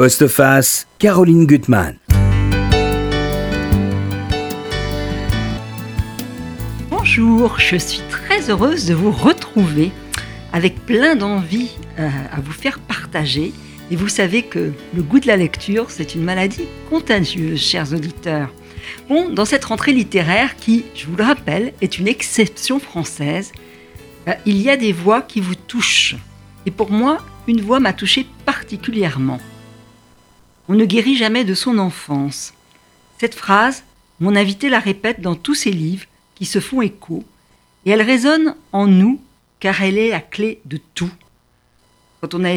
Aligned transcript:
Postface, 0.00 0.86
Caroline 0.98 1.44
Gutmann. 1.44 1.98
Bonjour, 6.88 7.60
je 7.60 7.76
suis 7.76 8.00
très 8.08 8.48
heureuse 8.48 8.86
de 8.86 8.94
vous 8.94 9.10
retrouver 9.10 9.92
avec 10.54 10.86
plein 10.86 11.16
d'envie 11.16 11.72
euh, 11.98 12.08
à 12.32 12.40
vous 12.40 12.50
faire 12.50 12.78
partager. 12.78 13.52
Et 13.90 13.96
vous 13.96 14.08
savez 14.08 14.40
que 14.40 14.72
le 14.94 15.02
goût 15.02 15.20
de 15.20 15.26
la 15.26 15.36
lecture, 15.36 15.90
c'est 15.90 16.14
une 16.14 16.22
maladie 16.22 16.64
contagieuse, 16.88 17.60
chers 17.60 17.92
auditeurs. 17.92 18.48
Bon, 19.06 19.28
dans 19.28 19.44
cette 19.44 19.66
rentrée 19.66 19.92
littéraire 19.92 20.56
qui, 20.56 20.86
je 20.94 21.04
vous 21.08 21.16
le 21.16 21.24
rappelle, 21.24 21.74
est 21.82 21.98
une 21.98 22.08
exception 22.08 22.80
française, 22.80 23.52
euh, 24.28 24.32
il 24.46 24.62
y 24.62 24.70
a 24.70 24.78
des 24.78 24.94
voix 24.94 25.20
qui 25.20 25.42
vous 25.42 25.56
touchent. 25.56 26.16
Et 26.64 26.70
pour 26.70 26.90
moi, 26.90 27.18
une 27.46 27.60
voix 27.60 27.80
m'a 27.80 27.92
touchée 27.92 28.26
particulièrement. 28.46 29.40
On 30.70 30.74
ne 30.74 30.84
guérit 30.84 31.16
jamais 31.16 31.42
de 31.42 31.54
son 31.54 31.78
enfance. 31.78 32.54
Cette 33.18 33.34
phrase, 33.34 33.82
mon 34.20 34.36
invité 34.36 34.68
la 34.68 34.78
répète 34.78 35.20
dans 35.20 35.34
tous 35.34 35.56
ses 35.56 35.72
livres 35.72 36.06
qui 36.36 36.46
se 36.46 36.60
font 36.60 36.80
écho, 36.80 37.24
et 37.84 37.90
elle 37.90 38.02
résonne 38.02 38.54
en 38.70 38.86
nous 38.86 39.20
car 39.58 39.82
elle 39.82 39.98
est 39.98 40.10
la 40.10 40.20
clé 40.20 40.60
de 40.66 40.78
tout. 40.94 41.10
Quand 42.20 42.34
on 42.34 42.44
a 42.44 42.56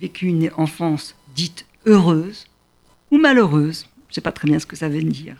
vécu 0.00 0.26
une 0.26 0.48
enfance 0.56 1.16
dite 1.34 1.66
heureuse 1.86 2.46
ou 3.10 3.18
malheureuse, 3.18 3.88
je 4.06 4.12
ne 4.12 4.14
sais 4.14 4.20
pas 4.20 4.30
très 4.30 4.46
bien 4.46 4.60
ce 4.60 4.66
que 4.66 4.76
ça 4.76 4.88
veut 4.88 5.02
dire. 5.02 5.34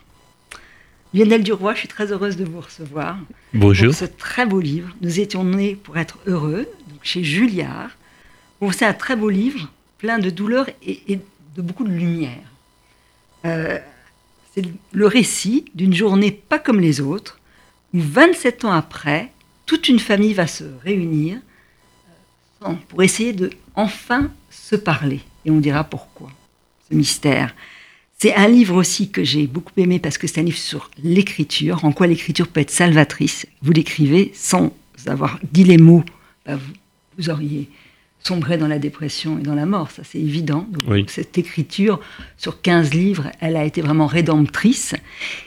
Lionel 1.15 1.45
Duroy, 1.45 1.74
je 1.74 1.79
suis 1.79 1.88
très 1.88 2.10
heureuse 2.10 2.37
de 2.37 2.45
vous 2.45 2.60
recevoir. 2.60 3.18
Bonjour. 3.54 3.90
Pour 3.90 3.96
ce 3.96 4.04
très 4.06 4.46
beau 4.46 4.59
livre. 4.59 4.88
Nous 5.01 5.20
étions 5.20 5.45
nés 5.45 5.77
pour 5.77 5.96
être 5.96 6.18
heureux, 6.27 6.66
donc 6.88 6.98
chez 7.04 7.23
Julliard. 7.23 7.90
c'est 8.73 8.84
un 8.84 8.95
très 8.95 9.15
beau 9.15 9.30
livre, 9.30 9.70
plein 9.98 10.18
de 10.18 10.30
douleur 10.30 10.68
et, 10.84 11.20
de 11.60 11.66
beaucoup 11.66 11.84
de 11.84 11.92
lumière. 11.92 12.38
Euh, 13.45 13.78
c'est 14.55 14.64
le 14.92 15.06
récit 15.06 15.66
d'une 15.74 15.95
journée 15.95 16.30
pas 16.30 16.59
comme 16.59 16.80
les 16.80 17.01
autres, 17.01 17.38
où 17.93 18.01
27 18.01 18.65
ans 18.65 18.73
après, 18.73 19.30
toute 19.66 19.88
une 19.88 19.98
famille 19.98 20.35
va 20.35 20.46
se 20.46 20.65
réunir 20.82 21.38
euh, 22.62 22.73
pour 22.88 23.02
essayer 23.02 23.32
de 23.32 23.51
enfin 23.74 24.30
se 24.51 24.76
parler. 24.76 25.20
Et 25.45 25.51
on 25.51 25.59
dira 25.59 25.85
pourquoi, 25.85 26.30
ce 26.90 26.96
mystère. 26.96 27.54
C'est 28.18 28.35
un 28.35 28.48
livre 28.48 28.76
aussi 28.76 29.10
que 29.10 29.24
j'ai 29.24 29.46
beaucoup 29.46 29.73
aimé 29.79 29.98
parce 29.98 30.18
que 30.18 30.26
c'est 30.26 30.40
un 30.40 30.45
livre 30.45 30.59
sur 30.59 30.90
l'écriture, 31.02 31.85
en 31.85 31.92
quoi 31.92 32.07
l'écriture 32.07 32.48
peut 32.48 32.60
être 32.60 32.70
salvatrice. 32.70 33.46
Vous 33.63 33.73
l'écrivez 33.73 34.32
sans 34.35 34.73
avoir 35.07 35.38
dit 35.52 35.65
les 35.65 35.79
mots, 35.79 36.04
bah, 36.45 36.59
vous, 37.16 37.30
auriez 37.30 37.70
sombré 38.23 38.59
dans 38.59 38.68
la 38.68 38.79
dépression 38.79 39.38
et 39.38 39.43
dans 39.43 39.54
la 39.54 39.66
mort, 39.66 39.90
ça 39.90 40.02
c'est 40.04 40.18
évident. 40.18 40.66
cette 41.09 41.38
écriture 41.38 42.01
sur 42.37 42.60
15 42.60 42.93
livres, 42.93 43.30
elle 43.40 43.57
a 43.57 43.65
été 43.65 43.80
vraiment 43.80 44.07
rédemptrice. 44.07 44.95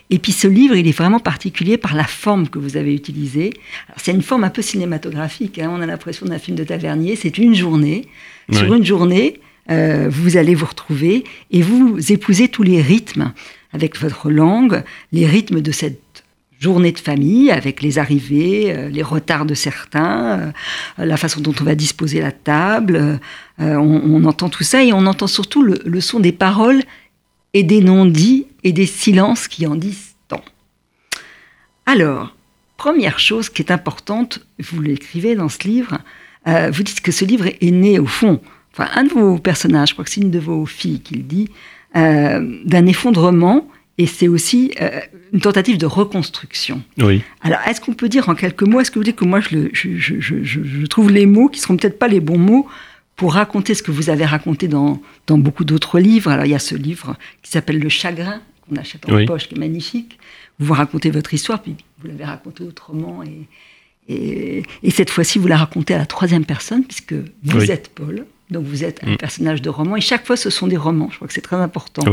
Et 0.10 0.20
puis 0.20 0.32
ce 0.32 0.48
livre, 0.48 0.76
il 0.76 0.88
est 0.88 0.98
vraiment 0.98 1.20
particulier 1.20 1.78
par 1.78 1.96
la 1.96 2.04
forme 2.04 2.50
que 2.50 2.60
vous 2.60 2.78
avez 2.78 2.94
utilisée. 2.94 3.52
C'est 3.98 4.12
une 4.12 4.22
forme 4.22 4.44
un 4.44 4.50
peu 4.50 4.62
cinématographique, 4.62 5.60
hein. 5.60 5.72
on 5.72 5.82
a 5.82 5.86
l'impression 5.86 6.26
d'un 6.26 6.40
film 6.40 6.58
de 6.58 6.64
Tavernier, 6.64 7.16
c'est 7.16 7.38
une 7.38 7.56
journée. 7.56 8.08
Sur 8.52 8.74
une 8.74 8.84
journée, 8.84 9.40
euh, 9.72 10.10
vous 10.10 10.36
allez 10.36 10.54
vous 10.54 10.66
retrouver 10.66 11.24
et 11.52 11.62
vous 11.62 11.98
épousez 12.12 12.50
tous 12.50 12.64
les 12.64 12.82
rythmes 12.82 13.32
avec 13.72 13.98
votre 13.98 14.30
langue, 14.30 14.84
les 15.12 15.26
rythmes 15.26 15.62
de 15.62 15.72
cette 15.72 16.03
journée 16.60 16.92
de 16.92 17.00
famille, 17.00 17.52
avec 17.52 17.82
les 17.82 18.00
arrivées, 18.00 18.74
euh, 18.74 18.90
les 18.90 19.04
retards 19.04 19.46
de 19.46 19.54
certains, 19.54 20.40
euh, 20.40 20.52
la 21.06 21.18
façon 21.18 21.42
dont 21.42 21.54
on 21.60 21.64
va 21.64 21.76
disposer 21.76 22.22
la 22.22 22.32
table. 22.32 23.20
On, 23.60 24.24
entend 24.26 24.50
tout 24.50 24.64
ça 24.64 24.84
et 24.84 24.94
on 24.94 25.06
entend 25.06 25.28
surtout 25.28 25.64
le, 25.64 26.02
son 26.02 26.20
des 26.20 26.32
paroles 26.32 26.82
et 27.54 27.64
des 27.64 27.82
non-dits 27.82 28.48
et 28.64 28.72
des 28.72 28.88
silences 28.88 29.48
qui 29.48 29.68
en 29.68 29.76
disent 29.76 30.16
tant. 30.28 30.44
Alors, 31.86 32.36
première 32.78 33.20
chose 33.20 33.50
qui 33.50 33.62
est 33.62 33.72
importante, 33.72 34.46
vous 34.60 34.82
l'écrivez 34.82 35.36
dans 35.36 35.50
ce 35.50 35.68
livre, 35.68 36.00
vous 36.48 36.84
dites 36.84 37.02
que 37.02 37.12
ce 37.12 37.26
livre 37.26 37.46
est 37.48 37.72
né 37.72 38.00
au 38.00 38.08
fond 38.08 38.42
enfin 38.74 38.90
un 38.96 39.04
de 39.04 39.14
vos 39.14 39.38
personnages, 39.38 39.90
je 39.90 39.94
crois 39.94 40.06
que 40.06 40.12
c'est 40.12 40.22
une 40.22 40.32
de 40.32 40.40
vos 40.40 40.66
filles 40.66 41.02
qui 41.02 41.16
le 41.16 41.24
dit, 41.24 41.50
euh, 41.96 42.60
d'un 42.66 42.86
effondrement 42.86 43.68
et 43.98 44.08
c'est 44.08 44.28
aussi 44.28 44.72
euh, 44.82 45.00
une 45.34 45.40
tentative 45.40 45.78
de 45.78 45.86
reconstruction. 45.86 46.82
Oui. 46.98 47.22
Alors, 47.42 47.60
est-ce 47.68 47.80
qu'on 47.80 47.94
peut 47.94 48.10
dire 48.10 48.28
en 48.30 48.36
quelques 48.36 48.64
mots, 48.64 48.80
est-ce 48.80 48.90
que 48.90 48.98
vous 48.98 49.04
dites 49.04 49.16
que 49.16 49.26
moi, 49.26 49.40
je, 49.40 49.70
je, 49.72 49.98
je, 49.98 50.44
je 50.44 50.86
trouve 50.88 51.12
les 51.12 51.26
mots 51.26 51.48
qui 51.48 51.60
seront 51.60 51.78
peut-être 51.78 52.00
pas 52.00 52.08
les 52.08 52.20
bons 52.20 52.40
mots 52.40 52.68
pour 53.16 53.34
raconter 53.34 53.76
ce 53.76 53.84
que 53.84 53.92
vous 53.92 54.10
avez 54.10 54.26
raconté 54.26 54.68
dans, 54.68 55.00
dans 55.28 55.38
beaucoup 55.38 55.64
d'autres 55.64 56.00
livres? 56.00 56.32
Alors, 56.32 56.46
il 56.46 56.52
y 56.52 56.56
a 56.56 56.60
ce 56.60 56.76
livre 56.76 57.16
qui 57.44 57.52
s'appelle 57.52 57.80
Le 57.80 57.90
chagrin, 57.90 58.42
qu'on 58.68 58.76
achète 58.78 59.08
en 59.08 59.26
poche, 59.26 59.48
qui 59.48 59.56
est 59.56 59.60
magnifique. 59.60 60.18
Vous 60.58 60.66
vous 60.68 60.74
racontez 60.74 61.12
votre 61.12 61.34
histoire, 61.34 61.62
puis 61.62 61.76
vous 62.00 62.08
l'avez 62.08 62.26
raconté 62.26 62.64
autrement. 62.64 63.22
Et, 63.24 63.48
et, 64.08 64.64
et 64.82 64.92
cette 64.92 65.12
fois-ci, 65.12 65.38
vous 65.38 65.48
la 65.48 65.58
racontez 65.58 65.94
à 65.94 66.00
la 66.00 66.06
troisième 66.08 66.46
personne, 66.46 66.84
puisque 66.84 67.16
vous 67.44 67.72
êtes 67.72 67.90
Paul. 67.90 68.26
Donc 68.54 68.66
vous 68.66 68.84
êtes 68.84 69.04
un 69.04 69.14
mm. 69.14 69.18
personnage 69.18 69.62
de 69.62 69.70
roman, 69.70 69.96
et 69.98 70.02
chaque 70.02 70.26
fois 70.26 70.38
ce 70.38 70.50
sont 70.50 70.68
des 70.68 70.78
romans. 70.78 71.10
Je 71.12 71.16
crois 71.18 71.28
que 71.28 71.34
c'est 71.34 71.42
très 71.42 71.58
important 71.58 72.04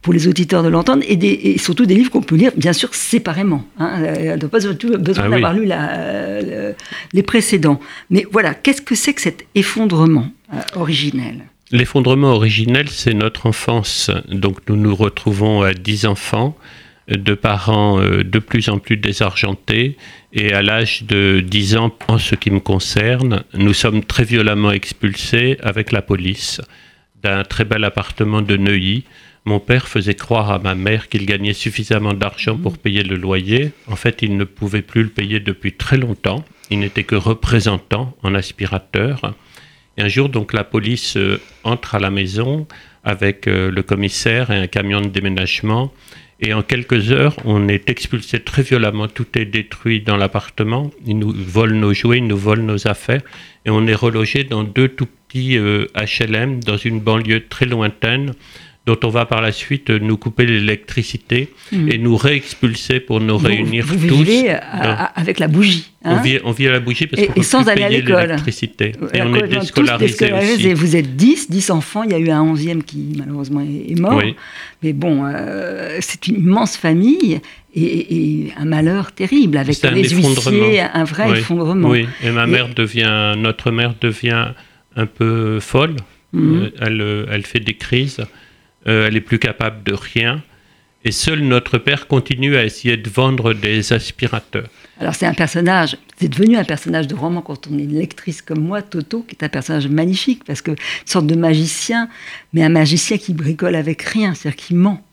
pour 0.00 0.12
les 0.12 0.28
auditeurs 0.28 0.62
de 0.62 0.68
l'entendre, 0.68 1.02
et, 1.06 1.58
surtout 1.58 1.84
des 1.84 1.94
livres 1.94 2.10
qu'on 2.10 2.22
peut 2.22 2.36
lire, 2.36 2.52
bien 2.56 2.72
sûr, 2.72 2.94
séparément. 2.94 3.64
Hein. 3.78 4.02
Euh, 4.02 4.34
on 4.34 4.36
n'a 4.36 4.48
pas 4.48 4.58
besoin 4.58 4.76
ah 4.82 5.28
d'avoir 5.28 5.52
lu 5.52 5.68
les 7.12 7.22
précédents. 7.22 7.80
Mais 8.10 8.24
voilà, 8.30 8.54
qu'est-ce 8.54 8.82
que 8.82 8.94
c'est 8.94 9.12
que 9.12 9.20
cet 9.20 9.46
effondrement 9.54 10.28
euh, 10.52 10.58
originel? 10.76 11.44
L'effondrement 11.70 12.28
originel, 12.28 12.88
c'est 12.88 13.14
notre 13.14 13.46
enfance. 13.46 14.10
Donc 14.28 14.58
nous 14.68 14.76
nous 14.76 14.94
retrouvons 14.94 15.62
à 15.62 15.74
10 15.74 16.06
enfants 16.06 16.56
de 17.08 17.34
parents 17.34 18.00
euh, 18.00 18.24
de 18.24 18.38
plus 18.38 18.68
en 18.68 18.78
plus 18.78 18.96
désargentés. 18.96 19.96
Et 20.32 20.52
à 20.52 20.62
l'âge 20.62 21.04
de 21.04 21.42
10 21.46 21.76
ans, 21.76 21.96
en 22.08 22.18
ce 22.18 22.34
qui 22.34 22.50
me 22.50 22.60
concerne, 22.60 23.44
nous 23.54 23.74
sommes 23.74 24.04
très 24.04 24.24
violemment 24.24 24.72
expulsés 24.72 25.58
avec 25.62 25.92
la 25.92 26.02
police 26.02 26.60
d'un 27.22 27.42
très 27.42 27.64
bel 27.64 27.84
appartement 27.84 28.42
de 28.42 28.56
Neuilly. 28.56 29.04
Mon 29.46 29.60
père 29.60 29.88
faisait 29.88 30.14
croire 30.14 30.50
à 30.50 30.58
ma 30.58 30.74
mère 30.74 31.08
qu'il 31.08 31.26
gagnait 31.26 31.52
suffisamment 31.52 32.14
d'argent 32.14 32.56
pour 32.56 32.78
payer 32.78 33.02
le 33.02 33.16
loyer. 33.16 33.72
En 33.88 33.96
fait, 33.96 34.22
il 34.22 34.36
ne 34.36 34.44
pouvait 34.44 34.82
plus 34.82 35.02
le 35.02 35.10
payer 35.10 35.38
depuis 35.40 35.72
très 35.72 35.98
longtemps. 35.98 36.44
Il 36.70 36.78
n'était 36.78 37.04
que 37.04 37.14
représentant 37.14 38.16
en 38.22 38.34
aspirateur. 38.34 39.34
Et 39.98 40.02
un 40.02 40.08
jour, 40.08 40.30
donc, 40.30 40.54
la 40.54 40.64
police 40.64 41.16
euh, 41.16 41.40
entre 41.62 41.94
à 41.94 41.98
la 41.98 42.10
maison 42.10 42.66
avec 43.04 43.46
euh, 43.46 43.70
le 43.70 43.82
commissaire 43.82 44.50
et 44.50 44.56
un 44.56 44.66
camion 44.66 45.00
de 45.02 45.08
déménagement 45.08 45.92
et 46.40 46.52
en 46.52 46.62
quelques 46.62 47.12
heures, 47.12 47.36
on 47.44 47.68
est 47.68 47.88
expulsé 47.88 48.40
très 48.40 48.62
violemment. 48.62 49.08
Tout 49.08 49.26
est 49.38 49.44
détruit 49.44 50.00
dans 50.00 50.16
l'appartement. 50.16 50.90
Ils 51.06 51.18
nous 51.18 51.32
volent 51.32 51.76
nos 51.76 51.94
jouets, 51.94 52.18
ils 52.18 52.26
nous 52.26 52.36
volent 52.36 52.64
nos 52.64 52.88
affaires. 52.88 53.22
Et 53.64 53.70
on 53.70 53.86
est 53.86 53.94
relogé 53.94 54.44
dans 54.44 54.64
deux 54.64 54.88
tout 54.88 55.06
petits 55.06 55.56
HLM 55.58 56.62
dans 56.62 56.76
une 56.76 57.00
banlieue 57.00 57.46
très 57.48 57.66
lointaine 57.66 58.34
dont 58.86 58.98
on 59.02 59.08
va 59.08 59.24
par 59.24 59.40
la 59.40 59.50
suite 59.50 59.88
nous 59.88 60.18
couper 60.18 60.44
l'électricité 60.44 61.48
hmm. 61.72 61.88
et 61.90 61.98
nous 61.98 62.16
réexpulser 62.16 63.00
pour 63.00 63.18
nous 63.18 63.38
réunir 63.38 63.86
vous 63.86 64.08
tous. 64.08 64.22
Vivez 64.22 64.50
euh, 64.50 64.56
avec 65.14 65.38
la 65.38 65.48
bougie. 65.48 65.90
Hein 66.04 66.16
on, 66.18 66.22
vit, 66.22 66.38
on, 66.44 66.50
vit, 66.50 66.68
à 66.68 66.72
la 66.72 66.80
bougie 66.80 67.06
parce 67.06 67.26
qu'on 67.26 67.32
peut 67.32 67.42
sans 67.42 67.64
plus 67.64 67.74
payer 67.76 68.02
l'électricité. 68.02 68.92
Et 69.14 69.22
on 69.22 69.34
est 69.34 69.48
déscolarisé 69.48 70.32
aussi. 70.32 70.74
Vous 70.74 70.96
êtes 70.96 71.16
10, 71.16 71.50
10 71.50 71.70
enfants. 71.70 72.02
Il 72.02 72.10
y 72.10 72.14
a 72.14 72.18
eu 72.18 72.28
un 72.28 72.44
11e 72.44 72.82
qui 72.82 73.14
malheureusement 73.18 73.62
est, 73.62 73.98
mort. 73.98 74.20
Mais 74.82 74.92
bon, 74.92 75.24
euh, 75.24 75.96
c'est 76.00 76.26
une 76.26 76.40
immense 76.40 76.76
famille. 76.76 77.40
Et, 77.76 78.52
un 78.56 78.66
malheur 78.66 79.12
terrible 79.12 79.56
avec 79.56 79.82
les 79.82 80.08
huissiers, 80.10 80.80
un 80.80 81.02
vrai 81.04 81.38
effondrement. 81.38 81.88
Oui, 81.88 82.06
et 82.22 82.30
ma 82.30 82.46
mère 82.46 82.68
devient, 82.72 83.34
notre 83.36 83.72
mère 83.72 83.94
devient 84.00 84.48
un 84.94 85.06
peu 85.06 85.58
folle. 85.58 85.96
Euh, 86.36 86.70
elle, 86.80 87.26
elle 87.32 87.46
fait 87.46 87.60
des 87.60 87.74
crises. 87.74 88.20
Euh, 88.86 89.06
elle 89.06 89.16
est 89.16 89.20
plus 89.20 89.38
capable 89.38 89.82
de 89.82 89.94
rien. 89.94 90.42
Et 91.04 91.12
seul 91.12 91.40
notre 91.40 91.78
père 91.78 92.06
continue 92.06 92.56
à 92.56 92.64
essayer 92.64 92.96
de 92.96 93.10
vendre 93.10 93.52
des 93.52 93.92
aspirateurs. 93.92 94.68
Alors 94.98 95.14
c'est 95.14 95.26
un 95.26 95.34
personnage, 95.34 95.98
c'est 96.18 96.28
devenu 96.28 96.56
un 96.56 96.64
personnage 96.64 97.06
de 97.06 97.14
roman 97.14 97.42
quand 97.42 97.66
on 97.66 97.78
est 97.78 97.82
une 97.82 97.98
lectrice 97.98 98.40
comme 98.40 98.60
moi, 98.60 98.80
Toto, 98.80 99.22
qui 99.22 99.36
est 99.36 99.44
un 99.44 99.48
personnage 99.48 99.88
magnifique, 99.88 100.44
parce 100.44 100.62
que 100.62 100.70
une 100.70 100.76
sorte 101.04 101.26
de 101.26 101.34
magicien, 101.34 102.08
mais 102.52 102.62
un 102.62 102.68
magicien 102.68 103.18
qui 103.18 103.34
bricole 103.34 103.74
avec 103.74 104.02
rien, 104.02 104.34
c'est-à-dire 104.34 104.56
qui 104.56 104.74
ment. 104.74 105.04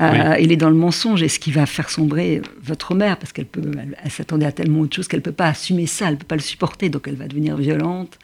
Euh, 0.00 0.36
il 0.38 0.52
est 0.52 0.56
dans 0.56 0.70
le 0.70 0.76
mensonge 0.76 1.22
et 1.22 1.28
ce 1.28 1.38
qui 1.38 1.50
va 1.50 1.66
faire 1.66 1.90
sombrer 1.90 2.42
votre 2.62 2.94
mère, 2.94 3.18
parce 3.18 3.32
qu'elle 3.32 3.46
peut, 3.46 3.62
elle, 4.02 4.10
s'attendait 4.10 4.46
à 4.46 4.52
tellement 4.52 4.84
de 4.84 4.92
choses 4.92 5.08
qu'elle 5.08 5.20
ne 5.20 5.24
peut 5.24 5.32
pas 5.32 5.48
assumer 5.48 5.86
ça, 5.86 6.06
elle 6.06 6.14
ne 6.14 6.18
peut 6.18 6.26
pas 6.26 6.36
le 6.36 6.42
supporter, 6.42 6.88
donc 6.88 7.08
elle 7.08 7.16
va 7.16 7.26
devenir 7.26 7.56
violente, 7.56 8.18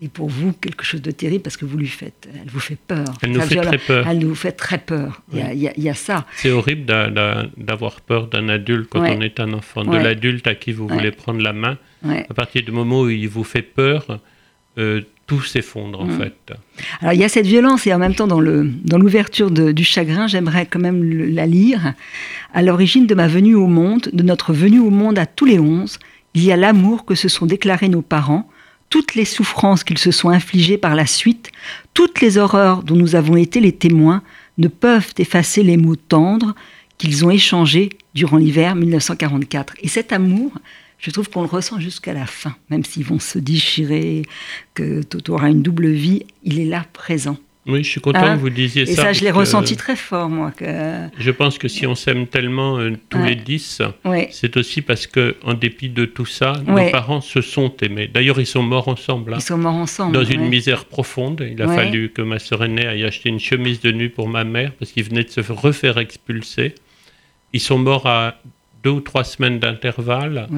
et 0.00 0.08
pour 0.08 0.28
vous 0.28 0.52
quelque 0.52 0.84
chose 0.84 1.02
de 1.02 1.10
terrible 1.10 1.42
parce 1.42 1.56
que 1.56 1.64
vous 1.64 1.76
lui 1.76 1.88
faites, 1.88 2.28
elle 2.40 2.48
vous 2.50 2.60
fait 2.60 2.78
peur. 2.86 3.04
Elle 3.22 3.32
nous 3.32 3.40
fait 3.40 3.60
très 3.60 3.78
peur. 3.78 4.06
Elle 4.08 4.18
nous 4.20 4.34
fait 4.34 4.52
très 4.52 4.78
peur. 4.78 5.22
Il, 5.32 5.40
y 5.76 5.88
a, 5.88 5.94
ça. 5.94 6.24
C'est 6.36 6.50
horrible 6.52 6.84
d'avoir 7.56 8.00
peur 8.00 8.28
d'un 8.28 8.48
adulte 8.48 8.88
quand 8.90 9.00
on 9.02 9.20
est 9.20 9.40
un 9.40 9.52
enfant, 9.52 9.84
de 9.84 9.96
l'adulte 9.96 10.46
à 10.46 10.54
qui 10.54 10.72
vous 10.72 10.86
voulez 10.86 11.10
prendre 11.10 11.40
la 11.40 11.52
main. 11.52 11.78
À 12.04 12.34
partir 12.34 12.62
du 12.62 12.70
moment 12.70 13.02
où 13.02 13.10
il 13.10 13.28
vous 13.28 13.44
fait 13.44 13.62
peur, 13.62 14.20
euh, 14.78 15.00
tout 15.26 15.42
s'effondre 15.42 16.00
en 16.00 16.06
Mm. 16.06 16.18
fait. 16.18 16.52
Alors 17.02 17.12
il 17.12 17.20
y 17.20 17.24
a 17.24 17.28
cette 17.28 17.46
violence 17.46 17.86
et 17.86 17.92
en 17.92 17.98
même 17.98 18.14
temps 18.14 18.28
dans 18.28 18.40
le 18.40 18.70
dans 18.84 18.96
l'ouverture 18.98 19.50
du 19.50 19.84
chagrin, 19.84 20.26
j'aimerais 20.28 20.64
quand 20.66 20.78
même 20.78 21.02
le- 21.02 21.26
la 21.26 21.44
lire. 21.46 21.92
À 22.54 22.62
l'origine 22.62 23.06
de 23.06 23.14
ma 23.14 23.26
venue 23.28 23.54
au 23.56 23.66
monde, 23.66 24.08
de 24.12 24.22
notre 24.22 24.52
venue 24.54 24.78
au 24.80 24.90
monde 24.90 25.18
à 25.18 25.26
tous 25.26 25.44
les 25.44 25.58
onze, 25.58 25.98
il 26.34 26.44
y 26.44 26.52
a 26.52 26.56
l'amour 26.56 27.04
que 27.04 27.14
se 27.16 27.28
sont 27.28 27.44
déclarés 27.46 27.88
nos 27.90 28.00
parents, 28.00 28.48
toutes 28.90 29.14
les 29.14 29.24
souffrances 29.24 29.84
qu'ils 29.84 29.98
se 29.98 30.10
sont 30.10 30.30
infligées 30.30 30.78
par 30.78 30.94
la 30.94 31.06
suite, 31.06 31.50
toutes 31.94 32.20
les 32.20 32.38
horreurs 32.38 32.82
dont 32.82 32.96
nous 32.96 33.14
avons 33.14 33.36
été 33.36 33.60
les 33.60 33.72
témoins, 33.72 34.22
ne 34.56 34.68
peuvent 34.68 35.12
effacer 35.18 35.62
les 35.62 35.76
mots 35.76 35.96
tendres 35.96 36.54
qu'ils 36.96 37.24
ont 37.24 37.30
échangés 37.30 37.90
durant 38.14 38.36
l'hiver 38.38 38.74
1944. 38.74 39.74
Et 39.82 39.88
cet 39.88 40.12
amour, 40.12 40.52
je 40.98 41.10
trouve 41.10 41.30
qu'on 41.30 41.42
le 41.42 41.48
ressent 41.48 41.78
jusqu'à 41.78 42.12
la 42.12 42.26
fin, 42.26 42.56
même 42.70 42.84
s'ils 42.84 43.04
vont 43.04 43.20
se 43.20 43.38
déchirer, 43.38 44.22
que 44.74 45.02
Toto 45.02 45.34
aura 45.34 45.48
une 45.48 45.62
double 45.62 45.88
vie, 45.88 46.24
il 46.42 46.58
est 46.58 46.64
là 46.64 46.84
présent. 46.92 47.36
Oui, 47.68 47.84
je 47.84 47.90
suis 47.90 48.00
content 48.00 48.20
Hein 48.24 48.36
que 48.36 48.40
vous 48.40 48.48
disiez 48.50 48.82
Et 48.82 48.86
ça. 48.94 49.02
ça, 49.02 49.12
je 49.12 49.22
l'ai 49.22 49.30
ressenti 49.30 49.76
très 49.76 49.94
fort, 49.94 50.28
moi. 50.30 50.50
Que... 50.52 50.64
Je 51.18 51.30
pense 51.30 51.58
que 51.58 51.68
si 51.68 51.86
on 51.86 51.94
s'aime 51.94 52.26
tellement 52.26 52.78
euh, 52.78 52.92
tous 53.10 53.18
Ouais. 53.18 53.28
les 53.30 53.34
dix, 53.36 53.82
Ouais. 54.06 54.28
c'est 54.32 54.56
aussi 54.56 54.80
parce 54.80 55.06
que, 55.06 55.36
en 55.44 55.52
dépit 55.54 55.90
de 55.90 56.06
tout 56.06 56.24
ça, 56.26 56.54
Ouais. 56.66 56.86
nos 56.86 56.90
parents 56.90 57.20
se 57.20 57.42
sont 57.42 57.72
aimés. 57.82 58.08
D'ailleurs, 58.12 58.40
ils 58.40 58.46
sont 58.46 58.62
morts 58.62 58.88
ensemble. 58.88 59.34
hein. 59.34 59.38
Ils 59.38 59.42
sont 59.42 59.58
morts 59.58 59.74
ensemble. 59.74 60.14
Dans 60.14 60.24
une 60.24 60.48
misère 60.48 60.86
profonde, 60.86 61.46
il 61.50 61.60
a 61.62 61.68
fallu 61.68 62.08
que 62.10 62.22
ma 62.22 62.38
sœur 62.38 62.64
aînée 62.64 62.86
aille 62.86 63.04
acheter 63.04 63.28
une 63.28 63.40
chemise 63.40 63.80
de 63.80 63.92
nuit 63.92 64.08
pour 64.08 64.28
ma 64.28 64.44
mère 64.44 64.72
parce 64.78 64.90
qu'il 64.92 65.04
venait 65.04 65.24
de 65.24 65.30
se 65.30 65.40
refaire 65.52 65.98
expulser. 65.98 66.74
Ils 67.52 67.60
sont 67.60 67.78
morts 67.78 68.06
à 68.06 68.40
deux 68.82 68.90
ou 68.90 69.00
trois 69.00 69.24
semaines 69.24 69.58
d'intervalle 69.58 70.48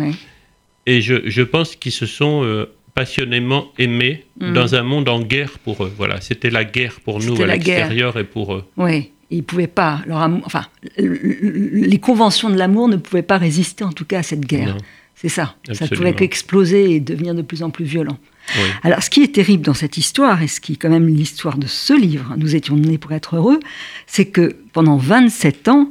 et 0.87 1.01
je, 1.01 1.15
je 1.25 1.43
pense 1.43 1.75
qu'ils 1.77 1.93
se 1.93 2.07
sont 2.07 2.45
euh, 2.45 2.71
passionnément 2.95 3.67
aimés 3.79 4.25
Mhm. 4.41 4.53
dans 4.55 4.75
un 4.75 4.83
monde 4.83 5.09
en 5.09 5.21
guerre 5.23 5.59
pour 5.65 5.85
eux. 5.85 5.93
Voilà, 5.97 6.21
c'était 6.21 6.51
la 6.51 6.65
guerre 6.65 7.01
pour 7.05 7.21
nous 7.21 7.41
à 7.43 7.47
l'extérieur 7.47 8.17
et 8.19 8.25
pour 8.25 8.55
eux. 8.55 8.65
Ouais. 8.77 9.11
Ils 9.33 9.45
pouvaient 9.45 9.69
pas, 9.69 10.03
leur 10.07 10.19
amour, 10.19 10.43
enfin, 10.45 10.67
les 10.99 11.99
conventions 12.01 12.51
de 12.51 12.57
l'amour 12.57 12.89
ne 12.89 12.97
pouvaient 12.97 13.23
pas 13.23 13.39
résister 13.39 13.85
en 13.85 13.93
tout 13.93 14.05
cas 14.05 14.19
à 14.19 14.23
cette 14.25 14.41
guerre. 14.45 14.77
C'est 15.15 15.29
ça. 15.29 15.55
Ça 15.73 15.85
ne 15.85 15.91
pouvait 15.95 16.15
qu'exploser 16.15 16.95
et 16.95 17.01
devenir 17.01 17.35
de 17.35 17.43
plus 17.43 17.63
en 17.63 17.71
plus 17.71 17.85
violent. 17.85 18.19
Oui. 18.57 18.63
Alors, 18.83 19.03
ce 19.03 19.11
qui 19.11 19.23
est 19.23 19.33
terrible 19.35 19.63
dans 19.65 19.75
cette 19.75 19.99
histoire, 19.99 20.43
et 20.43 20.49
ce 20.49 20.61
qui 20.61 20.73
est 20.73 20.77
quand 20.77 20.89
même 20.89 21.07
l'histoire 21.07 21.59
de 21.59 21.67
ce 21.67 21.93
livre, 21.93 22.35
Nous 22.39 22.57
étions 22.57 22.75
nés 22.75 22.97
pour 22.99 23.13
être 23.13 23.37
heureux, 23.37 23.61
c'est 24.07 24.25
que 24.25 24.57
pendant 24.73 24.97
27 24.97 25.69
ans, 25.69 25.91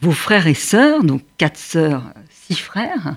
vos 0.00 0.12
frères 0.12 0.46
et 0.46 0.54
sœurs, 0.54 1.04
donc 1.04 1.20
quatre 1.36 1.58
sœurs, 1.58 2.04
six 2.30 2.58
frères, 2.58 3.16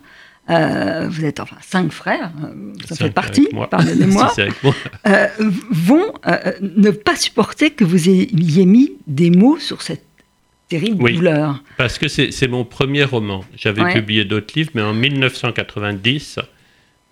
euh, 0.50 1.08
vous 1.10 1.24
êtes 1.26 1.40
enfin 1.40 1.56
cinq 1.62 1.92
frères, 1.92 2.32
euh, 2.44 2.74
ça 2.86 2.96
fait 2.96 3.12
partie, 3.12 3.48
pardonnez-moi, 3.72 4.34
euh, 5.08 5.28
vont 5.72 6.14
euh, 6.28 6.52
ne 6.62 6.92
pas 6.92 7.16
supporter 7.16 7.72
que 7.72 7.84
vous 7.84 8.10
ayez 8.10 8.66
mis 8.66 8.92
des 9.08 9.30
mots 9.30 9.58
sur 9.58 9.82
cette 9.82 10.04
terrible 10.70 11.04
Oui. 11.04 11.14
douleur. 11.16 11.64
Parce 11.78 11.98
que 11.98 12.08
c'est 12.08 12.48
mon 12.48 12.66
premier 12.66 13.04
roman. 13.04 13.46
J'avais 13.56 13.84
Ouais. 13.84 13.94
publié 13.94 14.26
d'autres 14.26 14.54
livres, 14.56 14.72
mais 14.74 14.82
en 14.82 14.94
1990, 14.94 16.40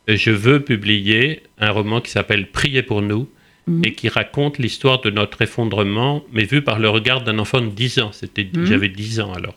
je 0.07 0.31
veux 0.31 0.60
publier 0.62 1.44
un 1.60 1.72
roman 1.72 2.01
qui 2.01 2.12
s'appelle 2.12 2.48
Priez 2.50 2.83
pour 2.83 3.01
nous 3.01 3.28
Mhm. 3.68 3.86
et 3.86 3.94
qui 3.94 4.10
raconte 4.10 4.57
l'histoire 4.57 5.01
de 5.01 5.12
notre 5.12 5.44
effondrement, 5.44 6.24
mais 6.33 6.45
vu 6.45 6.63
par 6.63 6.80
le 6.80 6.89
regard 6.89 7.22
d'un 7.24 7.38
enfant 7.38 7.62
de 7.62 7.68
10 7.69 8.00
ans. 8.00 8.12
C'était, 8.12 8.50
Mhm. 8.51 8.66
J'avais 8.66 8.89
10 8.89 9.19
ans 9.19 9.31
alors. 9.33 9.54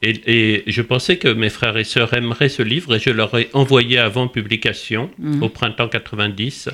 Et, 0.00 0.62
et 0.66 0.70
je 0.70 0.80
pensais 0.82 1.16
que 1.16 1.28
mes 1.28 1.50
frères 1.50 1.76
et 1.76 1.84
sœurs 1.84 2.14
aimeraient 2.14 2.48
ce 2.48 2.62
livre 2.62 2.94
et 2.94 3.00
je 3.00 3.10
leur 3.10 3.36
ai 3.36 3.48
envoyé 3.52 3.98
avant 3.98 4.28
publication, 4.28 5.10
Mhm. 5.18 5.42
au 5.42 5.48
printemps 5.48 5.88
90. 5.88 6.68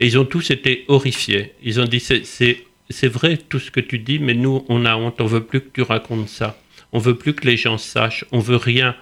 Et 0.00 0.06
ils 0.06 0.18
ont 0.18 0.24
tous 0.24 0.50
été 0.50 0.84
horrifiés. 0.88 1.52
Ils 1.62 1.78
ont 1.80 1.84
dit 1.84 2.00
c'est, 2.00 2.24
c'est, 2.24 2.64
c'est 2.88 3.08
vrai 3.08 3.36
tout 3.36 3.58
ce 3.58 3.70
que 3.70 3.80
tu 3.80 3.98
dis, 3.98 4.18
mais 4.18 4.32
nous, 4.34 4.64
on 4.70 4.86
a 4.86 4.96
honte, 4.96 5.20
on 5.20 5.26
veut 5.26 5.44
plus 5.44 5.60
que 5.60 5.68
tu 5.74 5.82
racontes 5.82 6.28
ça. 6.30 6.58
On 6.92 6.98
veut 6.98 7.14
plus 7.16 7.34
que 7.34 7.46
les 7.46 7.56
gens 7.58 7.76
sachent, 7.78 8.24
on 8.32 8.38
veut 8.38 8.56
rien. 8.56 8.96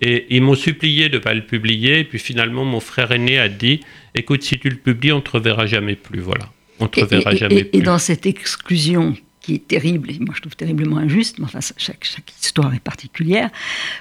Et 0.00 0.26
ils 0.30 0.40
m'ont 0.42 0.54
supplié 0.54 1.08
de 1.08 1.14
ne 1.16 1.22
pas 1.22 1.34
le 1.34 1.42
publier. 1.44 2.00
Et 2.00 2.04
puis 2.04 2.18
finalement, 2.20 2.64
mon 2.64 2.80
frère 2.80 3.10
aîné 3.12 3.38
a 3.38 3.48
dit 3.48 3.80
Écoute, 4.14 4.42
si 4.44 4.58
tu 4.58 4.68
le 4.70 4.76
publies, 4.76 5.10
on 5.12 5.16
ne 5.16 5.20
te 5.22 5.30
reverra 5.32 5.66
jamais 5.66 5.96
plus. 5.96 6.20
Voilà. 6.20 6.48
On 6.78 6.86
te 6.86 7.00
Et, 7.00 7.02
reverra 7.02 7.32
et- 7.32 7.36
jamais 7.36 7.56
et- 7.56 7.60
et 7.60 7.64
plus. 7.64 7.82
dans 7.82 7.98
cette 7.98 8.24
exclusion 8.26 9.14
qui 9.46 9.54
est 9.54 9.68
terrible, 9.68 10.10
et 10.10 10.18
moi 10.18 10.34
je 10.34 10.40
trouve 10.40 10.56
terriblement 10.56 10.96
injuste, 10.98 11.38
mais 11.38 11.44
enfin 11.44 11.60
chaque, 11.76 12.02
chaque 12.04 12.32
histoire 12.42 12.74
est 12.74 12.80
particulière, 12.80 13.48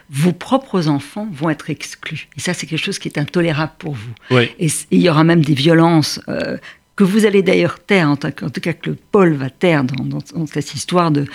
vos 0.09 0.31
propres 0.33 0.88
enfants 0.88 1.27
vont 1.31 1.51
être 1.51 1.69
exclus. 1.69 2.27
Et 2.36 2.39
ça 2.39 2.56
c'est 2.56 2.65
quelque 2.65 2.83
chose 2.83 2.97
qui 2.97 3.07
est 3.07 3.19
intolérable 3.19 3.74
pour 3.77 3.94
vous. 3.94 4.13
Oui, 4.31 4.50
Et 4.59 4.69
il 4.89 5.01
y 5.01 5.07
aura 5.09 5.24
même 5.24 5.45
des 5.45 5.53
violences 5.53 6.19
euh, 6.30 6.57
que 6.95 7.03
vous 7.03 7.25
allez 7.27 7.44
d'ailleurs 7.44 7.77
taire, 7.80 8.09
en, 8.09 8.15
tout 8.15 8.31
cas 8.62 8.74
que 8.74 8.89
le 8.89 8.95
Paul 9.12 9.33
va 9.33 9.51
taire 9.51 9.83
dans, 9.83 10.03
dans- 10.03 10.24
dans 10.33 10.47
cette 10.47 10.74
histoire 10.74 11.12
de, 11.12 11.25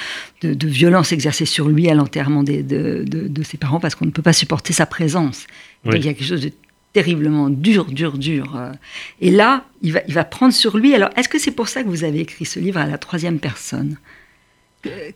de, 0.43 0.55
de 0.55 0.67
violence 0.67 1.13
exercée 1.13 1.47
sur 1.47 1.69
lui 1.69 1.89
à 1.89 1.95
l'enterrement 1.95 2.43
de, 2.43 2.63
de- 2.63 3.05
de 3.29 3.43
ses 3.45 3.59
parents, 3.59 3.79
parce 3.79 3.95
qu'on 3.95 4.07
ne 4.07 4.11
peut 4.11 4.23
pas 4.23 4.33
supporter 4.33 4.73
sa 4.73 4.87
présence. 4.87 5.47
Oui. 5.85 5.93
Donc 5.93 6.01
il 6.03 6.07
y 6.07 6.09
a 6.09 6.15
quelque 6.15 6.27
chose 6.27 6.43
de 6.43 6.51
terriblement 6.93 7.51
dur, 7.51 7.85
dur, 7.87 8.19
dur. 8.19 8.57
euh. 8.57 8.73
Et 9.21 9.31
là, 9.31 9.65
il 9.83 9.93
va, 9.93 10.01
il 10.09 10.15
va 10.15 10.25
prendre 10.25 10.53
sur 10.53 10.77
lui. 10.77 10.95
Alors, 10.95 11.11
est-ce 11.17 11.29
que 11.29 11.39
c'est 11.39 11.53
pour 11.53 11.69
ça 11.69 11.83
que 11.83 11.89
vous 11.89 12.05
avez 12.05 12.21
écrit 12.21 12.45
ce 12.45 12.59
livre 12.61 12.79
à 12.79 12.87
la 12.87 12.99
troisième 12.99 13.39
personne? 13.39 13.97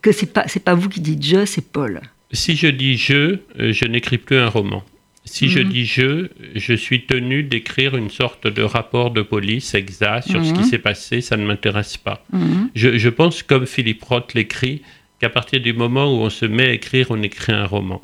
Que, 0.03 0.13
c'est 0.13 0.33
pas, 0.33 0.45
c'est 0.47 0.63
pas 0.63 0.75
vous 0.75 0.89
qui 0.91 1.01
dites 1.01 1.25
je, 1.25 1.47
c'est 1.47 1.67
Paul. 1.73 2.01
si 2.33 2.55
je 2.57 2.67
dis 2.67 2.97
je, 2.99 3.39
euh, 3.59 3.73
je 3.73 3.87
n'écris 3.87 4.19
plus 4.19 4.37
un 4.37 4.49
roman. 4.49 4.85
Si 5.25 5.49
je 5.49 5.61
Mhm. 5.61 5.69
dis 5.71 5.87
je, 5.87 6.29
je 6.55 6.75
suis 6.75 7.07
tenu 7.07 7.43
d'écrire 7.45 7.97
une 7.97 8.11
sorte 8.11 8.47
de 8.47 8.61
rapport 8.63 9.11
de 9.11 9.23
police 9.23 9.73
exact 9.75 10.29
sur 10.29 10.45
ce 10.45 10.51
Mhm. 10.51 10.59
qui 10.59 10.65
s'est 10.65 10.79
passé, 10.79 11.23
ça 11.23 11.39
ne 11.39 11.47
m'intéresse 11.47 11.97
pas. 11.97 12.23
Mhm. 12.33 12.71
Je, 12.75 12.99
je 12.99 13.09
pense, 13.09 13.43
comme 13.43 13.67
Philippe 13.67 14.03
Roth 14.05 14.35
l'écrit, 14.35 14.83
qu'à 15.21 15.31
partir 15.31 15.61
du 15.63 15.73
moment 15.73 16.13
où 16.13 16.19
on 16.23 16.29
se 16.31 16.45
met 16.45 16.67
à 16.69 16.73
écrire, 16.73 17.07
on 17.09 17.23
écrit 17.23 17.53
un 17.55 17.65
roman. 17.65 18.03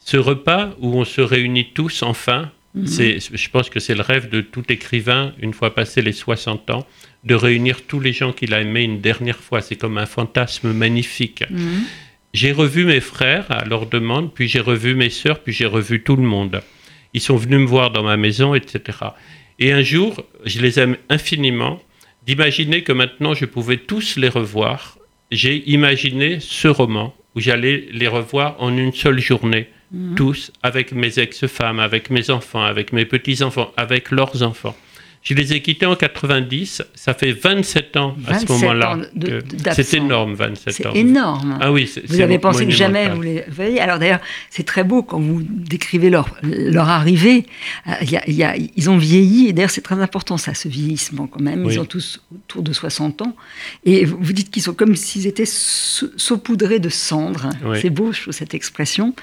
Ce 0.00 0.16
repas 0.16 0.74
où 0.80 0.94
on 0.98 1.04
se 1.04 1.20
réunit 1.20 1.68
tous 1.74 2.02
enfin, 2.02 2.50
Mhm. 2.74 2.86
c'est, 2.86 3.18
je 3.20 3.50
pense 3.50 3.70
que 3.70 3.78
c'est 3.78 3.94
le 3.94 4.02
rêve 4.02 4.28
de 4.28 4.40
tout 4.40 4.64
écrivain, 4.68 5.32
une 5.40 5.52
fois 5.52 5.74
passé 5.74 6.02
les 6.02 6.12
60 6.12 6.70
ans, 6.70 6.86
de 7.22 7.34
réunir 7.34 7.82
tous 7.86 8.00
les 8.00 8.12
gens 8.12 8.32
qu'il 8.32 8.52
a 8.52 8.60
aimés 8.60 8.82
une 8.82 9.00
dernière 9.00 9.38
fois. 9.38 9.60
C'est 9.60 9.76
comme 9.76 9.96
un 9.98 10.06
fantasme 10.06 10.72
magnifique. 10.72 11.44
Mhm. 11.50 11.84
J'ai 12.32 12.50
revu 12.50 12.84
mes 12.84 13.00
frères 13.00 13.46
à 13.50 13.64
leur 13.64 13.86
demande, 13.86 14.34
puis 14.34 14.48
j'ai 14.48 14.60
revu 14.60 14.96
mes 14.96 15.10
sœurs, 15.10 15.38
puis 15.40 15.52
j'ai 15.52 15.66
revu 15.66 16.02
tout 16.02 16.16
le 16.16 16.24
monde. 16.24 16.62
Ils 17.12 17.20
sont 17.20 17.36
venus 17.36 17.60
me 17.60 17.66
voir 17.66 17.92
dans 17.92 18.02
ma 18.02 18.16
maison, 18.16 18.56
etc. 18.56 18.98
Et 19.60 19.72
un 19.72 19.82
jour, 19.82 20.24
je 20.44 20.60
les 20.60 20.80
aime 20.80 20.96
infiniment, 21.08 21.80
d'imaginer 22.26 22.82
que 22.82 22.92
maintenant 22.92 23.34
je 23.34 23.44
pouvais 23.44 23.76
tous 23.76 24.16
les 24.16 24.28
revoir. 24.28 24.98
J'ai 25.30 25.62
imaginé 25.70 26.38
ce 26.40 26.66
roman 26.66 27.14
où 27.36 27.40
j'allais 27.40 27.86
les 27.92 28.08
revoir 28.08 28.56
en 28.58 28.76
une 28.76 28.92
seule 28.92 29.20
journée, 29.20 29.68
Mhm. 29.94 30.14
tous, 30.16 30.50
avec 30.64 30.90
mes 30.92 31.20
ex-femmes, 31.20 31.78
avec 31.78 32.10
mes 32.10 32.28
enfants, 32.30 32.64
avec 32.64 32.92
mes 32.92 33.04
petits-enfants, 33.04 33.72
avec 33.76 34.10
leurs 34.10 34.42
enfants. 34.42 34.74
Je 35.24 35.32
les 35.32 35.54
ai 35.54 35.62
quittés 35.62 35.86
en 35.86 35.96
90, 35.96 36.82
ça 36.94 37.14
fait 37.14 37.32
27 37.32 37.96
ans 37.96 38.14
à 38.26 38.38
ce 38.38 38.44
27 38.44 38.48
moment-là. 38.50 38.98
C'est 39.72 39.94
énorme, 39.94 40.34
27 40.34 40.74
C'est 40.74 40.86
ans. 40.86 40.92
énorme. 40.92 41.58
Ah 41.62 41.72
oui, 41.72 41.86
c'est- 41.92 42.06
Vous 42.06 42.16
c'est 42.16 42.22
avez 42.22 42.38
pensé 42.38 42.66
que 42.66 42.70
jamais 42.72 43.08
vous 43.08 43.22
les 43.22 43.42
voyez. 43.50 43.80
Alors 43.80 43.98
d'ailleurs, 43.98 44.20
c'est 44.50 44.64
très 44.66 44.84
beau 44.84 45.02
quand 45.02 45.18
vous 45.18 45.40
décrivez 45.42 46.10
leur, 46.10 46.28
leur 46.42 46.90
arrivée. 46.90 47.46
Euh, 47.88 47.92
il 48.02 48.34
y 48.34 48.44
a- 48.44 48.54
ils 48.56 48.90
ont 48.90 48.98
vieilli, 48.98 49.48
et 49.48 49.54
d'ailleurs 49.54 49.70
c'est 49.70 49.80
très 49.80 49.98
important 49.98 50.36
ça, 50.36 50.52
ce 50.52 50.68
vieillissement 50.68 51.26
quand 51.26 51.40
même. 51.40 51.64
Ils 51.70 51.80
ont 51.80 51.86
tous 51.86 52.20
autour 52.34 52.62
de 52.62 52.74
60 52.74 53.22
ans. 53.22 53.34
Et 53.86 54.04
vous 54.04 54.32
dites 54.34 54.50
qu'ils 54.50 54.62
sont 54.62 54.74
comme 54.74 54.94
s'ils 54.94 55.26
étaient 55.26 55.46
sau- 55.46 56.10
saupoudrés 56.18 56.80
de 56.80 56.90
cendres. 56.90 57.48
Oui. 57.64 57.78
C'est 57.80 57.88
beau, 57.88 58.12
je 58.12 58.20
trouve, 58.20 58.34
cette 58.34 58.52
expression. 58.52 59.14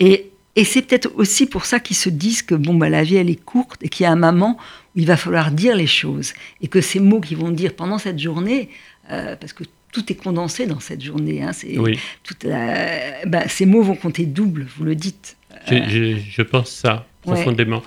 Et, 0.00 0.30
et 0.56 0.64
c'est 0.64 0.82
peut-être 0.82 1.10
aussi 1.16 1.46
pour 1.46 1.64
ça 1.64 1.80
qu'ils 1.80 1.96
se 1.96 2.08
disent 2.10 2.42
que 2.42 2.54
bon, 2.54 2.74
bah, 2.74 2.88
la 2.90 3.02
vie, 3.04 3.16
elle 3.16 3.30
est 3.30 3.42
courte 3.42 3.82
et 3.82 3.88
qu'il 3.88 4.04
y 4.04 4.06
a 4.06 4.12
un 4.12 4.16
moment 4.16 4.58
où 4.94 4.98
il 5.00 5.06
va 5.06 5.16
falloir 5.16 5.50
dire 5.50 5.74
les 5.76 5.86
choses. 5.86 6.32
Et 6.60 6.68
que 6.68 6.80
ces 6.80 7.00
mots 7.00 7.20
qu'ils 7.20 7.38
vont 7.38 7.50
dire 7.50 7.74
pendant 7.74 7.98
cette 7.98 8.18
journée, 8.18 8.68
euh, 9.10 9.34
parce 9.36 9.52
que 9.54 9.64
tout 9.92 10.10
est 10.12 10.14
condensé 10.16 10.66
dans 10.66 10.80
cette 10.80 11.02
journée, 11.02 11.42
hein, 11.42 11.52
c'est, 11.52 11.78
Oui, 11.78 11.98
toute 12.22 12.44
la- 12.44 13.24
bah, 13.26 13.48
ces 13.48 13.66
mots 13.66 13.82
vont 13.82 13.94
compter 13.96 14.26
double, 14.26 14.66
vous 14.76 14.84
le 14.84 14.94
dites. 14.94 15.36
je, 15.68 15.76
je- 15.88 16.18
je 16.30 16.42
pense 16.42 16.70
ça 16.70 17.06
profondément. 17.22 17.82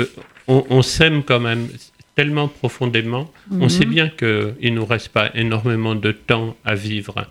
Euh, 0.00 0.06
On, 0.46 0.64
on 0.70 0.82
s'aime 0.82 1.22
quand 1.22 1.40
même 1.40 1.68
tellement 2.16 2.48
profondément. 2.48 3.30
On 3.50 3.56
Mhm. 3.64 3.68
sait 3.68 3.84
bien 3.84 4.08
qu'il 4.08 4.56
ne 4.62 4.70
nous 4.70 4.86
reste 4.86 5.08
pas 5.10 5.30
énormément 5.34 5.94
de 5.94 6.10
temps 6.12 6.56
à 6.64 6.74
vivre. 6.74 7.26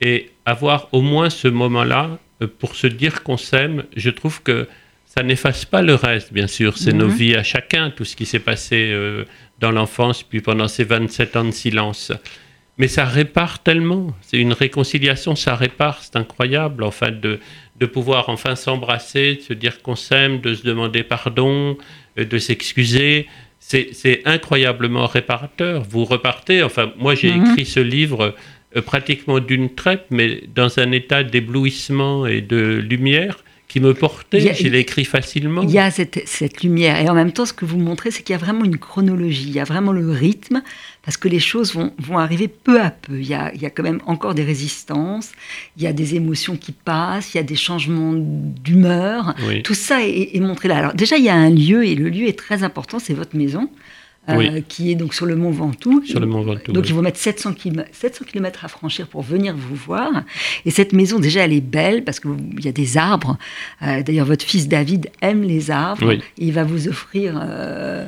Et 0.00 0.30
avoir 0.46 0.88
au 0.92 1.02
moins 1.02 1.28
ce 1.30 1.48
moment-là 1.48 2.10
euh, 2.10 2.16
pour 2.58 2.74
se 2.76 2.86
dire 2.86 3.22
qu'on 3.22 3.36
s'aime, 3.36 3.84
je 3.96 4.10
trouve 4.10 4.42
que 4.42 4.68
ça 5.04 5.22
n'efface 5.22 5.64
pas 5.64 5.80
le 5.82 5.94
reste, 5.94 6.32
bien 6.32 6.46
sûr. 6.46 6.76
C'est 6.76 6.92
nos 6.92 7.06
Mhm. 7.08 7.14
vies 7.14 7.34
à 7.36 7.42
chacun, 7.42 7.90
tout 7.90 8.04
ce 8.04 8.14
qui 8.16 8.26
s'est 8.26 8.38
passé 8.40 8.90
euh, 8.92 9.24
dans 9.60 9.70
l'enfance, 9.70 10.22
puis 10.22 10.40
pendant 10.42 10.68
ces 10.68 10.84
27 10.84 11.36
ans 11.36 11.44
de 11.44 11.50
silence. 11.52 12.12
Mais 12.78 12.88
ça 12.88 13.06
répare 13.06 13.62
tellement. 13.62 14.14
C'est 14.20 14.36
une 14.36 14.52
réconciliation, 14.52 15.34
ça 15.34 15.54
répare. 15.56 16.02
C'est 16.02 16.16
incroyable, 16.16 16.84
enfin, 16.84 17.10
de, 17.10 17.40
de 17.80 17.86
pouvoir 17.86 18.28
enfin 18.28 18.54
s'embrasser, 18.56 19.36
de 19.36 19.40
se 19.40 19.54
dire 19.54 19.80
qu'on 19.80 19.96
s'aime, 19.96 20.40
de 20.42 20.52
se 20.52 20.62
demander 20.62 21.02
pardon, 21.02 21.78
euh, 22.18 22.24
de 22.26 22.38
s'excuser. 22.38 23.26
c'est 23.58 24.22
incroyablement 24.26 25.06
réparateur. 25.06 25.82
Vous 25.82 26.04
repartez, 26.04 26.62
enfin, 26.62 26.92
moi 26.98 27.14
j'ai 27.16 27.32
Mhm. 27.32 27.50
écrit 27.50 27.64
ce 27.66 27.80
livre 27.80 28.20
euh, 28.22 28.30
pratiquement 28.80 29.40
d'une 29.40 29.74
traite, 29.74 30.06
mais 30.10 30.42
dans 30.54 30.78
un 30.78 30.92
état 30.92 31.22
d'éblouissement 31.22 32.26
et 32.26 32.40
de 32.40 32.76
lumière 32.76 33.42
qui 33.68 33.80
me 33.80 33.94
portait. 33.94 34.54
Je 34.54 34.68
l'ai 34.68 34.78
écrit 34.78 35.04
facilement. 35.04 35.62
Il 35.62 35.70
y 35.70 35.78
a 35.78 35.90
cette, 35.90 36.22
cette 36.24 36.62
lumière. 36.62 37.00
Et 37.00 37.08
en 37.08 37.14
même 37.14 37.32
temps, 37.32 37.44
ce 37.44 37.52
que 37.52 37.64
vous 37.64 37.78
montrez, 37.78 38.12
c'est 38.12 38.22
qu'il 38.22 38.32
y 38.32 38.36
a 38.36 38.38
vraiment 38.38 38.64
une 38.64 38.78
chronologie, 38.78 39.46
il 39.48 39.54
y 39.54 39.58
a 39.58 39.64
vraiment 39.64 39.90
le 39.92 40.08
rythme, 40.08 40.62
parce 41.02 41.16
que 41.16 41.28
les 41.28 41.40
choses 41.40 41.74
vont, 41.74 41.92
vont 41.98 42.16
arriver 42.18 42.46
peu 42.46 42.80
à 42.80 42.90
peu. 42.90 43.18
Il 43.18 43.26
y, 43.26 43.34
a, 43.34 43.52
il 43.54 43.60
y 43.60 43.66
a 43.66 43.70
quand 43.70 43.82
même 43.82 44.00
encore 44.06 44.34
des 44.34 44.44
résistances, 44.44 45.32
il 45.76 45.82
y 45.82 45.88
a 45.88 45.92
des 45.92 46.14
émotions 46.14 46.56
qui 46.56 46.70
passent, 46.70 47.34
il 47.34 47.38
y 47.38 47.40
a 47.40 47.42
des 47.42 47.56
changements 47.56 48.12
d'humeur. 48.14 49.34
Oui. 49.48 49.62
Tout 49.64 49.74
ça 49.74 50.06
est, 50.06 50.36
est 50.36 50.40
montré 50.40 50.68
là. 50.68 50.76
Alors 50.76 50.94
déjà, 50.94 51.16
il 51.16 51.24
y 51.24 51.28
a 51.28 51.34
un 51.34 51.50
lieu, 51.50 51.84
et 51.84 51.96
le 51.96 52.08
lieu 52.08 52.28
est 52.28 52.38
très 52.38 52.62
important, 52.62 53.00
c'est 53.00 53.14
votre 53.14 53.36
maison, 53.36 53.68
euh, 54.28 54.36
Oui. 54.36 54.64
qui 54.68 54.90
est 54.90 54.94
donc 54.94 55.14
sur 55.14 55.26
le 55.26 55.36
mont 55.36 55.50
Ventoux. 55.50 56.02
Sur 56.04 56.20
le 56.20 56.26
Mont 56.26 56.42
Ventoux, 56.42 56.72
Donc 56.72 56.84
oui. 56.84 56.90
il 56.90 56.94
faut 56.94 57.02
mettre 57.02 57.18
700 57.18 57.54
km, 57.54 57.88
700 57.92 58.24
km 58.26 58.64
à 58.64 58.68
franchir 58.68 59.06
pour 59.06 59.22
venir 59.22 59.54
vous 59.56 59.74
voir. 59.76 60.10
Et 60.64 60.70
cette 60.70 60.92
maison, 60.92 61.18
déjà, 61.18 61.44
elle 61.44 61.52
est 61.52 61.60
belle 61.60 62.04
parce 62.04 62.20
qu'il 62.20 62.30
y 62.64 62.68
a 62.68 62.72
des 62.72 62.96
arbres. 62.96 63.36
Euh, 63.82 64.02
D'ailleurs, 64.02 64.26
votre 64.26 64.44
fils 64.44 64.68
David 64.68 65.10
aime 65.22 65.42
les 65.42 65.70
arbres. 65.70 66.06
Oui. 66.06 66.20
Et 66.38 66.46
il 66.46 66.52
va 66.52 66.64
vous 66.64 66.88
offrir... 66.88 67.38
euh, 67.42 68.06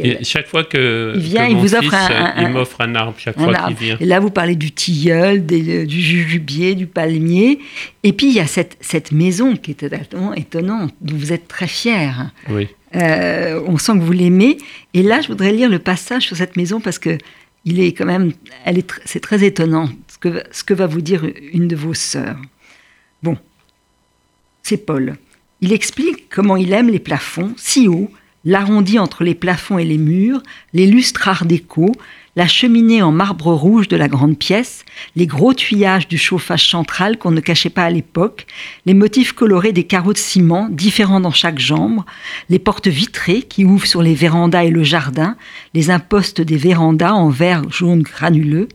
Et 0.00 0.22
chaque 0.24 0.46
fois 0.46 0.62
que, 0.64 1.12
Il 1.16 1.20
vient, 1.22 1.46
que 1.46 1.50
il 1.50 1.56
mon 1.56 1.62
vous 1.62 1.74
offre 1.74 1.82
fils, 1.90 1.94
un- 1.94 2.32
un- 2.36 2.42
il 2.42 2.48
m'offre 2.50 2.80
un 2.80 2.94
arbre 2.94 3.14
chaque 3.18 3.36
un 3.36 3.42
fois 3.44 3.54
qu'il 3.68 3.76
vient. 3.76 3.96
Et 3.98 4.06
là, 4.06 4.20
vous 4.20 4.30
parlez 4.30 4.54
du 4.54 4.70
tilleul, 4.70 5.44
des- 5.44 5.86
du 5.86 6.00
jujubier, 6.00 6.74
du 6.76 6.86
palmier. 6.86 7.58
Et 8.04 8.12
puis, 8.12 8.28
il 8.28 8.34
y 8.34 8.40
a 8.40 8.46
cette, 8.46 8.76
cette 8.80 9.10
maison 9.10 9.56
qui 9.56 9.72
est 9.72 9.74
totalement 9.74 10.34
étonnante, 10.34 10.94
dont 11.00 11.16
vous 11.16 11.32
êtes 11.32 11.48
très 11.48 11.66
fier. 11.66 12.30
Oui. 12.48 12.68
Euh, 12.94 13.62
on 13.66 13.78
sent 13.78 13.92
que 13.92 14.02
vous 14.02 14.12
l'aimez. 14.12 14.58
Et 14.94 15.02
là, 15.02 15.20
je 15.20 15.28
voudrais 15.28 15.52
lire 15.52 15.68
le 15.68 15.78
passage 15.78 16.26
sur 16.26 16.36
cette 16.36 16.56
maison 16.56 16.80
parce 16.80 16.98
que 16.98 17.18
il 17.64 17.80
est 17.80 17.92
quand 17.92 18.06
même, 18.06 18.32
elle 18.64 18.78
est, 18.78 18.90
c'est 19.04 19.20
très 19.20 19.44
étonnant 19.44 19.90
ce 20.08 20.18
que, 20.18 20.42
ce 20.50 20.64
que 20.64 20.74
va 20.74 20.86
vous 20.86 21.00
dire 21.00 21.26
une 21.52 21.68
de 21.68 21.76
vos 21.76 21.92
sœurs. 21.92 22.40
Bon, 23.22 23.36
c'est 24.62 24.78
Paul. 24.78 25.16
Il 25.60 25.72
explique 25.72 26.28
comment 26.30 26.56
il 26.56 26.72
aime 26.72 26.88
les 26.88 27.00
plafonds 27.00 27.52
si 27.56 27.88
hauts, 27.88 28.10
l'arrondi 28.44 28.98
entre 28.98 29.24
les 29.24 29.34
plafonds 29.34 29.78
et 29.78 29.84
les 29.84 29.98
murs, 29.98 30.42
les 30.72 30.86
lustres 30.86 31.28
art 31.28 31.44
déco, 31.44 31.92
la 32.36 32.46
cheminée 32.46 33.02
en 33.02 33.10
marbre 33.10 33.52
rouge 33.52 33.88
de 33.88 33.96
la 33.96 34.06
grande 34.06 34.38
pièce, 34.38 34.84
les 35.16 35.26
gros 35.26 35.54
tuillages 35.54 36.06
du 36.06 36.16
chauffage 36.16 36.70
central 36.70 37.18
qu'on 37.18 37.32
ne 37.32 37.40
cachait 37.40 37.68
pas 37.68 37.84
à 37.84 37.90
l'époque, 37.90 38.46
les 38.86 38.94
motifs 38.94 39.32
colorés 39.32 39.72
des 39.72 39.82
carreaux 39.82 40.12
de 40.12 40.18
ciment, 40.18 40.68
différents 40.70 41.18
dans 41.18 41.32
chaque 41.32 41.58
chambre, 41.58 42.06
les 42.48 42.60
portes 42.60 42.86
vitrées 42.86 43.42
qui 43.42 43.64
ouvrent 43.64 43.86
sur 43.86 44.02
les 44.02 44.14
vérandas 44.14 44.64
et 44.64 44.70
le 44.70 44.84
jardin, 44.84 45.36
les 45.74 45.90
impostes 45.90 46.40
des 46.40 46.56
vérandas 46.56 47.12
en 47.12 47.28
verre 47.28 47.68
jaune 47.70 48.02
granuleux. 48.02 48.68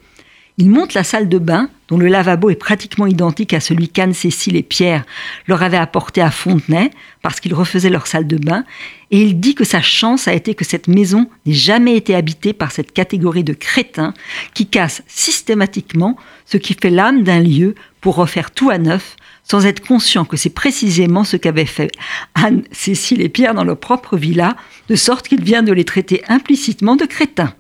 Il 0.60 0.69
monte 0.69 0.93
la 0.93 1.03
salle 1.03 1.29
de 1.29 1.39
bain, 1.39 1.69
dont 1.88 1.98
le 1.98 2.07
lavabo 2.07 2.51
est 2.51 2.55
pratiquement 2.55 3.07
identique 3.07 3.55
à 3.55 3.60
celui 3.60 3.89
qu'Anne, 3.89 4.13
Cécile 4.13 4.55
et 4.55 4.62
Pierre 4.62 5.03
leur 5.48 5.63
avaient 5.63 5.77
apporté 5.77 6.22
à 6.22 6.29
Fontenay, 6.29 6.91
parce 7.24 7.39
qu'ils 7.39 7.55
refaisaient 7.55 7.89
leur 7.89 8.05
salle 8.05 8.27
de 8.27 8.38
bain, 8.38 8.63
et 9.10 9.19
il 9.22 9.39
dit 9.39 9.55
que 9.55 9.63
sa 9.63 9.81
chance 9.81 10.27
a 10.27 10.33
été 10.33 10.53
que 10.53 10.63
cette 10.63 10.88
maison 10.88 11.27
n'ait 11.45 11.53
jamais 11.53 11.98
été 11.98 12.13
habitée 12.13 12.53
par 12.53 12.72
cette 12.72 12.91
catégorie 12.91 13.43
de 13.43 13.53
crétins 13.53 14.13
qui 14.53 14.67
cassent 14.67 15.01
systématiquement 15.07 16.17
ce 16.45 16.57
qui 16.57 16.75
fait 16.79 16.91
l'âme 16.91 17.24
d'un 17.24 17.39
lieu 17.39 17.74
pour 18.00 18.15
refaire 18.15 18.51
tout 18.51 18.69
à 18.69 18.77
neuf, 18.77 19.15
sans 19.43 19.65
être 19.65 19.86
conscient 19.86 20.24
que 20.24 20.38
c'est 20.38 20.51
précisément 20.51 21.24
ce 21.24 21.36
qu'avaient 21.36 21.65
fait 21.65 21.89
Anne, 22.36 22.63
Cécile 22.72 23.22
et 23.22 23.29
Pierre 23.29 23.55
dans 23.55 23.63
leur 23.63 23.79
propre 23.79 24.17
villa, 24.17 24.55
de 24.88 24.95
sorte 24.95 25.27
qu'il 25.27 25.43
vient 25.43 25.63
de 25.63 25.74
les 25.74 25.86
traiter 25.86 26.22
implicitement 26.27 26.95
de 26.95 27.05
crétins. 27.05 27.55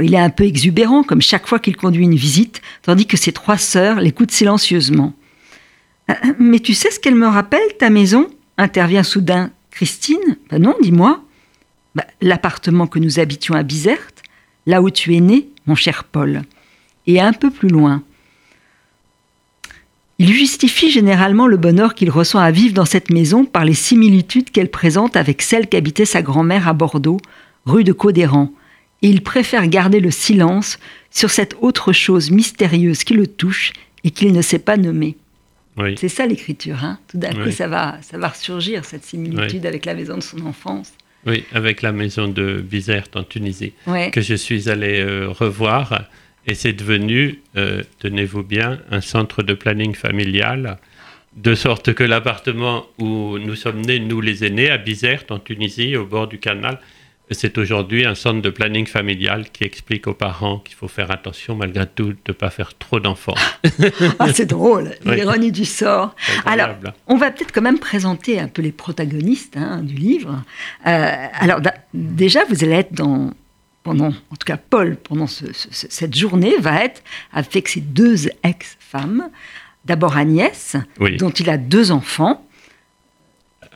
Il 0.00 0.14
est 0.14 0.18
un 0.18 0.30
peu 0.30 0.44
exubérant, 0.44 1.02
comme 1.02 1.22
chaque 1.22 1.46
fois 1.46 1.58
qu'il 1.58 1.76
conduit 1.76 2.04
une 2.04 2.16
visite, 2.16 2.62
tandis 2.82 3.06
que 3.06 3.16
ses 3.16 3.32
trois 3.32 3.58
sœurs 3.58 4.00
l'écoutent 4.00 4.32
silencieusement. 4.32 5.14
Euh, 6.10 6.14
Mais 6.38 6.60
tu 6.60 6.74
sais 6.74 6.90
ce 6.90 7.00
qu'elle 7.00 7.14
me 7.14 7.26
rappelle, 7.26 7.76
ta 7.78 7.90
maison? 7.90 8.28
intervient 8.56 9.02
soudain 9.02 9.50
Christine. 9.70 10.36
Ben 10.50 10.62
non, 10.62 10.76
dis-moi. 10.80 11.22
Ben, 11.94 12.04
L'appartement 12.20 12.86
que 12.86 12.98
nous 12.98 13.18
habitions 13.18 13.54
à 13.54 13.62
Bizerte, 13.62 14.22
là 14.66 14.80
où 14.80 14.90
tu 14.90 15.14
es 15.14 15.20
né, 15.20 15.48
mon 15.66 15.74
cher 15.74 16.04
Paul. 16.04 16.42
Et 17.06 17.20
un 17.20 17.32
peu 17.32 17.50
plus 17.50 17.68
loin. 17.68 18.02
Il 20.18 20.32
justifie 20.32 20.90
généralement 20.90 21.48
le 21.48 21.56
bonheur 21.56 21.94
qu'il 21.94 22.10
ressent 22.10 22.38
à 22.38 22.52
vivre 22.52 22.74
dans 22.74 22.84
cette 22.84 23.10
maison 23.10 23.44
par 23.44 23.64
les 23.64 23.74
similitudes 23.74 24.50
qu'elle 24.50 24.70
présente 24.70 25.16
avec 25.16 25.42
celle 25.42 25.68
qu'habitait 25.68 26.04
sa 26.04 26.22
grand-mère 26.22 26.68
à 26.68 26.72
Bordeaux, 26.72 27.18
rue 27.66 27.82
de 27.82 27.92
Codéran. 27.92 28.52
Et 29.04 29.08
il 29.08 29.20
préfère 29.22 29.66
garder 29.68 30.00
le 30.00 30.10
silence 30.10 30.78
sur 31.10 31.28
cette 31.30 31.54
autre 31.60 31.92
chose 31.92 32.30
mystérieuse 32.30 33.04
qui 33.04 33.12
le 33.12 33.26
touche 33.26 33.72
et 34.02 34.10
qu'il 34.10 34.32
ne 34.32 34.40
sait 34.40 34.58
pas 34.58 34.78
nommer. 34.78 35.14
Oui. 35.76 35.94
C'est 35.98 36.08
ça 36.08 36.24
l'écriture, 36.26 36.82
hein 36.82 36.98
Tout 37.08 37.18
d'un 37.18 37.32
coup, 37.32 37.46
Oui. 37.46 37.52
ça 37.52 37.68
va, 37.68 37.98
ça 38.00 38.16
va 38.16 38.28
ressurgir, 38.28 38.84
cette 38.86 39.04
similitude 39.04 39.66
avec 39.66 39.84
la 39.84 39.94
maison 39.94 40.16
de 40.16 40.22
son 40.22 40.40
enfance. 40.46 40.90
oui, 41.26 41.44
avec 41.52 41.82
la 41.82 41.92
maison 41.92 42.28
de 42.28 42.64
Bizerte 42.66 43.14
en 43.16 43.24
Tunisie, 43.24 43.74
que 44.12 44.20
je 44.22 44.34
suis 44.34 44.70
allé 44.70 45.00
euh, 45.00 45.28
revoir. 45.28 46.04
Et 46.46 46.54
c'est 46.54 46.72
devenu, 46.74 47.40
euh, 47.56 47.82
tenez-vous 47.98 48.42
bien, 48.42 48.78
un 48.90 49.00
centre 49.02 49.42
de 49.42 49.52
planning 49.54 49.94
familial, 49.94 50.78
de 51.36 51.54
sorte 51.54 51.92
que 51.94 52.04
l'appartement 52.04 52.86
où 52.98 53.38
nous 53.38 53.54
sommes 53.56 53.80
nés, 53.80 53.98
nous 53.98 54.20
les 54.22 54.44
aînés, 54.44 54.70
à 54.70 54.78
Bizerte, 54.78 55.30
en 55.30 55.38
Tunisie, 55.38 55.96
au 55.96 56.06
bord 56.06 56.28
du 56.28 56.38
canal, 56.38 56.78
c'est 57.30 57.56
aujourd'hui 57.58 58.04
un 58.04 58.14
centre 58.14 58.42
de 58.42 58.50
planning 58.50 58.86
familial 58.86 59.50
qui 59.50 59.64
explique 59.64 60.06
aux 60.06 60.14
parents 60.14 60.58
qu'il 60.58 60.74
faut 60.76 60.88
faire 60.88 61.10
attention, 61.10 61.56
malgré 61.56 61.86
tout, 61.86 62.08
de 62.12 62.16
ne 62.28 62.32
pas 62.34 62.50
faire 62.50 62.76
trop 62.78 63.00
d'enfants. 63.00 63.34
Ah, 64.18 64.32
c'est 64.32 64.46
drôle, 64.46 64.90
Oui. 65.06 65.16
l'ironie 65.16 65.50
du 65.50 65.64
sort. 65.64 66.14
Alors, 66.44 66.68
incroyable. 66.68 66.94
on 67.06 67.16
va 67.16 67.30
peut-être 67.30 67.50
quand 67.52 67.62
même 67.62 67.78
présenter 67.78 68.38
un 68.38 68.48
peu 68.48 68.60
les 68.62 68.72
protagonistes 68.72 69.56
hein, 69.56 69.80
du 69.82 69.94
livre. 69.94 70.42
Euh, 70.86 71.26
alors, 71.34 71.60
déjà, 71.94 72.44
vous 72.44 72.62
allez 72.62 72.74
être 72.74 72.92
dans, 72.92 73.32
pendant, 73.82 74.08
en 74.08 74.36
tout 74.36 74.46
cas, 74.46 74.58
Paul, 74.58 74.96
pendant 74.96 75.26
ce- 75.26 75.52
ce- 75.52 75.68
cette 75.88 76.14
journée, 76.14 76.54
va 76.60 76.84
être 76.84 77.02
avec 77.32 77.68
ses 77.68 77.80
deux 77.80 78.26
ex-femmes. 78.42 79.30
D'abord 79.86 80.16
Agnès, 80.16 80.76
Oui. 81.00 81.16
dont 81.16 81.30
il 81.30 81.48
a 81.50 81.56
deux 81.58 81.90
enfants, 81.90 82.46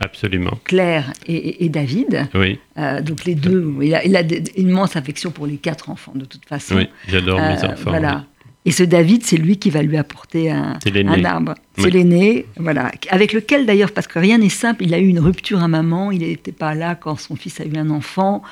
Absolument. 0.01 0.59
Claire 0.65 1.13
et, 1.27 1.69
David. 1.69 2.29
Oui, 2.35 2.59
Euh, 2.79 3.01
donc 3.03 3.25
les 3.25 3.35
deux, 3.35 3.75
il 3.83 3.95
a, 3.95 4.05
il 4.05 4.15
a 4.17 4.23
d- 4.23 4.45
une 4.57 4.69
immense 4.69 4.95
affection 4.97 5.31
pour 5.31 5.47
les 5.47 5.57
quatre 5.57 5.91
enfants, 5.91 6.13
de 6.15 6.25
toute 6.25 6.45
façon. 6.45 6.77
oui, 6.77 6.89
j'adore 7.09 7.39
mes 7.41 7.65
Euh, 7.65 7.73
enfants. 7.73 7.91
Voilà. 7.91 8.25
Et 8.65 8.71
ce 8.71 8.83
David, 8.83 9.25
c'est 9.25 9.37
lui 9.39 9.57
qui 9.59 9.71
va 9.71 9.83
lui 9.83 9.97
apporter 9.97 10.51
un, 10.51 10.79
un 10.87 11.25
arbre. 11.25 11.55
C'est 11.77 11.85
Oui. 11.87 11.91
l'aîné, 11.93 12.47
voilà. 12.57 12.93
Avec 13.09 13.33
lequel 13.33 13.65
d'ailleurs, 13.67 13.93
parce 13.93 14.07
que 14.07 14.19
rien 14.19 14.39
n'est 14.39 14.49
simple, 14.51 14.85
il 14.85 14.93
a 14.95 14.99
eu 14.99 15.07
une 15.07 15.21
rupture 15.21 15.63
à 15.63 15.69
maman, 15.69 16.11
il 16.13 16.21
n'était 16.21 16.53
pas 16.53 16.75
là 16.75 16.95
quand 16.95 17.17
son 17.19 17.35
fils 17.35 17.61
a 17.61 17.65
eu 17.65 17.77
un 17.77 17.89
enfant, 17.91 18.43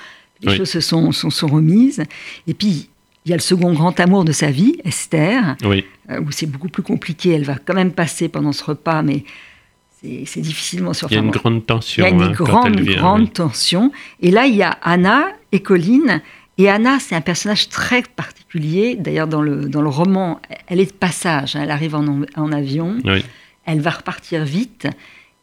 les 0.43 0.51
Oui. 0.53 0.57
choses 0.57 0.71
se 0.71 0.81
sont, 0.81 1.13
sont, 1.13 1.31
sont 1.31 1.47
remises. 1.49 2.03
Et 2.47 2.55
puis, 2.55 2.89
il 3.27 3.31
y 3.31 3.33
a 3.33 3.37
le 3.37 3.43
second 3.43 3.73
grand 3.75 3.99
amour 4.01 4.25
de 4.25 4.33
sa 4.33 4.51
vie, 4.51 4.77
Esther, 4.85 5.57
Oui, 5.65 5.85
euh, 6.11 6.21
où 6.21 6.31
c'est 6.31 6.47
beaucoup 6.47 6.69
plus 6.69 6.83
compliqué. 6.83 7.31
Elle 7.33 7.45
va 7.45 7.57
quand 7.57 7.75
même 7.75 7.93
passer 7.93 8.29
pendant 8.29 8.53
ce 8.53 8.65
repas, 8.65 9.03
mais 9.03 9.25
c'est 10.01 10.41
difficilement 10.41 10.93
sur 10.93 11.11
il 11.11 11.15
y 11.15 11.19
a 11.19 11.23
une 11.23 11.31
grande 11.31 11.55
il 11.57 11.63
y 11.63 11.67
tension 11.67 12.05
a 12.05 12.09
une 12.09 12.23
hein, 12.23 12.31
grande, 12.33 12.77
elle 12.79 12.83
vient. 12.83 13.17
oui. 13.19 13.29
tension. 13.31 13.93
Et 14.21 14.31
là, 14.31 14.47
il 14.47 14.55
y 14.55 14.63
a 14.63 14.71
Anna 14.83 15.27
et 15.53 15.61
Colline. 15.61 16.23
Et 16.59 16.69
Anna, 16.71 16.99
c'est 17.01 17.15
un 17.15 17.21
personnage 17.21 17.69
très 17.69 18.03
particulier. 18.03 18.97
D'ailleurs, 18.97 19.27
dans 19.27 19.43
le, 19.43 19.69
dans 19.69 19.83
le 19.83 19.89
roman, 19.89 20.41
elle 20.69 20.81
est 20.81 20.87
de 20.87 20.93
passage. 20.93 21.57
hein. 21.57 21.61
Elle 21.63 21.71
arrive 21.71 21.95
en, 21.95 22.23
en 22.37 22.53
avion. 22.53 22.97
Oui. 23.05 23.25
Elle 23.65 23.81
va 23.81 23.91
repartir 23.91 24.45
vite. 24.45 24.87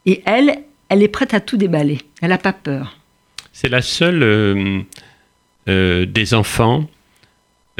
Et 0.06 0.22
elle, 0.24 0.58
elle 0.88 1.02
est 1.02 1.08
prête 1.08 1.34
à 1.34 1.40
tout 1.40 1.56
déballer. 1.56 1.98
Elle 2.22 2.30
n'a 2.30 2.38
pas 2.38 2.52
peur. 2.52 2.96
C'est 3.52 3.68
la 3.68 3.82
seule 3.82 4.22
euh, 4.22 4.80
euh, 5.68 6.06
des 6.06 6.34
enfants 6.34 6.88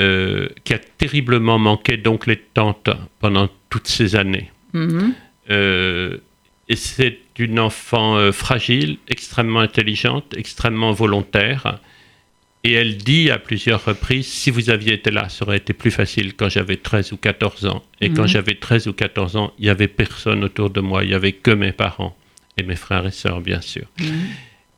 euh, 0.01 0.49
qui 0.65 0.75
a 0.75 0.79
terriblement 0.79 1.59
manqué 1.59 1.97
d'oncle 1.97 2.31
et 2.31 2.37
de 2.37 2.45
tante 2.53 2.91
pendant 3.21 3.49
toutes 3.71 3.89
ces 3.89 4.17
années. 4.17 4.51
Mhm. 4.73 5.15
Euh, 5.51 6.19
et 6.69 6.77
c'est 6.77 7.19
une 7.39 7.59
enfant 7.61 8.17
euh, 8.17 8.33
fragile, 8.33 8.99
extrêmement 9.09 9.61
intelligente, 9.61 10.35
extrêmement 10.37 10.93
volontaire. 10.93 11.81
Et 12.67 12.73
elle 12.73 12.97
dit 12.97 13.31
à 13.31 13.39
plusieurs 13.39 13.85
reprises, 13.85 14.27
si 14.27 14.51
vous 14.51 14.71
aviez 14.71 14.95
été 14.95 15.11
là, 15.11 15.29
ça 15.29 15.45
aurait 15.45 15.59
été 15.59 15.75
plus 15.75 15.91
facile 15.91 16.33
quand 16.35 16.49
j'avais 16.49 16.77
13 16.79 17.13
ou 17.13 17.19
14 17.19 17.67
ans. 17.67 17.83
Et 18.01 18.09
quand 18.11 18.23
Mhm. 18.23 18.29
j'avais 18.29 18.55
13 18.55 18.87
ou 18.87 18.95
14 18.95 19.37
ans, 19.37 19.53
il 19.59 19.65
n'y 19.65 19.71
avait 19.71 19.89
personne 19.89 20.43
autour 20.45 20.71
de 20.71 20.81
moi, 20.81 21.05
il 21.05 21.09
n'y 21.09 21.15
avait 21.15 21.33
que 21.33 21.51
mes 21.51 21.73
parents 21.73 22.17
et 22.57 22.63
mes 22.63 22.77
frères 22.77 23.07
et 23.07 23.11
sœurs, 23.11 23.43
bien 23.43 23.61
sûr. 23.61 23.85
Mhm. 24.01 24.29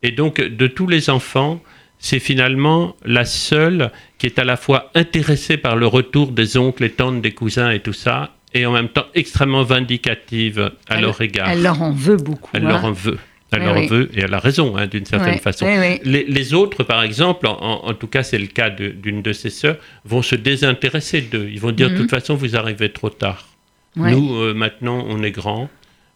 Et 0.02 0.10
donc, 0.10 0.40
de 0.40 0.66
tous 0.66 0.88
les 0.88 1.10
enfants, 1.10 1.62
c'est 2.00 2.18
finalement 2.18 2.96
la 3.04 3.24
seule 3.24 3.92
qui 4.18 4.26
est 4.26 4.38
à 4.40 4.44
la 4.44 4.56
fois 4.56 4.90
intéressée 4.96 5.56
par 5.56 5.76
le 5.76 5.86
retour 5.86 6.32
des 6.32 6.56
oncles 6.56 6.84
et 6.84 6.90
tantes, 6.90 7.22
des 7.22 7.32
cousins 7.32 7.70
et 7.70 7.80
tout 7.80 7.92
ça, 7.92 8.34
et 8.56 8.66
en 8.66 8.72
même 8.72 8.88
temps 8.88 9.06
extrêmement 9.14 9.62
vindicative 9.62 10.70
à 10.88 10.96
Elle- 10.96 11.02
leur 11.02 11.20
égard. 11.20 11.48
Elle 11.50 11.62
leur 11.62 11.80
en 11.82 11.92
veut 11.92 12.16
beaucoup. 12.16 12.50
Elle 12.54 12.64
hein. 12.66 12.68
leur 12.68 12.84
en 12.84 12.92
veut. 12.92 13.18
Elle 13.52 13.60
Oui, 13.60 13.66
leur 13.66 13.76
oui. 13.76 13.86
veut, 13.86 14.10
et 14.12 14.22
elle 14.22 14.34
a 14.34 14.40
raison, 14.40 14.76
hein, 14.76 14.88
d'une 14.88 15.06
certaine 15.06 15.38
façon. 15.38 15.66
Les, 16.04 16.25
les 16.25 16.54
autres, 16.54 16.82
par 16.82 17.02
exemple, 17.04 17.46
en, 17.46 17.94
tout 17.94 18.08
cas 18.08 18.25
c'est 18.25 18.38
le 18.40 18.48
cas 18.48 18.70
d'une 18.70 19.22
de, 19.22 19.32
ses 19.32 19.50
sœurs, 19.50 19.76
vont 20.04 20.20
se 20.20 20.34
désintéresser 20.34 21.20
d'eux. 21.20 21.48
Ils 21.52 21.60
vont 21.60 21.70
dire, 21.70 21.88
Mhm. 21.88 21.94
de 21.94 22.00
toute 22.00 22.10
façon, 22.10 22.34
vous 22.34 22.56
arrivez 22.56 22.90
trop 22.90 23.08
tard. 23.08 23.46
Nous, 23.94 24.34
euh, 24.40 24.52
maintenant, 24.52 25.04
on 25.08 25.22
est 25.22 25.30
grands, 25.30 25.70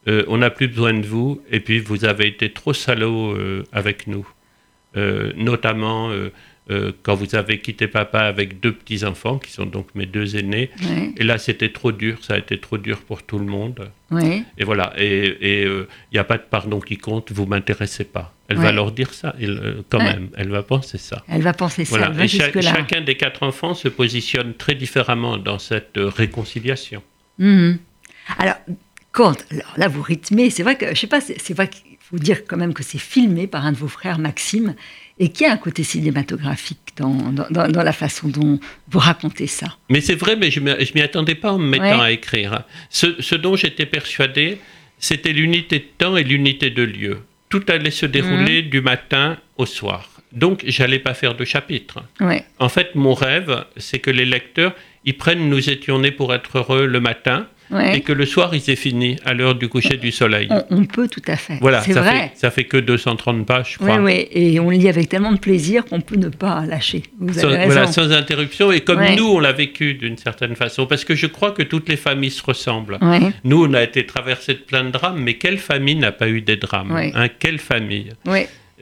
euh, 0.08 0.24
on 0.26 0.38
n'a 0.38 0.50
plus 0.50 0.66
besoin 0.66 0.92
de 0.92 1.06
vous, 1.06 1.40
et 1.52 1.60
puis 1.60 1.78
vous 1.78 2.04
avez 2.04 2.26
été 2.26 2.52
trop 2.52 2.72
salauds 2.72 3.30
euh, 3.36 3.62
avec 3.72 4.08
nous. 4.08 4.26
Euh, 4.96 5.32
notamment 5.36 6.10
euh, 6.70 6.88
euh, 6.88 6.92
quand 7.02 7.14
vous 7.14 7.34
avez 7.34 7.60
quitté 7.60 7.88
papa 7.88 8.20
avec 8.20 8.60
deux 8.60 8.72
petits-enfants, 8.72 9.38
qui 9.38 9.50
sont 9.50 9.66
donc 9.66 9.88
mes 9.94 10.06
deux 10.06 10.36
aînés. 10.36 10.70
Et 11.16 11.24
là, 11.24 11.36
c'était 11.38 11.70
trop 11.72 11.90
dur, 11.92 12.18
ça 12.22 12.34
a 12.34 12.38
été 12.38 12.58
trop 12.58 12.78
dur 12.78 12.98
pour 13.00 13.22
tout 13.22 13.38
le 13.38 13.44
monde. 13.44 13.90
Et 14.58 14.64
voilà, 14.64 14.92
et 14.96 15.62
il 15.62 15.86
n'y 16.12 16.18
a 16.18 16.24
pas 16.24 16.38
de 16.38 16.44
pardon 16.48 16.80
qui 16.80 16.96
compte, 16.96 17.32
vous 17.32 17.46
m'intéressez 17.46 18.04
pas. 18.04 18.32
Elle 18.48 18.56
va 18.58 18.72
leur 18.72 18.90
dire 18.92 19.14
ça, 19.14 19.34
elle, 19.40 19.50
euh, 19.50 19.82
quand 19.88 19.98
Ouais. 19.98 20.04
même, 20.12 20.28
elle 20.36 20.48
va 20.48 20.62
penser 20.64 20.98
ça. 20.98 21.22
Elle 21.28 21.42
va 21.42 21.52
penser 21.52 21.84
ça, 21.84 21.90
Voilà. 21.90 22.06
elle 22.08 22.16
va 22.18 22.24
Et 22.24 22.28
cha- 22.28 22.44
jusque-là. 22.46 22.74
chacun 22.74 23.00
des 23.00 23.16
quatre 23.16 23.42
enfants 23.44 23.74
se 23.74 23.86
positionne 23.88 24.54
très 24.54 24.74
différemment 24.74 25.36
dans 25.38 25.58
cette 25.60 25.96
euh, 25.98 26.08
réconciliation. 26.08 27.02
Mhm. 27.38 27.78
Alors, 28.38 28.56
quand, 29.12 29.36
alors 29.52 29.72
là, 29.76 29.86
vous 29.88 30.02
rythmez, 30.02 30.50
c'est 30.50 30.62
vrai 30.64 30.76
que, 30.76 30.94
je 30.94 30.98
sais 31.00 31.06
pas, 31.06 31.20
c'est 31.20 31.54
vrai 31.54 31.68
qu'il 31.68 31.89
faut 32.10 32.18
dire 32.18 32.44
quand 32.46 32.56
même 32.56 32.74
que 32.74 32.82
c'est 32.82 32.98
filmé 32.98 33.46
par 33.46 33.64
un 33.64 33.72
de 33.72 33.76
vos 33.76 33.88
frères, 33.88 34.18
Maxime, 34.18 34.74
et 35.18 35.28
qu'il 35.30 35.46
y 35.46 35.50
a 35.50 35.52
un 35.52 35.56
côté 35.56 35.84
cinématographique 35.84 36.78
dans, 36.96 37.14
dans, 37.50 37.82
la 37.82 37.92
façon 37.92 38.28
dont 38.28 38.58
vous 38.88 38.98
racontez 38.98 39.46
ça. 39.46 39.76
Mais 39.88 40.00
c'est 40.00 40.14
vrai, 40.14 40.34
mais 40.36 40.50
je 40.50 40.60
ne 40.60 40.74
m'y 40.94 41.00
attendais 41.02 41.34
pas 41.34 41.52
en 41.52 41.58
me 41.58 41.68
mettant 41.68 41.98
Ouais. 42.00 42.04
à 42.06 42.10
écrire. 42.10 42.62
Ce, 42.88 43.20
ce 43.20 43.34
dont 43.34 43.54
j'étais 43.56 43.86
persuadé, 43.86 44.58
c'était 44.98 45.32
l'unité 45.32 45.78
de 45.78 45.84
temps 45.98 46.16
et 46.16 46.24
l'unité 46.24 46.70
de 46.70 46.82
lieu. 46.82 47.18
Tout 47.48 47.62
allait 47.68 47.90
se 47.90 48.06
dérouler 48.06 48.62
Mhm. 48.62 48.70
du 48.70 48.80
matin 48.80 49.36
au 49.56 49.66
soir. 49.66 50.08
Donc, 50.32 50.62
j'allais 50.66 51.00
pas 51.00 51.14
faire 51.14 51.34
de 51.34 51.44
chapitre. 51.44 52.02
Ouais. 52.20 52.44
En 52.58 52.68
fait, 52.68 52.94
mon 52.94 53.14
rêve, 53.14 53.64
c'est 53.76 53.98
que 53.98 54.10
les 54.10 54.24
lecteurs, 54.24 54.74
ils 55.04 55.16
prennent 55.16 55.48
Nous 55.48 55.70
étions 55.70 55.98
nés 55.98 56.12
pour 56.12 56.32
être 56.34 56.58
heureux 56.58 56.86
le 56.86 57.00
matin 57.00 57.46
Ouais. 57.70 57.98
et 57.98 58.00
que 58.00 58.12
le 58.12 58.26
soir, 58.26 58.54
ils 58.54 58.68
aient 58.70 58.76
fini 58.76 59.16
à 59.24 59.32
l'heure 59.34 59.54
du 59.54 59.68
coucher 59.68 59.96
du 59.96 60.10
soleil. 60.12 60.48
On, 60.50 60.64
on 60.70 60.84
peut 60.84 61.08
tout 61.08 61.22
à 61.26 61.36
fait. 61.36 61.58
Voilà, 61.60 61.80
c'est 61.82 61.92
ça 61.92 62.00
vrai. 62.02 62.12
fait, 62.12 62.30
ça 62.34 62.50
fait 62.50 62.64
que 62.64 62.76
230 62.76 63.46
pages, 63.46 63.76
je 63.78 63.84
Oui, 63.84 63.90
crois. 63.90 64.02
oui, 64.02 64.26
et 64.32 64.58
on 64.60 64.70
lit 64.70 64.88
avec 64.88 65.08
tellement 65.08 65.32
de 65.32 65.38
plaisir 65.38 65.84
qu'on 65.84 66.00
peut 66.00 66.16
ne 66.16 66.28
pas 66.28 66.64
lâcher. 66.66 67.02
Vous 67.20 67.32
Sans, 67.34 67.44
avez 67.48 67.56
raison. 67.56 67.72
voilà, 67.72 67.86
sans 67.92 68.10
interruption. 68.12 68.72
Et 68.72 68.80
comme 68.80 68.98
Ouais. 68.98 69.14
nous, 69.16 69.26
on 69.28 69.38
l'a 69.38 69.52
vécu 69.52 69.94
d'une 69.94 70.16
certaine 70.16 70.56
façon. 70.56 70.86
Parce 70.86 71.04
que 71.04 71.14
je 71.14 71.26
crois 71.26 71.52
que 71.52 71.62
toutes 71.62 71.88
les 71.88 71.96
familles 71.96 72.30
se 72.30 72.42
ressemblent. 72.42 72.98
Ouais, 73.00 73.20
Nous, 73.44 73.64
on 73.64 73.72
a 73.74 73.82
été 73.82 74.04
traversés 74.06 74.54
de 74.54 74.58
plein 74.60 74.84
de 74.84 74.90
drames, 74.90 75.20
mais 75.20 75.34
quelle 75.34 75.58
famille 75.58 75.94
n'a 75.96 76.12
pas 76.12 76.28
eu 76.28 76.40
des 76.40 76.56
drames 76.56 76.90
hein, 77.14 77.28
Quelle 77.38 77.58
famille? 77.58 78.08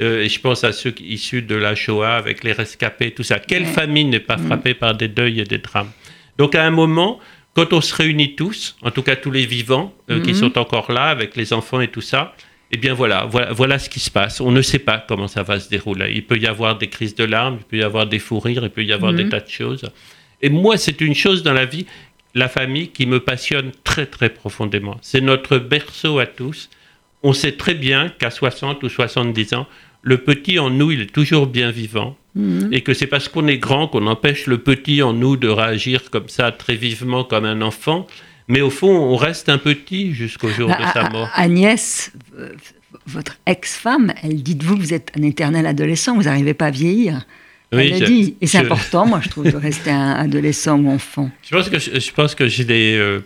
Euh, 0.00 0.22
Et 0.22 0.28
je 0.28 0.40
pense 0.40 0.62
à 0.64 0.72
ceux 0.72 0.94
issus 1.00 1.42
de 1.42 1.56
la 1.56 1.74
Shoah, 1.74 2.14
avec 2.16 2.44
les 2.44 2.52
rescapés, 2.52 3.10
tout 3.10 3.22
ça. 3.24 3.38
Quelle 3.40 3.62
Ouais. 3.64 3.68
famille 3.68 4.04
n'est 4.04 4.20
pas 4.20 4.36
Mm. 4.36 4.46
frappée 4.46 4.74
par 4.74 4.94
des 4.94 5.08
deuils 5.08 5.40
et 5.40 5.44
des 5.44 5.58
drames? 5.58 5.90
Donc, 6.38 6.54
à 6.54 6.62
un 6.64 6.70
moment, 6.70 7.18
quand 7.58 7.72
on 7.76 7.80
se 7.80 7.94
réunit 7.94 8.34
tous, 8.36 8.76
en 8.82 8.90
tout 8.90 9.02
cas 9.02 9.16
tous 9.16 9.30
les 9.30 9.46
vivants 9.46 9.92
euh, 10.10 10.20
qui 10.22 10.30
Mhm. 10.30 10.36
sont 10.42 10.58
encore 10.58 10.90
là, 10.92 11.04
avec 11.16 11.36
les 11.36 11.52
enfants 11.52 11.80
et 11.80 11.88
tout 11.88 12.00
ça, 12.00 12.34
eh 12.70 12.76
bien 12.76 12.94
voilà, 12.94 13.24
voilà, 13.24 13.52
voilà 13.52 13.78
ce 13.78 13.88
qui 13.88 14.00
se 14.00 14.10
passe. 14.10 14.40
On 14.40 14.50
ne 14.50 14.62
sait 14.62 14.78
pas 14.78 14.98
comment 15.08 15.28
ça 15.28 15.42
va 15.42 15.58
se 15.58 15.68
dérouler. 15.68 16.12
Il 16.14 16.24
peut 16.26 16.38
y 16.38 16.46
avoir 16.46 16.76
des 16.78 16.88
crises 16.88 17.14
de 17.14 17.24
larmes, 17.24 17.56
il 17.60 17.64
peut 17.64 17.78
y 17.78 17.82
avoir 17.82 18.06
des 18.06 18.18
fous 18.18 18.40
rires, 18.40 18.62
il 18.62 18.70
peut 18.70 18.84
y 18.84 18.92
avoir 18.92 19.12
Mhm. 19.12 19.16
des 19.18 19.28
tas 19.28 19.40
de 19.40 19.48
choses. 19.48 19.84
Et 20.42 20.50
moi, 20.50 20.76
c'est 20.76 21.00
une 21.00 21.14
chose 21.14 21.42
dans 21.42 21.54
la 21.54 21.64
vie, 21.64 21.86
la 22.34 22.48
famille, 22.48 22.88
qui 22.88 23.06
me 23.06 23.20
passionne 23.20 23.72
très, 23.84 24.06
très 24.06 24.28
profondément. 24.28 24.96
C'est 25.02 25.20
notre 25.22 25.58
berceau 25.58 26.18
à 26.18 26.26
tous. 26.26 26.68
On 27.22 27.32
sait 27.32 27.52
très 27.52 27.74
bien 27.74 28.10
qu'à 28.18 28.30
60 28.30 28.82
ou 28.84 28.88
70 28.88 29.54
ans, 29.54 29.66
le 30.02 30.18
petit 30.18 30.58
en 30.60 30.70
nous, 30.70 30.92
il 30.92 31.00
est 31.00 31.12
toujours 31.12 31.46
bien 31.48 31.70
vivant. 31.72 32.16
Mhm. 32.38 32.68
Et 32.72 32.80
que 32.82 32.94
c'est 32.94 33.06
parce 33.08 33.28
qu'on 33.28 33.46
est 33.48 33.58
grand 33.58 33.88
qu'on 33.88 34.06
empêche 34.06 34.46
le 34.46 34.58
petit 34.58 35.02
en 35.02 35.12
nous 35.12 35.36
de 35.36 35.48
réagir 35.48 36.10
comme 36.10 36.28
ça, 36.28 36.52
très 36.52 36.76
vivement, 36.76 37.24
comme 37.24 37.44
un 37.44 37.60
enfant. 37.62 38.06
Mais 38.46 38.60
au 38.62 38.70
fond, 38.70 38.88
on 38.96 39.16
reste 39.16 39.48
un 39.50 39.58
petit 39.58 40.14
jusqu'au 40.14 40.48
jour 40.48 40.68
de 40.68 40.74
Ah, 40.78 40.92
sa 40.94 41.10
mort. 41.10 41.28
Agnès, 41.34 42.12
votre 43.06 43.36
ex-femme, 43.46 44.12
elle 44.22 44.42
dit 44.42 44.54
de 44.54 44.64
vous 44.64 44.76
que 44.76 44.80
vous 44.82 44.94
êtes 44.94 45.10
un 45.18 45.22
éternel 45.22 45.66
adolescent, 45.66 46.14
vous 46.16 46.22
n'arrivez 46.22 46.54
pas 46.54 46.66
à 46.66 46.70
vieillir. 46.70 47.26
Oui, 47.72 47.90
elle 47.92 47.98
je- 47.98 48.04
a 48.04 48.06
dit. 48.06 48.36
Et 48.40 48.46
c'est 48.46 48.58
je- 48.60 48.64
important, 48.64 49.04
moi, 49.06 49.20
je 49.22 49.28
trouve, 49.28 49.50
de 49.50 49.56
rester 49.56 49.90
un 49.90 50.12
adolescent 50.12 50.78
ou 50.78 50.88
enfant. 50.90 51.30
Je 51.42 51.54
pense 51.54 51.68
que 51.68 51.78
je, 51.78 51.98
je 52.00 52.12
pense 52.12 52.34
que 52.34 52.48
je 52.48 52.62
l'ai. 52.62 52.96
euh, 52.96 53.20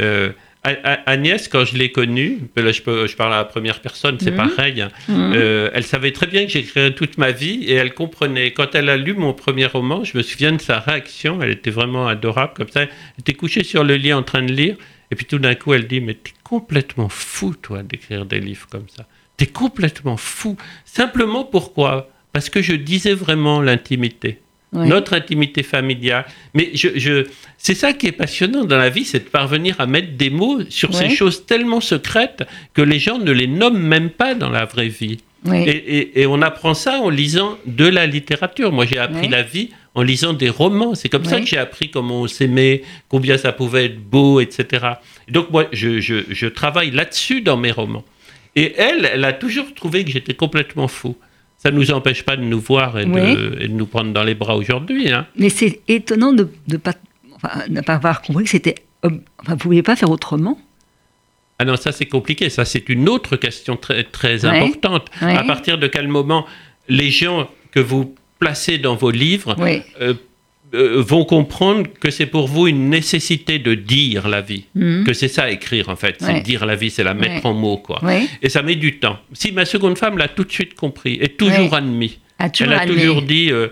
euh, 0.00 0.30
Agnès, 0.62 1.48
quand 1.48 1.64
je 1.64 1.76
l'ai 1.78 1.90
connue, 1.90 2.38
ben 2.54 2.62
là, 2.64 2.70
je, 2.72 2.82
peux- 2.82 3.06
je 3.06 3.16
parle 3.16 3.32
à 3.32 3.38
la 3.38 3.44
première 3.44 3.80
personne, 3.80 4.18
c'est 4.20 4.30
Mhm. 4.30 4.36
pareil. 4.36 4.80
hein, 4.82 4.90
Mhm. 5.08 5.32
euh, 5.34 5.70
elle 5.72 5.84
savait 5.84 6.12
très 6.12 6.26
bien 6.26 6.44
que 6.44 6.50
j'écrirais 6.50 6.92
toute 6.94 7.16
ma 7.16 7.30
vie 7.30 7.64
et 7.64 7.74
elle 7.74 7.94
comprenait. 7.94 8.52
Quand 8.52 8.74
elle 8.74 8.90
a 8.90 8.96
lu 8.98 9.14
mon 9.14 9.32
premier 9.32 9.64
roman, 9.66 10.04
je 10.04 10.18
me 10.18 10.22
souviens 10.22 10.52
de 10.52 10.60
sa 10.60 10.78
réaction. 10.80 11.40
Elle 11.42 11.50
était 11.52 11.70
vraiment 11.70 12.06
adorable 12.08 12.52
comme 12.54 12.68
ça. 12.68 12.82
Elle 12.82 12.90
était 13.20 13.32
couchée 13.34 13.64
sur 13.64 13.84
le 13.84 13.94
lit 13.96 14.12
en 14.12 14.22
train 14.22 14.42
de 14.42 14.52
lire 14.52 14.76
et 15.10 15.14
puis 15.16 15.24
tout 15.24 15.38
d'un 15.38 15.54
coup, 15.54 15.72
elle 15.72 15.86
dit 15.86 16.00
"Mais 16.02 16.14
t'es 16.14 16.32
complètement 16.44 17.08
fou, 17.08 17.54
toi, 17.54 17.82
d'écrire 17.82 18.26
des 18.26 18.40
livres 18.40 18.66
comme 18.70 18.86
ça. 18.94 19.06
T'es 19.38 19.46
complètement 19.46 20.18
fou. 20.18 20.56
Simplement 20.84 21.44
pourquoi? 21.44 22.10
Parce 22.32 22.50
que 22.50 22.60
je 22.60 22.74
disais 22.74 23.14
vraiment 23.14 23.62
l'intimité." 23.62 24.40
Notre 24.86 25.14
intimité 25.14 25.62
familiale. 25.62 26.24
Mais 26.54 26.70
je, 26.74 26.88
je, 26.96 27.26
c'est 27.58 27.74
ça 27.74 27.92
qui 27.92 28.06
est 28.06 28.12
passionnant 28.12 28.64
dans 28.64 28.78
la 28.78 28.88
vie, 28.88 29.04
c'est 29.04 29.24
de 29.24 29.28
parvenir 29.28 29.74
à 29.80 29.86
mettre 29.86 30.12
des 30.16 30.30
mots 30.30 30.60
sur 30.68 30.94
ces 30.94 31.08
choses 31.16 31.44
tellement 31.44 31.80
secrètes 31.80 32.44
que 32.72 32.82
les 32.82 32.98
gens 33.00 33.18
ne 33.18 33.32
les 33.32 33.48
nomment 33.48 33.82
même 33.82 34.10
pas 34.10 34.34
dans 34.34 34.48
la 34.50 34.64
vraie 34.66 34.88
vie. 34.88 35.18
Oui. 35.44 35.64
Et, 35.66 35.70
et- 35.70 36.20
et 36.20 36.26
on 36.26 36.40
apprend 36.42 36.74
ça 36.74 37.00
en 37.00 37.08
lisant 37.08 37.58
de 37.66 37.86
la 37.86 38.06
littérature. 38.06 38.70
Moi, 38.72 38.84
j'ai 38.86 38.98
appris 38.98 39.26
la 39.28 39.42
vie 39.42 39.70
en 39.94 40.02
lisant 40.02 40.34
des 40.34 40.50
romans. 40.50 40.94
C'est 40.94 41.08
comme 41.08 41.24
ça 41.24 41.40
que 41.40 41.46
j'ai 41.46 41.56
appris 41.58 41.90
comment 41.90 42.20
on 42.22 42.26
s'aimait, 42.28 42.82
combien 43.08 43.38
ça 43.38 43.50
pouvait 43.52 43.86
être 43.86 43.98
beau, 43.98 44.38
etc. 44.40 44.86
Et 45.28 45.32
donc, 45.32 45.50
moi, 45.50 45.66
je, 45.72 45.98
je- 46.00 46.24
je 46.30 46.46
travaille 46.46 46.90
là-dessus 46.92 47.40
dans 47.40 47.56
mes 47.56 47.72
romans. 47.72 48.04
Et 48.54 48.74
elle, 48.76 49.08
elle 49.12 49.24
a 49.24 49.32
toujours 49.32 49.72
trouvé 49.74 50.04
que 50.04 50.10
j'étais 50.10 50.34
complètement 50.34 50.88
fou. 50.88 51.16
Ça 51.62 51.70
ne 51.70 51.76
nous 51.76 51.90
empêche 51.90 52.22
pas 52.22 52.36
de 52.36 52.42
nous 52.42 52.58
voir 52.60 52.98
et, 52.98 53.04
Oui. 53.04 53.34
de, 53.36 53.58
et 53.60 53.68
de 53.68 53.72
nous 53.74 53.84
prendre 53.86 54.12
dans 54.14 54.22
les 54.24 54.34
bras 54.34 54.56
aujourd'hui. 54.56 55.12
Hein. 55.12 55.26
Mais 55.36 55.50
c'est 55.50 55.80
étonnant 55.88 56.32
de 56.32 56.48
ne 56.68 56.76
pas, 56.78 56.94
enfin, 57.34 57.50
ne 57.68 57.82
pas 57.82 57.94
avoir 57.96 58.22
compris 58.22 58.44
que 58.44 58.50
c'était. 58.50 58.76
Enfin, 59.02 59.18
vous 59.46 59.52
ne 59.52 59.56
pouviez 59.56 59.82
pas 59.82 59.94
faire 59.94 60.10
autrement. 60.10 60.58
Ah 61.58 61.66
non, 61.66 61.76
ça 61.76 61.92
c'est 61.92 62.06
compliqué. 62.06 62.48
Ça 62.48 62.64
c'est 62.64 62.88
une 62.88 63.08
autre 63.10 63.36
question 63.36 63.76
très, 63.76 64.04
très 64.04 64.46
Ouais. 64.46 64.58
importante. 64.58 65.08
Ouais. 65.20 65.36
À 65.36 65.44
partir 65.44 65.76
de 65.76 65.86
quel 65.86 66.08
moment 66.08 66.46
les 66.88 67.10
gens 67.10 67.46
que 67.72 67.80
vous 67.80 68.14
placez 68.38 68.78
dans 68.78 68.96
vos 68.96 69.10
livres 69.10 69.54
euh, 70.00 70.14
euh, 70.74 71.02
vont 71.02 71.24
comprendre 71.24 71.88
que 72.00 72.10
c'est 72.10 72.26
pour 72.26 72.46
vous 72.46 72.68
une 72.68 72.88
nécessité 72.90 73.58
de 73.58 73.74
dire 73.74 74.28
la 74.28 74.40
vie. 74.40 74.64
Mhm. 74.74 75.04
Que 75.04 75.12
c'est 75.12 75.28
ça 75.28 75.50
écrire 75.50 75.88
en 75.88 75.96
fait. 75.96 76.16
Ouais. 76.20 76.34
C'est 76.34 76.40
dire 76.42 76.64
la 76.66 76.76
vie, 76.76 76.90
c'est 76.90 77.02
la 77.04 77.14
mettre 77.14 77.44
Ouais. 77.44 77.46
en 77.46 77.54
mots 77.54 77.78
quoi. 77.78 78.00
Et 78.42 78.48
ça 78.48 78.62
met 78.62 78.76
du 78.76 78.98
temps. 78.98 79.18
Si 79.32 79.52
ma 79.52 79.64
seconde 79.64 79.98
femme 79.98 80.16
l'a 80.18 80.28
tout 80.28 80.44
de 80.44 80.52
suite 80.52 80.74
compris 80.74 81.18
et 81.20 81.28
toujours 81.28 81.74
admis. 81.74 82.18
A 82.38 82.48
toujours 82.50 82.72
Elle 82.72 82.78
a 82.78 82.82
admis. 82.82 82.94
toujours 82.96 83.22
dit 83.22 83.50
euh, 83.50 83.68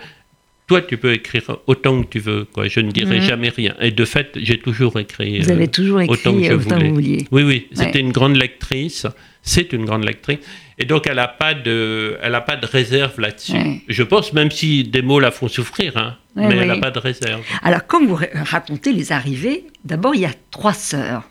toi 0.69 0.81
tu 0.83 0.97
peux 0.97 1.13
écrire 1.13 1.59
autant 1.67 2.03
que 2.03 2.09
tu 2.09 2.19
veux 2.21 2.45
quoi. 2.45 2.69
Je 2.69 2.81
ne 2.81 2.93
dirai 2.93 3.19
Mhm. 3.19 3.23
jamais 3.27 3.49
rien. 3.49 3.75
Et 3.81 3.91
de 3.91 4.05
fait 4.05 4.29
j'ai 4.37 4.59
toujours 4.59 4.99
écrit. 5.01 5.41
Vous 5.41 5.51
euh, 5.51 5.55
avez 5.55 5.69
toujours 5.69 6.01
écrit 6.01 6.13
autant 6.13 6.35
que 6.39 6.45
je 6.45 6.53
autant 6.53 6.69
que 6.69 6.75
voulais. 6.75 6.89
vous 6.89 6.95
vouliez. 6.95 7.27
oui, 7.33 7.43
oui, 7.43 7.67
Ouais. 7.71 7.85
c'était 7.85 8.01
une 8.01 8.13
grande 8.13 8.37
lectrice. 8.37 9.07
C'est 9.43 9.73
une 9.73 9.87
grande 9.87 10.05
lectrice. 10.05 10.39
Et 10.79 10.85
donc, 10.85 11.07
elle 11.07 11.17
n'a 11.17 11.27
pas, 11.27 11.55
de, 11.55 12.19
elle 12.23 12.35
a 12.35 12.41
pas 12.43 12.57
de 12.57 12.67
réserve 12.67 13.19
là-dessus. 13.19 13.53
Ouais. 13.53 13.81
Je 13.89 14.03
pense, 14.03 14.33
même 14.35 14.51
si 14.51 14.85
des 14.85 15.01
mots 15.01 15.21
la 15.21 15.31
font 15.31 15.49
souffrir, 15.49 15.97
hein, 15.97 16.19
Ouais, 16.37 16.47
mais 16.49 16.57
elle 16.59 16.69
n'a 16.69 16.77
pas 16.77 16.91
de 16.91 16.99
réserve. 16.99 17.41
Alors, 17.63 17.87
quand 17.87 18.05
vous 18.05 18.15
ra- 18.17 18.27
racontez 18.35 18.93
les 18.93 19.11
arrivées, 19.11 19.65
d'abord, 19.85 20.15
il 20.15 20.21
y 20.21 20.27
a 20.27 20.35
trois 20.51 20.75
sœurs, 20.75 21.23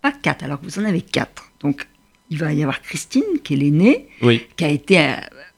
pas 0.00 0.12
quatre, 0.12 0.44
alors 0.44 0.60
que 0.60 0.64
vous 0.66 0.78
en 0.80 0.84
avez 0.84 1.02
quatre. 1.02 1.44
Donc, 1.60 1.86
il 2.30 2.38
va 2.38 2.52
y 2.54 2.62
avoir 2.62 2.80
Christine, 2.80 3.22
qui 3.44 3.54
est 3.54 3.56
l'aînée, 3.58 4.06
Oui, 4.22 4.46
qui 4.56 4.64
a 4.64 4.70
été, 4.70 4.96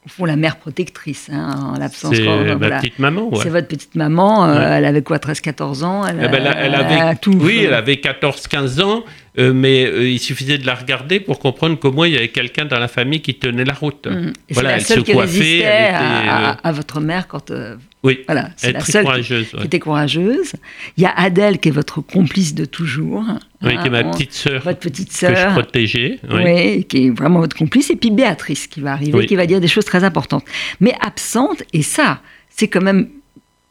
au 0.07 0.09
fond, 0.09 0.25
la 0.25 0.37
mère 0.37 0.57
protectrice, 0.57 1.29
hein, 1.31 1.73
en 1.75 1.79
l'absence. 1.79 2.15
c'est 2.17 2.25
ma 2.25 2.55
voilà. 2.55 2.79
petite 2.79 2.99
maman. 2.99 3.29
ouais. 3.29 3.39
C'est 3.43 3.51
votre 3.51 3.69
petite 3.69 3.95
maman, 3.97 4.47
euh, 4.47 4.55
Ouais. 4.59 4.65
elle 4.79 4.85
avait 4.87 5.03
quoi, 5.03 5.19
13-14 5.19 5.85
ans 5.85 6.07
elle, 6.07 6.17
Eh 6.25 6.29
ben, 6.29 6.43
elle, 6.47 6.57
elle 6.59 6.75
avait, 6.75 7.01
a 7.01 7.15
tout. 7.17 7.33
oui, 7.39 7.65
elle 7.67 7.75
avait 7.75 7.97
14-15 7.97 8.81
ans, 8.83 9.05
euh, 9.39 9.53
mais 9.53 9.85
euh, 9.87 10.09
il 10.09 10.19
suffisait 10.19 10.59
de 10.59 10.67
la 10.67 10.75
regarder 10.75 11.21
pour 11.21 11.39
comprendre 11.39 11.79
qu'au 11.79 11.93
moins 11.93 12.07
il 12.09 12.15
y 12.15 12.17
avait 12.17 12.29
quelqu'un 12.29 12.65
dans 12.65 12.79
la 12.79 12.89
famille 12.89 13.21
qui 13.21 13.35
tenait 13.35 13.65
la 13.65 13.75
route. 13.75 14.07
Mm. 14.07 14.33
Et 14.49 14.55
Voilà, 14.55 14.71
elle 14.73 14.79
la 14.79 14.85
seule 14.85 14.99
se 15.01 15.05
qui 15.05 15.13
coiffait, 15.13 15.59
elle 15.59 15.61
était, 15.61 15.67
à, 15.67 16.03
euh, 16.03 16.53
à- 16.63 16.69
à 16.69 16.73
votre 16.73 17.01
mère 17.01 17.29
quand. 17.29 17.51
euh, 17.51 17.77
Oui, 18.03 18.21
voilà, 18.27 18.51
c'est 18.57 18.69
elle 18.69 18.71
est 18.71 18.73
la 18.75 18.81
très 18.81 18.93
seule 18.93 19.05
courageuse. 19.05 19.49
qui 19.51 19.57
ouais. 19.57 19.65
était 19.67 19.79
courageuse. 19.79 20.53
Il 20.97 21.03
y 21.03 21.07
a 21.07 21.13
Adèle 21.17 21.59
qui 21.59 21.69
est 21.69 21.73
votre 21.73 22.01
complice 22.01 22.55
de 22.55 22.65
toujours. 22.65 23.25
Oui, 23.63 23.77
qui 23.79 23.87
est 23.87 23.91
ma 23.91 23.99
Hein, 23.99 24.11
petite 24.11 24.33
sœur 24.33 24.63
Votre 24.63 24.79
petite 24.81 25.09
que 25.09 25.15
je 25.15 25.19
sœur. 25.35 25.53
protégeais. 25.53 26.19
oui. 26.31 26.43
Oui, 26.45 26.85
qui 26.85 27.07
est 27.07 27.11
vraiment 27.11 27.41
votre 27.41 27.57
complice. 27.57 27.91
Et 27.91 27.97
puis 27.97 28.11
Béatrice 28.11 28.67
qui 28.67 28.81
va 28.81 28.93
arriver, 28.93 29.19
Oui. 29.19 29.27
qui 29.27 29.37
va 29.37 29.47
dire 29.47 29.61
des 29.61 29.69
choses 29.69 29.85
très 29.85 30.03
importantes. 30.03 30.45
Mais 30.81 30.95
absente, 31.01 31.63
et 31.73 31.83
ça, 31.83 32.21
c'est 32.49 32.69
quand 32.69 32.81
même 32.83 33.09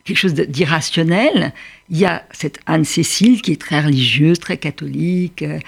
quelque 0.09 0.17
chose 0.19 0.33
d'irrationnel. 0.33 1.53
Il 1.89 1.97
y 1.97 2.05
a 2.05 2.25
cette 2.31 2.59
Anne-Cécile 2.65 3.41
qui 3.41 3.51
est 3.53 3.61
très 3.61 3.79
religieuse, 3.81 4.39
très 4.39 4.57
catholique, 4.57 5.41
euh, 5.43 5.59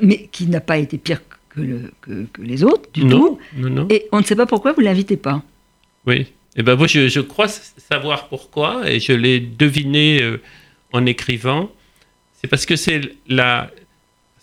mais 0.00 0.28
qui 0.32 0.46
n'a 0.46 0.60
pas 0.60 0.78
été 0.78 0.98
pire 0.98 1.20
que, 1.50 1.60
le- 1.60 1.92
que- 2.00 2.24
que 2.32 2.42
les 2.42 2.64
autres, 2.64 2.88
du 2.94 3.04
non, 3.04 3.18
tout. 3.18 3.38
non, 3.56 3.70
non. 3.70 3.86
Et 3.90 4.06
on 4.12 4.18
ne 4.20 4.24
sait 4.24 4.36
pas 4.36 4.46
pourquoi 4.46 4.72
vous 4.72 4.80
ne 4.80 4.86
l'invitez 4.86 5.16
pas. 5.16 5.42
Oui. 6.06 6.26
Et 6.56 6.62
ben 6.62 6.76
moi, 6.76 6.86
je, 6.86 7.08
je 7.08 7.20
crois 7.20 7.48
savoir 7.48 8.28
pourquoi, 8.28 8.90
et 8.90 9.00
je 9.00 9.12
l'ai 9.12 9.40
deviné 9.40 10.22
euh, 10.22 10.40
en 10.92 11.06
écrivant. 11.06 11.70
C'est 12.40 12.48
parce 12.48 12.66
que 12.66 12.76
c'est 12.76 13.00
la. 13.28 13.70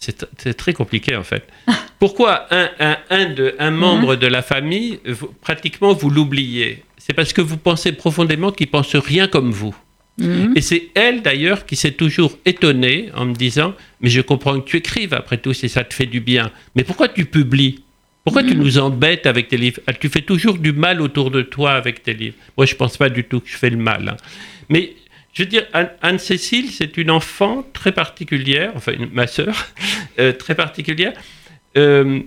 C'est 0.01 0.53
très 0.55 0.71
compliqué 0.71 1.15
en 1.17 1.23
fait. 1.25 1.45
Pourquoi 1.99 2.47
un, 2.55 2.69
un, 2.79 2.97
un, 3.09 3.25
de, 3.33 3.53
un 3.59 3.71
membre 3.71 4.15
de 4.15 4.27
la 4.27 4.41
famille, 4.41 4.99
vous- 5.05 5.33
pratiquement 5.41 5.93
vous 5.93 6.09
l'oubliez? 6.09 6.83
C'est 6.99 7.13
parce 7.13 7.33
que 7.33 7.41
vous 7.41 7.57
pensez 7.57 7.91
profondément 7.93 8.51
qu'il 8.51 8.67
pense 8.67 8.95
rien 8.95 9.27
comme 9.27 9.51
vous. 9.51 9.75
Mhm. 10.19 10.53
Et 10.55 10.61
c'est 10.61 10.89
elle 10.95 11.21
d'ailleurs 11.21 11.65
qui 11.65 11.75
s'est 11.77 11.93
toujours 11.93 12.37
étonnée 12.45 13.09
en 13.15 13.25
me 13.25 13.33
disant 13.33 13.73
Mais 14.01 14.09
je 14.09 14.19
comprends 14.21 14.59
que 14.59 14.69
tu 14.69 14.77
écrives 14.77 15.13
après 15.13 15.37
tout 15.37 15.53
si 15.53 15.69
ça 15.69 15.83
te 15.83 15.93
fait 15.93 16.05
du 16.05 16.19
bien. 16.19 16.51
Mais 16.75 16.83
pourquoi 16.83 17.07
tu 17.07 17.25
publies? 17.25 17.83
Pourquoi 18.25 18.43
tu 18.43 18.53
nous 18.55 18.77
embêtes 18.77 19.25
avec 19.25 19.47
tes 19.47 19.57
livres? 19.57 19.79
Ah, 19.87 19.93
Tu 19.93 20.09
fais 20.09 20.21
toujours 20.21 20.57
du 20.57 20.73
mal 20.73 21.01
autour 21.01 21.31
de 21.31 21.41
toi 21.41 21.71
avec 21.71 22.03
tes 22.03 22.13
livres. 22.13 22.35
Moi, 22.57 22.65
je 22.65 22.75
pense 22.75 22.97
pas 22.97 23.09
du 23.09 23.23
tout 23.23 23.39
que 23.39 23.49
je 23.49 23.55
fais 23.57 23.69
le 23.71 23.77
mal. 23.77 24.09
hein. 24.09 24.17
Mais 24.67 24.93
je 25.33 25.43
veux 25.43 25.49
dire, 25.49 25.65
Anne- 25.73 25.89
Anne-Cécile, 26.01 26.69
c'est 26.69 26.97
une 26.97 27.09
enfant 27.11 27.65
très 27.73 27.93
particulière, 27.93 28.71
enfin 28.75 28.91
une- 28.91 29.09
ma 29.13 29.25
sœur, 29.25 29.67
euh, 30.19 30.33
très 30.33 30.53
particulière, 30.53 31.13
euh, 31.77 32.19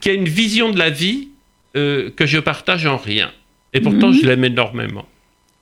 qui 0.00 0.08
a 0.10 0.12
une 0.12 0.28
vision 0.28 0.70
de 0.70 0.78
la 0.78 0.90
vie 0.90 1.28
euh, 1.76 2.10
que 2.16 2.24
je 2.24 2.38
partage 2.38 2.86
en 2.86 2.96
rien. 2.96 3.30
Et 3.72 3.80
pourtant, 3.80 4.08
Mhm. 4.08 4.14
je 4.20 4.26
l'aime 4.26 4.44
énormément. 4.44 5.06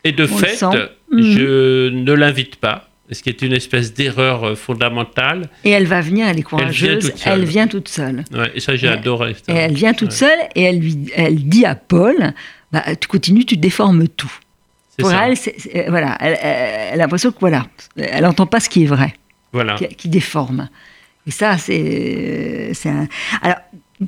Et 0.05 0.13
de 0.13 0.25
On 0.25 0.27
fait, 0.37 0.55
sent. 0.57 0.67
Mhm. 1.13 1.23
je 1.23 1.89
ne 1.91 2.13
l'invite 2.13 2.57
pas, 2.57 2.89
ce 3.11 3.23
qui 3.23 3.29
est 3.29 3.43
une 3.43 3.53
espèce 3.53 3.93
d'erreur 3.95 4.45
euh, 4.45 4.55
fondamentale. 4.55 5.49
Et 5.65 5.71
elle 5.71 5.87
va 5.87 6.01
venir, 6.01 6.27
elle 6.27 6.33
est 6.33 6.35
vient 6.37 6.43
courageuse, 6.45 7.11
toute 7.11 7.19
seule. 7.19 7.33
elle 7.41 7.45
vient 7.45 7.67
toute 7.69 7.89
seule. 7.89 8.25
Ouais, 8.33 8.51
et 8.55 8.61
ça, 8.61 8.75
j'ai 8.77 8.89
adoré. 8.89 9.35
ça. 9.35 9.53
Et 9.53 9.57
elle 9.57 9.75
vient 9.75 9.93
toute 9.93 10.11
Ouais. 10.11 10.15
seule 10.17 10.39
et 10.55 10.63
elle, 10.63 10.79
lui, 10.81 10.97
elle 11.15 11.37
dit 11.49 11.65
à 11.67 11.75
Paul 11.75 12.33
bah, 12.73 12.83
Tu 13.01 13.09
continues, 13.09 13.45
tu 13.45 13.57
déformes 13.57 14.09
tout. 14.09 14.33
Pour 14.99 15.11
ça. 15.11 15.29
elle, 15.29 15.37
c'est- 15.37 15.89
voilà, 15.89 16.17
elle, 16.21 16.35
a 16.93 16.97
l'impression 16.97 17.31
que 17.33 17.39
voilà, 17.41 17.65
elle 17.97 18.23
n'entend 18.23 18.45
pas 18.47 18.61
ce 18.61 18.69
qui 18.69 18.83
est 18.83 18.87
vrai, 18.87 19.15
Voilà. 19.53 19.75
qui, 19.77 19.89
qui 19.89 20.09
déforme. 20.11 20.69
Et 21.27 21.31
ça, 21.31 21.57
c'est. 21.59 22.73
c'est 22.75 22.89
un- 22.91 23.09
Alors, 23.41 23.57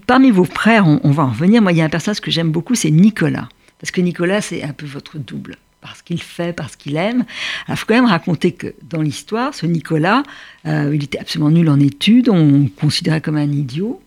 parmi 0.06 0.30
vos 0.30 0.44
frères, 0.44 0.86
on, 0.86 1.00
on 1.02 1.10
va 1.10 1.22
en 1.24 1.30
revenir. 1.30 1.62
Moi, 1.62 1.72
il 1.72 1.78
y 1.78 1.80
a 1.80 1.84
un 1.84 1.88
personnage 1.88 2.20
que 2.20 2.30
j'aime 2.30 2.50
beaucoup, 2.50 2.74
c'est 2.74 2.90
Nicolas. 2.90 3.48
Parce 3.82 3.90
que 3.90 4.00
Nicolas, 4.00 4.40
c'est 4.40 4.62
un 4.62 4.72
peu 4.72 4.86
votre 4.86 5.18
double. 5.18 5.56
Parce 5.80 6.02
qu'il 6.02 6.22
fait, 6.22 6.52
parce 6.52 6.76
qu'il 6.76 6.96
aime. 6.96 7.24
Il 7.68 7.74
faut 7.76 7.84
quand 7.86 7.96
même 7.96 8.06
raconter 8.06 8.52
que 8.52 8.74
dans 8.88 9.02
l'histoire, 9.02 9.52
ce 9.52 9.66
Nicolas, 9.66 10.22
euh, 10.66 10.94
il 10.94 11.02
était 11.02 11.18
absolument 11.18 11.50
nul 11.50 11.68
en 11.68 11.80
études, 11.80 12.28
on 12.28 12.62
le 12.62 12.68
considérait 12.68 13.20
comme 13.20 13.36
un 13.36 13.50
idiot, 13.50 14.00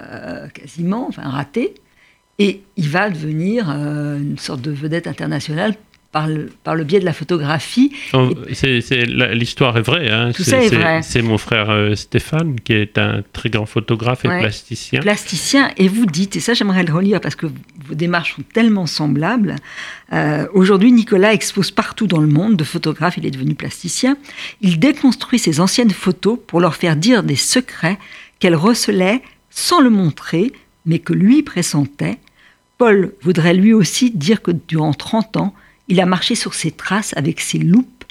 euh, 0.00 0.46
quasiment, 0.48 1.08
enfin 1.08 1.28
raté. 1.28 1.74
Et 2.38 2.62
il 2.76 2.88
va 2.88 3.10
devenir 3.10 3.68
euh, 3.68 4.18
une 4.18 4.38
sorte 4.38 4.60
de 4.60 4.70
vedette 4.70 5.08
internationale 5.08 5.74
par 6.16 6.28
le, 6.28 6.48
par 6.64 6.74
le 6.74 6.84
biais 6.84 6.98
de 6.98 7.04
la 7.04 7.12
photographie. 7.12 7.92
Oh, 8.14 8.30
L'histoire 9.34 9.76
est 9.76 9.82
vraie. 9.82 10.10
hein. 10.10 10.32
Tout 10.34 10.44
C'est- 10.44 10.50
ça 10.50 10.62
est 10.64 10.68
vrai. 10.74 11.02
C'est 11.02 11.20
mon 11.20 11.36
frère 11.36 11.68
euh, 11.68 11.94
Stéphane, 11.94 12.58
qui 12.58 12.72
est 12.72 12.96
un 12.96 13.22
très 13.34 13.50
grand 13.50 13.66
photographe 13.66 14.24
et 14.24 14.28
Ouais. 14.28 14.40
plasticien. 14.40 15.00
plasticien, 15.00 15.70
et 15.76 15.88
vous 15.88 16.06
dites, 16.06 16.34
et 16.36 16.40
ça 16.40 16.54
j'aimerais 16.54 16.84
le 16.84 16.92
relire 16.94 17.20
parce 17.20 17.34
que 17.36 17.44
vos 17.46 17.94
démarches 17.94 18.34
sont 18.36 18.42
tellement 18.54 18.86
semblables, 18.86 19.56
euh, 20.14 20.46
aujourd'hui 20.54 20.90
Nicolas 20.90 21.34
expose 21.34 21.70
partout 21.70 22.06
dans 22.06 22.20
le 22.20 22.28
monde 22.28 22.56
de 22.56 22.64
photographes, 22.64 23.18
il 23.18 23.26
est 23.26 23.30
devenu 23.30 23.54
plasticien, 23.54 24.16
il 24.62 24.78
déconstruit 24.78 25.38
ses 25.38 25.60
anciennes 25.60 25.90
photos 25.90 26.38
pour 26.46 26.60
leur 26.60 26.76
faire 26.76 26.96
dire 26.96 27.22
des 27.24 27.36
secrets 27.36 27.98
qu'elles 28.38 28.56
recelaient 28.56 29.20
sans 29.50 29.80
le 29.82 29.90
montrer, 29.90 30.52
mais 30.86 30.98
que 30.98 31.12
lui 31.12 31.42
pressentait. 31.42 32.16
Paul 32.78 33.12
voudrait 33.22 33.54
lui 33.54 33.72
aussi 33.74 34.10
dire 34.10 34.40
que 34.42 34.50
durant 34.50 34.92
30 34.94 35.36
ans, 35.36 35.54
il 35.88 36.00
a 36.00 36.06
marché 36.06 36.34
sur 36.34 36.54
ses 36.54 36.70
traces 36.72 37.14
avec 37.16 37.40
ses 37.40 37.58
loupes, 37.58 38.04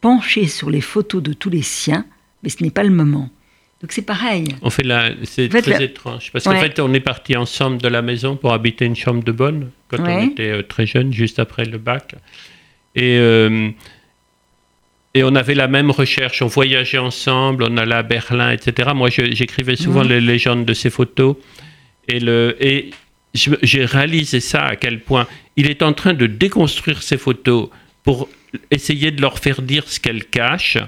penché 0.00 0.46
sur 0.46 0.70
les 0.70 0.80
photos 0.80 1.22
de 1.22 1.32
tous 1.32 1.50
les 1.50 1.62
siens, 1.62 2.04
mais 2.42 2.48
ce 2.48 2.62
n'est 2.62 2.70
pas 2.70 2.84
le 2.84 2.90
moment. 2.90 3.28
Donc 3.82 3.92
c'est 3.92 4.02
pareil. 4.02 4.48
On 4.62 4.70
fait 4.70 4.82
la, 4.84 5.10
c'est 5.24 5.48
En 5.48 5.50
fait, 5.50 5.62
très 5.62 5.84
étrange 5.84 6.30
parce 6.32 6.44
qu'en 6.44 6.58
fait, 6.58 6.78
on 6.80 6.92
est 6.94 7.00
partis 7.00 7.36
ensemble 7.36 7.78
de 7.78 7.88
la 7.88 8.00
maison 8.02 8.36
pour 8.36 8.52
habiter 8.52 8.86
une 8.86 8.96
chambre 8.96 9.22
de 9.22 9.32
bonne 9.32 9.70
quand 9.88 9.98
on 10.00 10.20
était 10.30 10.50
euh, 10.50 10.62
très 10.62 10.86
jeunes, 10.86 11.12
juste 11.12 11.38
après 11.38 11.64
le 11.66 11.76
bac. 11.78 12.14
Et 12.94 13.18
euh, 13.18 13.68
et 15.12 15.24
on 15.24 15.34
avait 15.34 15.54
la 15.54 15.66
même 15.68 15.90
recherche. 15.90 16.42
On 16.42 16.46
voyageait 16.46 16.98
ensemble, 16.98 17.64
on 17.64 17.76
allait 17.78 17.94
à 17.94 18.02
Berlin, 18.02 18.50
etc. 18.50 18.90
Moi, 18.94 19.08
j'écrivais 19.10 19.76
souvent 19.76 20.02
Mhm. 20.04 20.08
les 20.10 20.20
légendes 20.20 20.64
de 20.66 20.74
ces 20.74 20.90
photos. 20.90 21.36
Et 22.08 22.20
le 22.20 22.56
et 22.60 22.90
j'ai 23.34 23.84
réalisé 23.84 24.40
ça 24.40 24.62
à 24.64 24.76
quel 24.76 25.00
point 25.00 25.26
il 25.56 25.70
est 25.70 25.82
en 25.82 25.92
train 25.92 26.14
de 26.14 26.26
déconstruire 26.26 27.02
ces 27.02 27.18
photos 27.18 27.68
pour 28.04 28.28
essayer 28.70 29.10
de 29.10 29.20
leur 29.20 29.38
faire 29.38 29.62
dire 29.62 29.84
ce 29.86 29.98
qu'elles 30.00 30.24
cachent. 30.24 30.78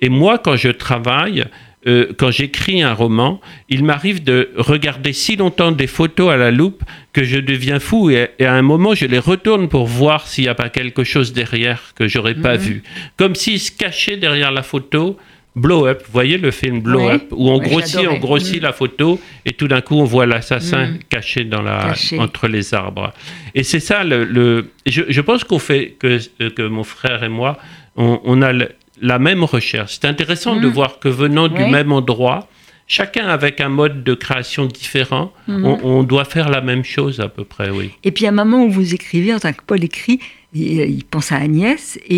Et 0.00 0.08
moi, 0.08 0.38
quand 0.38 0.56
je 0.56 0.68
travaille, 0.68 1.44
euh, 1.86 2.12
quand 2.18 2.30
j'écris 2.30 2.82
un 2.82 2.92
roman, 2.92 3.40
il 3.68 3.84
m'arrive 3.84 4.22
de 4.24 4.50
regarder 4.56 5.12
si 5.12 5.36
longtemps 5.36 5.72
des 5.72 5.86
photos 5.86 6.30
à 6.32 6.36
la 6.36 6.50
loupe 6.50 6.82
que 7.12 7.24
je 7.24 7.38
deviens 7.38 7.78
fou 7.78 8.10
et, 8.10 8.28
et 8.38 8.44
à 8.46 8.54
un 8.54 8.62
moment 8.62 8.94
je 8.94 9.06
les 9.06 9.18
retourne 9.20 9.68
pour 9.68 9.86
voir 9.86 10.26
s'il 10.26 10.44
n'y 10.44 10.48
a 10.50 10.54
pas 10.54 10.68
quelque 10.68 11.04
chose 11.04 11.32
derrière 11.32 11.92
que 11.94 12.08
j'aurais 12.08 12.34
pas 12.34 12.56
Mhm. 12.56 12.60
vu. 12.62 12.82
Comme 13.16 13.34
s'il 13.36 13.60
se 13.60 13.70
cachait 13.70 14.16
derrière 14.16 14.50
la 14.52 14.62
photo. 14.62 15.16
Blow 15.56 15.86
Up, 15.86 16.02
vous 16.06 16.12
voyez 16.12 16.36
le 16.38 16.50
film 16.50 16.80
Blow. 16.82 17.08
Up, 17.08 17.24
où 17.32 17.50
on 17.50 17.58
grossit, 17.58 18.06
on 18.08 18.18
grossit 18.18 18.56
Mhm. 18.56 18.62
la 18.62 18.72
photo 18.72 19.18
et 19.46 19.52
tout 19.52 19.66
d'un 19.68 19.80
coup 19.80 19.96
on 19.96 20.04
voit 20.04 20.26
l'assassin 20.26 20.86
Mhm. 20.88 20.98
caché 21.08 21.44
dans 21.44 21.62
la 21.62 21.78
Caché. 21.88 22.18
entre 22.18 22.46
les 22.46 22.74
arbres. 22.74 23.12
Et 23.54 23.62
c'est 23.62 23.80
ça 23.80 24.04
le. 24.04 24.24
le- 24.24 24.70
je, 24.84 25.02
je 25.08 25.20
pense 25.22 25.42
qu'on 25.44 25.58
fait 25.58 25.96
que 25.98 26.18
que 26.50 26.62
mon 26.62 26.84
frère 26.84 27.24
et 27.24 27.28
moi, 27.30 27.56
on, 27.96 28.20
on 28.24 28.42
a 28.42 28.52
le- 28.52 28.68
la 29.00 29.18
même 29.18 29.44
recherche. 29.44 29.94
C'est 30.00 30.06
intéressant 30.06 30.56
de 30.56 30.66
Mhm. 30.66 30.72
voir 30.72 30.98
que 30.98 31.08
venant 31.08 31.48
du 31.48 31.64
même 31.64 31.90
endroit, 31.90 32.48
chacun 32.86 33.26
avec 33.26 33.60
un 33.60 33.68
mode 33.70 34.04
de 34.04 34.14
création 34.14 34.66
différent, 34.66 35.32
on, 35.48 35.78
on 35.82 36.02
doit 36.02 36.24
faire 36.26 36.48
la 36.50 36.60
même 36.60 36.84
chose 36.84 37.18
à 37.20 37.28
peu 37.28 37.44
près, 37.44 37.70
oui. 37.70 37.90
Et 38.04 38.10
puis 38.12 38.26
à 38.26 38.28
un 38.28 38.32
moment 38.32 38.62
où 38.64 38.70
vous 38.70 38.94
écrivez, 38.94 39.32
en 39.34 39.38
tant 39.40 39.52
que 39.52 39.62
Paul 39.66 39.82
écrit, 39.82 40.20
il, 40.54 40.80
il 40.98 41.04
pense 41.04 41.32
à 41.32 41.36
Agnès 41.36 41.98
et 42.08 42.16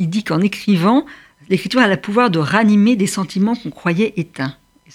il 0.00 0.08
dit 0.08 0.24
qu'en 0.24 0.40
écrivant, 0.40 1.04
l'écriture 1.48 1.80
a 1.80 1.88
le 1.88 1.96
pouvoir 1.96 2.30
de 2.30 2.38
ranimer 2.38 2.96
des 2.96 3.06
sentiments 3.06 3.54
qu'on 3.56 3.70
croyait 3.70 4.12
éteints. 4.16 4.54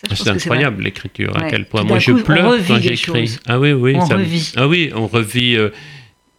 Pense 0.10 0.22
C'est 0.24 0.30
incroyable 0.30 0.84
l'écriture, 0.84 1.38
à 1.38 1.44
quel 1.50 1.66
point. 1.66 1.84
Moi, 1.84 2.00
je 2.00 2.12
pleure 2.14 2.58
quand 2.68 2.80
j'écris. 2.80 3.38
Ah 3.48 3.60
oui, 3.60 3.72
oui. 3.74 3.94
On 3.96 4.06
ça 4.06 4.16
me- 4.18 4.20
revit. 4.24 4.52
Ah 4.58 4.68
oui, 4.68 4.92
on 4.96 5.08
revit. 5.08 5.56
euh, 5.56 5.70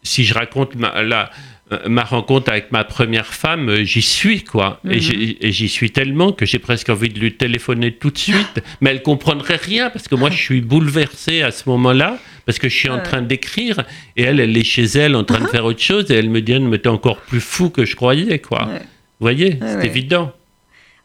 si 0.02 0.24
je 0.24 0.34
raconte 0.34 0.74
ma, 0.74 1.02
la- 1.02 1.30
euh, 1.72 1.78
ma 1.88 2.02
rencontre 2.04 2.50
avec 2.50 2.72
ma 2.72 2.84
première 2.84 3.32
femme, 3.32 3.70
euh, 3.70 3.84
j'y 3.84 4.02
suis, 4.02 4.42
quoi. 4.44 4.80
Et 4.90 4.96
Mhm. 5.00 5.34
Et 5.40 5.52
j'y 5.52 5.68
suis 5.68 5.90
tellement 5.92 6.32
que 6.32 6.44
j'ai 6.44 6.58
presque 6.58 6.90
envie 6.90 7.08
de 7.08 7.18
lui 7.18 7.36
téléphoner 7.36 7.92
tout 7.92 8.10
de 8.10 8.18
suite. 8.18 8.60
mais 8.82 8.90
elle 8.90 9.02
comprendrait 9.02 9.56
rien 9.56 9.88
parce 9.88 10.08
que 10.08 10.14
moi, 10.16 10.30
je 10.30 10.36
suis 10.36 10.60
bouleversé 10.60 11.40
à 11.42 11.50
ce 11.52 11.66
moment-là 11.70 12.18
parce 12.44 12.58
que 12.58 12.68
je 12.68 12.76
suis 12.76 12.90
en 12.90 13.00
train 13.02 13.22
d'écrire 13.22 13.84
et 14.16 14.24
elle, 14.24 14.40
elle 14.40 14.54
est 14.56 14.64
chez 14.64 14.84
elle 14.84 15.16
en 15.16 15.24
train 15.24 15.40
de 15.40 15.46
faire 15.46 15.64
autre 15.64 15.80
chose 15.80 16.10
et 16.10 16.14
elle 16.16 16.28
me 16.28 16.42
dit, 16.42 16.58
mais 16.58 16.78
t'es 16.78 16.88
encore 16.90 17.18
plus 17.20 17.40
fou 17.40 17.70
que 17.70 17.86
je 17.86 17.96
croyais, 17.96 18.40
quoi. 18.40 18.66
Ouais. 18.68 18.82
Vous 19.20 19.24
voyez, 19.24 19.58
c'est 19.60 19.76
ouais. 19.76 19.86
évident. 19.86 20.32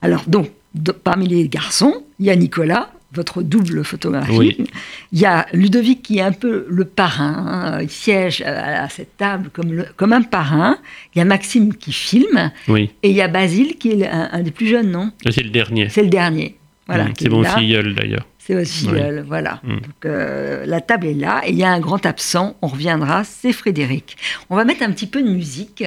Alors 0.02 0.24
donc, 0.28 0.50
de- 0.76 0.92
parmi 0.92 1.28
les 1.28 1.48
garçons, 1.50 2.04
il 2.20 2.26
y 2.26 2.30
a 2.30 2.36
Nicolas, 2.36 2.92
votre 3.12 3.42
double 3.42 3.84
photographie. 3.84 4.32
Oui. 4.38 4.58
Il 5.12 5.20
y 5.20 5.26
a 5.26 5.48
Ludovic 5.54 6.04
qui 6.04 6.20
est 6.20 6.22
un 6.22 6.32
peu 6.32 6.66
le 6.70 6.86
parrain. 6.86 7.46
hein. 7.48 7.82
Il 7.82 7.90
siège 7.90 8.42
à, 8.44 8.84
à 8.84 8.90
cette 8.90 9.18
table 9.18 9.50
comme, 9.52 9.72
le- 9.74 9.88
comme 9.96 10.14
un 10.14 10.22
parrain. 10.22 10.78
Il 11.16 11.20
y 11.20 11.22
a 11.22 11.26
Maxime 11.26 11.74
qui 11.74 11.92
filme. 11.92 12.52
Oui, 12.68 12.92
Et 13.02 13.10
il 13.10 13.16
y 13.16 13.22
a 13.22 13.28
Basile 13.28 13.78
qui 13.78 13.92
est 13.92 14.08
un, 14.08 14.30
un 14.32 14.42
des 14.42 14.52
plus 14.52 14.68
jeunes, 14.68 14.92
non? 14.92 15.12
C'est 15.30 15.42
le 15.44 15.50
dernier. 15.50 15.90
C'est 15.90 16.04
le 16.04 16.10
dernier. 16.10 16.56
Voilà, 16.88 17.06
Mm, 17.06 17.14
qui 17.14 17.24
c'est 17.24 17.30
est 17.30 17.34
mon 17.34 17.42
là. 17.42 17.56
filleul 17.58 17.96
d'ailleurs. 17.96 18.26
C'est 18.38 18.56
votre 18.56 18.70
filleul, 18.70 19.24
voilà. 19.28 19.60
Mm. 19.64 19.74
Donc, 19.76 20.06
euh, 20.06 20.66
la 20.66 20.82
table 20.82 21.08
est 21.08 21.14
là 21.14 21.42
et 21.46 21.52
il 21.52 21.58
y 21.58 21.64
a 21.64 21.72
un 21.72 21.80
grand 21.80 22.04
absent, 22.06 22.58
on 22.64 22.68
reviendra, 22.68 23.24
c'est 23.24 23.54
Frédéric. 23.54 24.18
On 24.50 24.56
va 24.56 24.66
mettre 24.66 24.82
un 24.84 24.92
petit 24.92 25.06
peu 25.08 25.22
de 25.22 25.30
musique, 25.30 25.84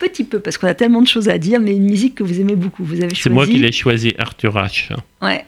petit 0.00 0.24
peu, 0.24 0.40
parce 0.40 0.58
qu'on 0.58 0.66
a 0.66 0.74
tellement 0.74 1.02
de 1.02 1.06
choses 1.06 1.28
à 1.28 1.38
dire, 1.38 1.60
mais 1.60 1.76
une 1.76 1.84
musique 1.84 2.16
que 2.16 2.24
vous 2.24 2.40
aimez 2.40 2.56
beaucoup. 2.56 2.82
Vous 2.84 2.94
avez 2.96 3.10
choisi 3.14 3.22
C'est 3.22 3.30
moi 3.30 3.46
qui 3.46 3.58
l'ai 3.58 3.70
choisi, 3.72 4.14
Arthur 4.18 4.54
H. 4.54 4.90
Ouais, 5.22 5.44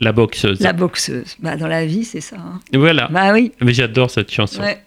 La 0.00 0.12
boxeuse. 0.12 0.60
la 0.60 0.72
boxeuse. 0.72 1.36
Bah, 1.40 1.56
dans 1.56 1.68
la 1.68 1.84
vie, 1.86 2.04
c'est 2.04 2.20
ça. 2.20 2.36
hein. 2.36 2.60
Voilà. 2.72 3.08
Bah 3.12 3.32
oui. 3.32 3.52
Mais 3.60 3.72
j'adore 3.74 4.10
cette 4.10 4.32
chanson. 4.32 4.62
Ouais. 4.62 4.82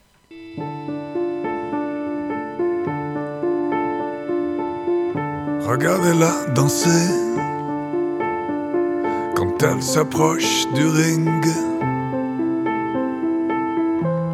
Regardez-la 5.66 6.32
danser 6.54 7.10
quand 9.36 9.64
elle 9.64 9.82
s'approche 9.82 10.68
du 10.76 10.86
ring. 10.86 11.46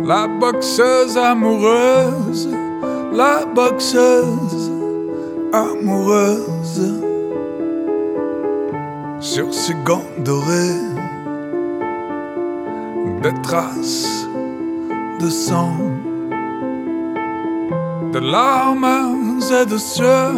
La 0.04 0.28
boxeuse 0.28 1.18
amoureuse, 1.18 2.50
la 3.13 3.46
boxeuse 3.46 4.69
amoureuse. 5.54 7.04
Sur 9.20 9.54
ses 9.54 9.76
gants 9.84 10.10
dorés, 10.20 10.80
des 13.22 13.34
traces 13.42 14.28
de 15.20 15.30
sang, 15.30 15.76
de 18.14 18.20
larmes 18.20 18.88
et 19.52 19.66
de 19.66 19.78
sueur 19.78 20.34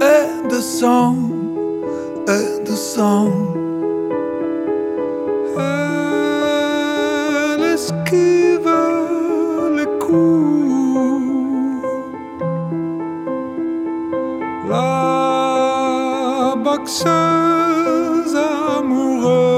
et 0.00 0.48
de 0.48 0.60
sang 0.60 1.16
et 2.28 2.64
de 2.64 2.74
sang. 2.74 3.30
Boxeuse 16.82 18.34
amoureuse. 18.76 19.52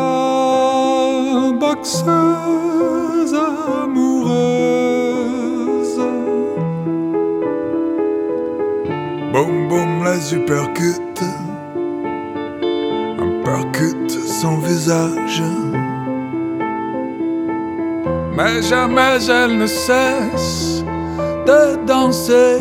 boxeuse 1.59 3.35
amoureuse. 3.83 4.35
Boum 9.31 9.53
boum, 9.69 9.91
les 10.03 10.33
uppercuts. 10.33 11.05
Mais 18.35 18.61
jamais 18.61 19.17
elle 19.29 19.57
ne 19.57 19.67
cesse 19.67 20.83
de 21.45 21.85
danser, 21.85 22.59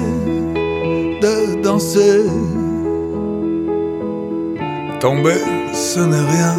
de 1.20 1.61
danser. 1.62 2.22
Tomber, 5.00 5.42
ce 5.72 6.00
n'est 6.00 6.27
rien, 6.35 6.57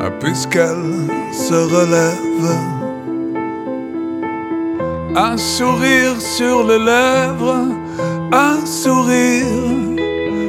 ah, 0.00 0.10
puisqu'elle 0.20 0.92
se 1.32 1.54
relève. 1.54 2.50
Un 5.16 5.36
sourire 5.36 6.20
sur 6.20 6.66
les 6.68 6.78
lèvres, 6.78 7.66
un 8.32 8.64
sourire 8.64 9.46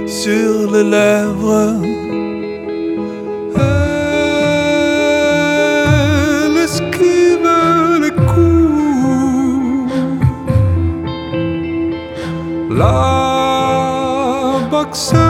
sur 0.05 0.71
les 0.71 0.83
lèvres. 0.83 1.86
Boxeuse 14.97 15.26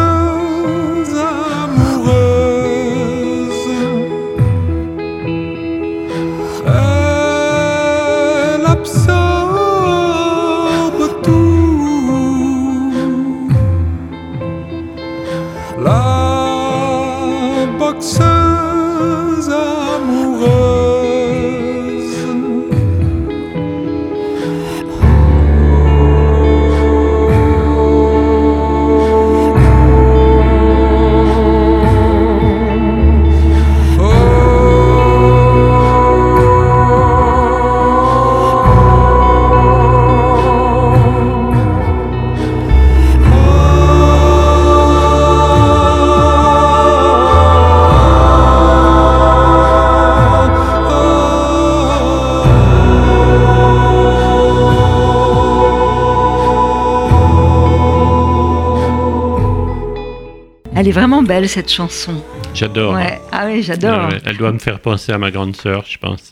Elle 60.88 60.92
est 60.92 61.00
vraiment 61.02 61.22
belle 61.22 61.50
cette 61.50 61.70
chanson. 61.70 62.24
J'adore. 62.54 62.94
Ouais. 62.94 63.20
Ah 63.34 63.48
oui, 63.48 63.62
j'adore. 63.62 64.06
Euh, 64.06 64.20
elle 64.24 64.38
doit 64.38 64.54
me 64.54 64.58
faire 64.58 64.80
penser 64.80 65.12
à 65.12 65.18
ma 65.18 65.32
grande 65.32 65.54
sœur, 65.54 65.84
je 65.86 65.98
pense, 65.98 66.32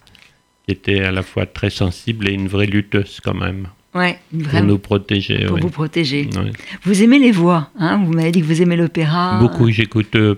qui 0.66 0.72
était 0.74 1.02
à 1.02 1.12
la 1.12 1.24
fois 1.24 1.46
très 1.46 1.70
sensible 1.70 2.30
et 2.30 2.32
une 2.32 2.48
vraie 2.48 2.66
lutteuse 2.66 3.20
quand 3.22 3.34
même, 3.34 3.68
Ouais, 3.94 4.18
pour 4.50 4.62
nous 4.62 4.78
protéger. 4.78 5.44
Pour 5.44 5.56
ouais. 5.56 5.62
vous 5.62 5.70
protéger. 5.70 6.30
Ouais. 6.38 6.54
Vous 6.86 7.04
aimez 7.04 7.20
les 7.20 7.34
voix, 7.34 7.70
hein 7.78 8.02
Vous 8.06 8.14
m'avez 8.14 8.32
dit 8.32 8.40
que 8.40 8.46
vous 8.46 8.62
aimez 8.62 8.78
l'opéra. 8.78 9.40
Beaucoup, 9.40 9.70
j'écoute 9.72 10.16
euh, 10.16 10.36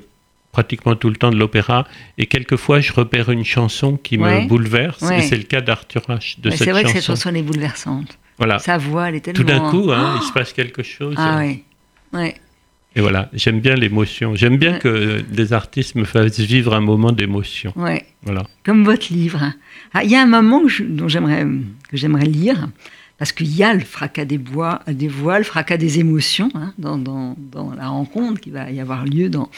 pratiquement 0.52 0.96
tout 0.96 1.10
le 1.12 1.16
temps 1.16 1.30
de 1.30 1.38
l'opéra 1.38 1.86
et 2.18 2.26
quelquefois 2.26 2.80
je 2.80 2.94
repère 2.94 3.30
une 3.30 3.46
chanson 3.46 3.98
qui 3.98 4.18
me 4.18 4.48
bouleverse 4.48 5.04
et 5.12 5.22
c'est 5.22 5.38
le 5.38 5.44
cas 5.44 5.62
d'Arthur 5.62 6.02
H. 6.10 6.42
de 6.42 6.50
cette 6.50 6.64
C'est 6.64 6.72
vrai 6.72 6.82
que 6.82 6.88
chanson. 6.90 7.02
cette 7.02 7.06
chanson 7.06 7.36
est 7.36 7.44
bouleversante. 7.44 8.18
Voilà. 8.40 8.58
Sa 8.58 8.80
voix, 8.80 9.10
elle 9.10 9.16
est 9.16 9.20
tellement. 9.20 9.38
Tout 9.38 9.44
d'un 9.48 9.70
coup, 9.70 9.92
hein, 9.92 10.16
il 10.20 10.26
se 10.26 10.34
passe 10.34 10.54
quelque 10.54 10.82
chose. 10.82 11.14
Ah 11.20 11.38
oui. 11.40 11.64
Ouais. 12.14 12.34
Et 12.98 13.02
voilà, 13.02 13.30
j'aime 13.34 13.60
bien 13.62 13.76
l'émotion. 13.76 14.36
J'aime 14.36 14.58
bien 14.58 14.74
Ouais. 14.74 14.80
que 14.80 15.22
des 15.22 15.54
artistes 15.54 15.96
me 15.96 16.04
fassent 16.04 16.40
vivre 16.40 16.74
un 16.76 16.82
moment 16.82 17.12
d'émotion. 17.12 17.72
Ouais. 17.76 18.06
Voilà. 18.24 18.44
Comme 18.66 18.84
votre 18.84 19.14
livre. 19.14 19.54
Ah, 19.94 20.04
Il 20.04 20.10
y 20.12 20.16
a 20.16 20.22
un 20.22 20.26
moment 20.26 20.62
que 20.64 20.68
je- 20.68 20.84
dont 20.84 21.08
j'aimerais 21.08 21.46
que 21.90 21.96
j'aimerais 21.96 22.26
lire 22.26 22.68
parce 23.20 23.32
qu'il 23.32 23.56
y 23.56 23.64
a 23.64 23.74
le 23.74 23.80
fracas 23.82 24.26
des 24.26 24.38
bois, 24.40 24.82
des 24.88 25.08
voix, 25.08 25.38
le 25.38 25.44
fracas 25.46 25.78
des 25.78 26.00
émotions 26.00 26.50
hein, 26.56 26.74
dans, 26.80 26.98
dans, 26.98 27.36
dans 27.52 27.72
la 27.74 27.88
rencontre 27.88 28.42
qui 28.42 28.50
va 28.52 28.70
y 28.72 28.80
avoir 28.80 29.06
lieu 29.06 29.30
dans 29.30 29.50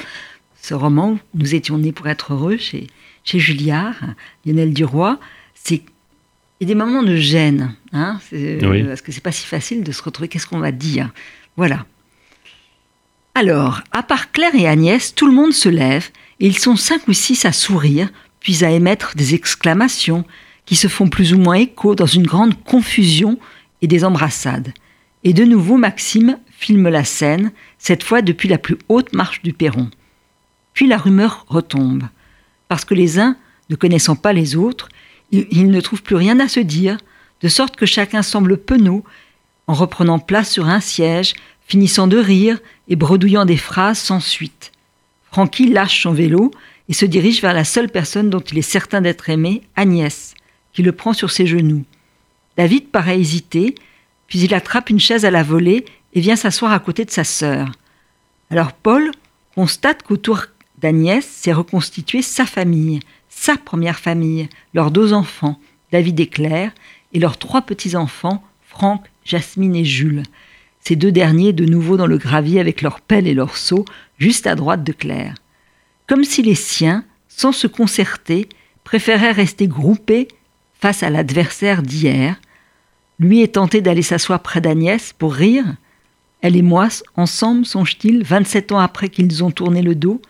ce 0.62 0.74
roman. 0.74 1.18
Nous 1.34 1.56
étions 1.56 1.78
nés 1.78 1.94
pour 1.94 2.08
être 2.08 2.34
heureux 2.34 2.58
chez 2.58 2.88
chez 3.24 3.40
Julliard, 3.40 3.96
Lionel 4.46 4.74
Duroy. 4.74 5.18
C'est 5.54 5.82
il 6.62 6.68
y 6.68 6.72
a 6.72 6.76
des 6.76 6.76
moments 6.76 7.04
de 7.04 7.16
gêne, 7.16 7.74
hein, 7.94 8.20
Oui. 8.34 8.84
parce 8.84 9.02
que 9.02 9.14
c'est 9.14 9.24
pas 9.24 9.32
si 9.32 9.46
facile 9.48 9.82
de 9.82 9.94
se 9.94 10.04
retrouver. 10.04 10.28
Qu'est-ce 10.28 10.46
qu'on 10.48 10.60
va 10.60 10.74
dire? 10.74 11.10
Voilà. 11.56 11.86
Alors, 13.36 13.82
à 13.92 14.04
part 14.04 14.32
Claire 14.32 14.56
et 14.56 14.68
Agnès, 14.68 15.14
tout 15.16 15.28
le 15.28 15.34
monde 15.34 15.54
se 15.54 15.70
lève 15.70 16.10
et 16.40 16.48
ils 16.48 16.58
sont 16.58 16.76
cinq 16.76 17.08
ou 17.08 17.14
six 17.14 17.46
à 17.46 17.52
sourire, 17.52 18.10
puis 18.40 18.64
à 18.66 18.72
émettre 18.72 19.16
des 19.16 19.36
exclamations 19.36 20.26
qui 20.66 20.76
se 20.76 20.88
font 20.88 21.10
plus 21.10 21.34
ou 21.34 21.38
moins 21.38 21.56
écho 21.56 21.96
dans 21.96 22.06
une 22.06 22.28
grande 22.28 22.62
confusion 22.64 23.38
et 23.82 23.88
des 23.88 24.04
embrassades. 24.04 24.74
Et 25.24 25.34
de 25.34 25.44
nouveau, 25.44 25.78
Maxime 25.78 26.38
filme 26.50 26.90
la 26.90 27.06
scène, 27.06 27.52
cette 27.78 28.04
fois 28.04 28.22
depuis 28.22 28.50
la 28.50 28.58
plus 28.58 28.78
haute 28.90 29.14
marche 29.14 29.42
du 29.42 29.54
perron. 29.54 29.90
Puis 30.74 30.88
la 30.88 30.98
rumeur 30.98 31.46
retombe, 31.48 32.04
parce 32.68 32.86
que 32.86 32.94
les 32.94 33.20
uns, 33.20 33.38
ne 33.70 33.76
connaissant 33.76 34.16
pas 34.16 34.34
les 34.34 34.56
autres, 34.56 34.90
ils 35.32 35.70
ne 35.70 35.82
trouvent 35.82 36.04
plus 36.04 36.16
rien 36.16 36.40
à 36.40 36.48
se 36.48 36.60
dire, 36.60 36.98
de 37.42 37.48
sorte 37.48 37.76
que 37.76 37.86
chacun 37.86 38.22
semble 38.22 38.58
penaud, 38.58 39.04
en 39.68 39.74
reprenant 39.74 40.20
place 40.20 40.52
sur 40.52 40.68
un 40.68 40.80
siège, 40.80 41.34
finissant 41.68 42.08
de 42.08 42.18
rire 42.18 42.60
et 42.90 42.96
bredouillant 42.96 43.46
des 43.46 43.58
phrases 43.58 44.00
sans 44.00 44.20
suite. 44.20 44.72
Francky 45.32 45.70
lâche 45.70 46.04
son 46.04 46.12
vélo 46.12 46.52
et 46.90 46.94
se 46.94 47.06
dirige 47.06 47.42
vers 47.42 47.54
la 47.54 47.64
seule 47.64 47.90
personne 47.90 48.30
dont 48.30 48.40
il 48.40 48.58
est 48.58 48.64
certain 48.64 49.00
d'être 49.00 49.30
aimé, 49.30 49.62
Agnès, 49.76 50.34
qui 50.74 50.82
le 50.82 50.92
prend 50.92 51.14
sur 51.14 51.30
ses 51.30 51.46
genoux. 51.46 51.86
David 52.58 52.90
paraît 52.90 53.20
hésiter, 53.20 53.76
puis 54.28 54.40
il 54.40 54.54
attrape 54.54 54.90
une 54.90 55.00
chaise 55.00 55.24
à 55.24 55.32
la 55.32 55.44
volée 55.44 55.86
et 56.14 56.20
vient 56.20 56.36
s'asseoir 56.36 56.72
à 56.72 56.80
côté 56.80 57.06
de 57.06 57.12
sa 57.12 57.24
sœur. 57.24 57.72
Alors 58.50 58.74
Paul 58.74 59.12
constate 59.56 60.04
qu'autour 60.04 60.46
d'Agnès 60.80 61.26
s'est 61.26 61.54
reconstituée 61.54 62.22
sa 62.24 62.46
famille, 62.46 63.00
sa 63.30 63.56
première 63.56 64.00
famille, 64.00 64.50
leurs 64.74 64.92
deux 64.92 65.14
enfants, 65.14 65.60
David 65.92 66.20
et 66.20 66.28
Claire, 66.28 66.72
et 67.14 67.20
leurs 67.20 67.38
trois 67.38 67.62
petits-enfants, 67.62 68.44
Franck, 68.68 69.06
Jasmine 69.24 69.76
et 69.76 69.86
Jules. 69.86 70.24
Ces 70.80 70.96
deux 70.96 71.12
derniers 71.12 71.54
de 71.54 71.66
nouveau 71.66 71.98
dans 71.98 72.08
le 72.08 72.18
gravier 72.18 72.60
avec 72.60 72.82
leurs 72.82 73.02
pelles 73.02 73.28
et 73.28 73.34
leurs 73.34 73.58
seaux, 73.58 73.86
juste 74.18 74.48
à 74.48 74.56
droite 74.56 74.84
de 74.84 74.92
Claire. 74.92 75.36
Comme 76.08 76.24
si 76.24 76.42
les 76.42 76.56
siens, 76.56 77.04
sans 77.28 77.52
se 77.52 77.68
concerter, 77.68 78.50
préféraient 78.84 79.32
rester 79.32 79.68
groupés 79.68 80.28
face 80.80 81.04
à 81.04 81.10
l'adversaire 81.10 81.84
d'hier. 81.84 82.40
Lui 83.20 83.42
est 83.42 83.56
tenté 83.56 83.82
d'aller 83.82 84.02
s'asseoir 84.02 84.42
près 84.42 84.62
d'Agnès 84.62 85.14
pour 85.14 85.34
rire. 85.34 85.66
Elle 86.42 86.56
et 86.56 86.62
moi, 86.62 86.88
ensemble, 87.16 87.66
songe-t-il, 87.66 88.24
27 88.24 88.72
ans 88.72 88.80
après 88.80 89.10
qu'ils 89.10 89.44
ont 89.44 89.52
tourné 89.52 89.82
le 89.82 89.94
dos, 89.94 90.22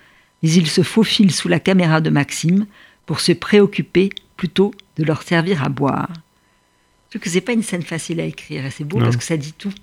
mais 0.42 0.50
il 0.52 0.68
se 0.68 0.82
faufile 0.82 1.32
sous 1.32 1.48
la 1.48 1.60
caméra 1.60 2.02
de 2.02 2.10
Maxime 2.10 2.66
pour 3.06 3.20
se 3.20 3.32
préoccuper 3.32 4.10
plutôt 4.36 4.72
de 4.98 5.04
leur 5.04 5.22
servir 5.22 5.64
à 5.64 5.70
boire. 5.70 6.10
Je 7.06 7.18
trouve 7.18 7.22
que 7.22 7.30
c'est 7.30 7.42
pas 7.42 7.54
une 7.54 7.64
scène 7.64 7.84
facile 7.84 8.20
à 8.20 8.26
écrire, 8.26 8.66
et 8.66 8.72
c'est 8.72 8.84
beau 8.84 8.98
Non. 8.98 9.06
parce 9.06 9.18
que 9.18 9.24
ça 9.24 9.38
dit 9.38 9.54
tout. 9.54 9.74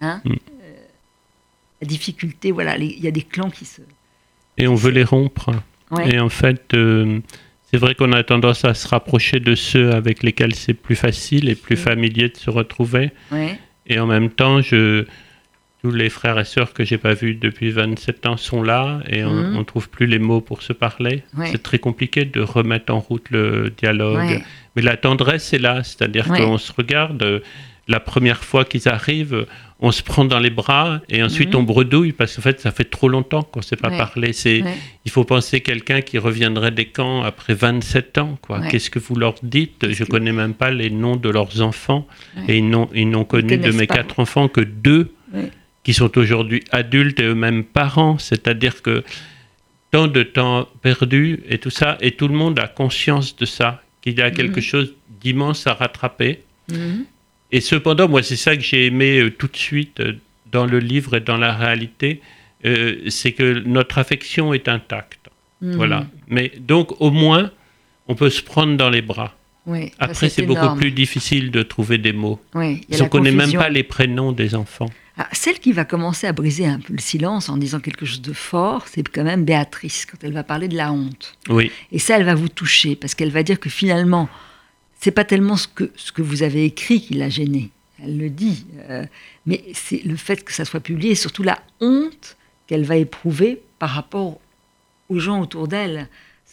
Hein 0.00 0.20
Mm. 0.24 0.32
Euh, 0.32 0.36
la 1.82 1.86
difficulté, 1.88 2.50
voilà, 2.52 2.76
il 2.76 2.98
y 2.98 3.06
a 3.08 3.10
des 3.10 3.22
clans 3.22 3.50
qui 3.50 3.64
se. 3.64 3.82
Et 4.56 4.66
on 4.66 4.74
veut 4.74 4.90
les 4.90 5.04
rompre. 5.04 5.50
Ouais. 5.90 6.14
Et 6.14 6.18
en 6.20 6.28
fait, 6.28 6.74
euh, 6.74 7.20
c'est 7.70 7.76
vrai 7.78 7.94
qu'on 7.94 8.12
a 8.12 8.22
tendance 8.24 8.64
à 8.64 8.74
se 8.74 8.88
rapprocher 8.88 9.40
de 9.40 9.54
ceux 9.54 9.92
avec 9.92 10.22
lesquels 10.22 10.54
c'est 10.54 10.74
plus 10.74 10.96
facile 10.96 11.48
et 11.48 11.54
plus 11.54 11.76
Mm. 11.76 11.78
familier 11.78 12.28
de 12.28 12.36
se 12.36 12.50
retrouver. 12.50 13.10
Ouais. 13.30 13.58
Et 13.86 13.98
en 14.00 14.06
même 14.06 14.30
temps, 14.30 14.60
je, 14.60 15.04
tous 15.82 15.92
les 15.92 16.10
frères 16.10 16.38
et 16.40 16.44
sœurs 16.44 16.72
que 16.74 16.84
j'ai 16.84 16.98
pas 16.98 17.14
vus 17.14 17.34
depuis 17.36 17.70
27 17.70 18.26
ans 18.26 18.36
sont 18.36 18.62
là 18.62 19.00
et 19.08 19.24
on 19.24 19.32
Mhm. 19.32 19.58
ne 19.58 19.62
trouve 19.62 19.88
plus 19.88 20.06
les 20.06 20.18
mots 20.18 20.40
pour 20.40 20.62
se 20.62 20.72
parler. 20.72 21.22
Ouais. 21.36 21.48
C'est 21.52 21.62
très 21.62 21.78
compliqué 21.78 22.24
de 22.24 22.40
remettre 22.40 22.92
en 22.92 22.98
route 22.98 23.30
le 23.30 23.70
dialogue. 23.70 24.16
Ouais. 24.16 24.42
Mais 24.74 24.82
la 24.82 24.96
tendresse 24.96 25.52
est 25.54 25.58
là, 25.60 25.84
c'est-à-dire 25.84 26.28
Ouais. 26.28 26.38
qu'on 26.40 26.58
se 26.58 26.72
regarde. 26.72 27.42
La 27.86 28.00
première 28.00 28.42
fois 28.44 28.64
qu'ils 28.66 28.88
arrivent, 28.88 29.46
on 29.80 29.92
se 29.92 30.02
prend 30.02 30.24
dans 30.24 30.40
les 30.40 30.50
bras 30.50 31.00
et 31.08 31.22
ensuite 31.22 31.50
Mhm. 31.54 31.60
on 31.60 31.62
bredouille 31.62 32.12
parce 32.12 32.34
qu'en 32.34 32.42
fait, 32.42 32.58
ça 32.60 32.72
fait 32.72 32.84
trop 32.90 33.08
longtemps 33.08 33.42
qu'on 33.42 33.60
ne 33.60 33.64
s'est 33.64 33.76
pas 33.76 33.90
Ouais. 33.90 33.98
parlé. 33.98 34.32
C'est, 34.32 34.62
Ouais. 34.62 34.74
il 35.04 35.10
faut 35.10 35.22
penser 35.24 35.60
quelqu'un 35.60 36.00
qui 36.00 36.18
reviendrait 36.18 36.72
des 36.72 36.86
camps 36.86 37.22
après 37.22 37.54
27 37.54 38.18
ans. 38.18 38.36
Quoi. 38.42 38.58
Ouais. 38.58 38.68
Qu'est-ce 38.68 38.90
que 38.90 38.98
vous 38.98 39.14
leur 39.14 39.34
dites? 39.42 39.78
Qu'est-ce 39.80 39.92
Je 39.92 40.04
que- 40.04 40.10
connais 40.10 40.32
même 40.32 40.54
pas 40.54 40.70
les 40.72 40.90
noms 40.90 41.14
de 41.16 41.28
leurs 41.28 41.60
enfants. 41.62 42.06
Et 42.48 42.58
ils 42.58 42.68
n'ont, 42.68 42.88
ils 42.92 43.08
n'ont 43.08 43.24
connu 43.24 43.56
de 43.56 43.70
mes 43.70 43.86
pas. 43.86 43.96
quatre 43.96 44.18
enfants 44.18 44.48
que 44.48 44.60
deux 44.60 45.12
qui 45.84 45.94
sont 45.94 46.18
aujourd'hui 46.18 46.64
adultes 46.72 47.20
et 47.20 47.24
eux-mêmes 47.24 47.62
parents. 47.62 48.18
C'est-à-dire 48.18 48.82
que 48.82 49.04
tant 49.92 50.08
de 50.08 50.22
temps 50.24 50.68
perdu 50.82 51.40
et 51.48 51.58
tout 51.58 51.70
ça, 51.70 51.96
et 52.00 52.10
tout 52.12 52.26
le 52.28 52.34
monde 52.34 52.58
a 52.58 52.66
conscience 52.66 53.36
de 53.36 53.46
ça, 53.46 53.80
qu'il 54.02 54.18
y 54.18 54.22
a 54.22 54.30
quelque 54.32 54.56
Mhm. 54.58 54.62
chose 54.62 54.94
d'immense 55.22 55.66
à 55.68 55.74
rattraper. 55.74 56.40
Mhm. 56.70 57.04
Et 57.50 57.60
cependant, 57.60 58.08
moi, 58.08 58.22
c'est 58.22 58.36
ça 58.36 58.56
que 58.56 58.62
j'ai 58.62 58.86
aimé 58.86 59.20
euh, 59.20 59.30
tout 59.30 59.48
de 59.48 59.56
suite 59.56 60.00
euh, 60.00 60.12
dans 60.52 60.66
le 60.66 60.78
livre 60.78 61.16
et 61.16 61.20
dans 61.20 61.36
la 61.36 61.54
réalité, 61.54 62.20
euh, 62.64 62.96
c'est 63.08 63.32
que 63.32 63.62
notre 63.66 63.98
affection 63.98 64.52
est 64.52 64.68
intacte. 64.68 65.28
Mhm. 65.60 65.76
Voilà. 65.76 66.06
Mais 66.28 66.52
donc, 66.60 67.00
au 67.00 67.10
moins, 67.10 67.50
on 68.06 68.14
peut 68.14 68.30
se 68.30 68.42
prendre 68.42 68.76
dans 68.76 68.90
les 68.90 69.02
bras. 69.02 69.34
Après, 69.98 70.30
c'est 70.30 70.46
beaucoup 70.46 70.76
plus 70.76 70.92
difficile 70.92 71.50
de 71.50 71.62
trouver 71.62 71.98
des 71.98 72.14
mots. 72.14 72.40
Y 72.54 72.58
a 72.58 72.96
Si 72.96 73.00
on 73.02 73.04
la 73.04 73.08
connaît 73.10 73.32
même 73.32 73.52
pas 73.52 73.68
les 73.68 73.82
prénoms 73.82 74.32
des 74.32 74.54
enfants. 74.54 74.88
Ah, 75.18 75.26
celle 75.32 75.58
qui 75.58 75.72
va 75.72 75.84
commencer 75.84 76.28
à 76.28 76.32
briser 76.32 76.64
un 76.64 76.78
peu 76.78 76.92
le 76.92 77.00
silence 77.00 77.48
en 77.48 77.56
disant 77.56 77.80
quelque 77.80 78.06
chose 78.06 78.22
de 78.22 78.32
fort, 78.32 78.86
c'est 78.86 79.06
quand 79.08 79.24
même 79.24 79.44
Béatrice, 79.44 80.06
quand 80.06 80.16
elle 80.22 80.32
va 80.32 80.44
parler 80.44 80.68
de 80.68 80.76
la 80.76 80.92
honte. 80.92 81.36
Oui, 81.48 81.72
Et 81.90 81.98
ça, 81.98 82.16
elle 82.16 82.24
va 82.24 82.36
vous 82.36 82.48
toucher, 82.48 82.94
parce 82.94 83.16
qu'elle 83.16 83.30
va 83.30 83.42
dire 83.42 83.58
que 83.58 83.68
finalement, 83.68 84.28
c'est 84.98 85.10
pas 85.12 85.24
tellement 85.24 85.56
ce 85.56 85.68
que, 85.68 85.90
ce 85.96 86.12
que 86.12 86.22
vous 86.22 86.42
avez 86.42 86.64
écrit 86.64 87.00
qui 87.00 87.14
l'a 87.14 87.28
gênée. 87.28 87.70
Elle 88.02 88.18
le 88.18 88.30
dit. 88.30 88.64
euh, 88.90 89.04
mais 89.46 89.64
c'est 89.74 90.04
le 90.04 90.16
fait 90.16 90.44
que 90.44 90.52
ça 90.52 90.64
soit 90.64 90.80
publié, 90.80 91.12
et 91.12 91.14
surtout 91.14 91.42
la 91.42 91.58
honte 91.80 92.36
qu'elle 92.66 92.84
va 92.84 92.96
éprouver 92.96 93.62
par 93.78 93.90
rapport 93.90 94.38
aux 95.08 95.18
gens 95.18 95.40
autour 95.40 95.68
d'elle. 95.68 96.08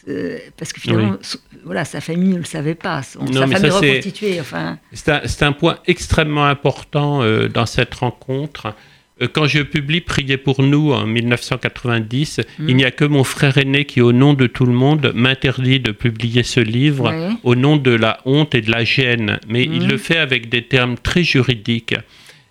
Euh, 0.08 0.38
parce 0.58 0.72
que 0.72 0.80
finalement, 0.80 1.12
Oui. 1.14 1.18
so- 1.22 1.40
voilà, 1.64 1.84
sa 1.86 2.00
famille 2.02 2.30
ne 2.34 2.38
le 2.38 2.44
savait 2.46 2.76
pas. 2.76 3.02
Son, 3.04 3.20
Non, 3.26 3.32
sa 3.34 3.48
famille 3.48 3.72
ça, 3.72 3.80
reconstituée, 3.80 4.40
enfin. 4.40 4.78
c'est 4.94 5.10
un, 5.10 5.22
c'est 5.28 5.44
un 5.44 5.52
point 5.52 5.80
extrêmement 5.88 6.46
important 6.46 7.22
euh, 7.24 7.48
dans 7.48 7.66
cette 7.66 7.94
rencontre. 7.96 8.74
Euh, 9.22 9.28
Quand 9.32 9.48
je 9.48 9.62
publie 9.62 10.02
Priez 10.02 10.38
pour 10.38 10.62
nous 10.62 10.92
en 10.92 11.06
1990, 11.08 12.42
Mm. 12.60 12.70
il 12.70 12.76
n'y 12.76 12.84
a 12.86 12.92
que 12.92 13.06
mon 13.06 13.24
frère 13.24 13.58
aîné 13.58 13.86
qui, 13.86 14.02
au 14.02 14.12
nom 14.12 14.34
de 14.34 14.48
tout 14.48 14.66
le 14.66 14.74
monde, 14.74 15.12
m'interdit 15.16 15.80
de 15.80 15.92
publier 15.92 16.44
ce 16.44 16.60
livre 16.60 17.14
au 17.44 17.56
nom 17.56 17.78
de 17.78 17.92
la 17.92 18.20
honte 18.26 18.56
et 18.56 18.62
de 18.62 18.72
la 18.72 18.84
gêne. 18.84 19.40
Mais 19.48 19.64
il 19.64 19.84
Mm. 19.84 19.88
le 19.88 19.98
fait 19.98 20.18
avec 20.18 20.50
des 20.50 20.64
termes 20.64 20.96
très 20.98 21.24
juridiques. 21.24 21.96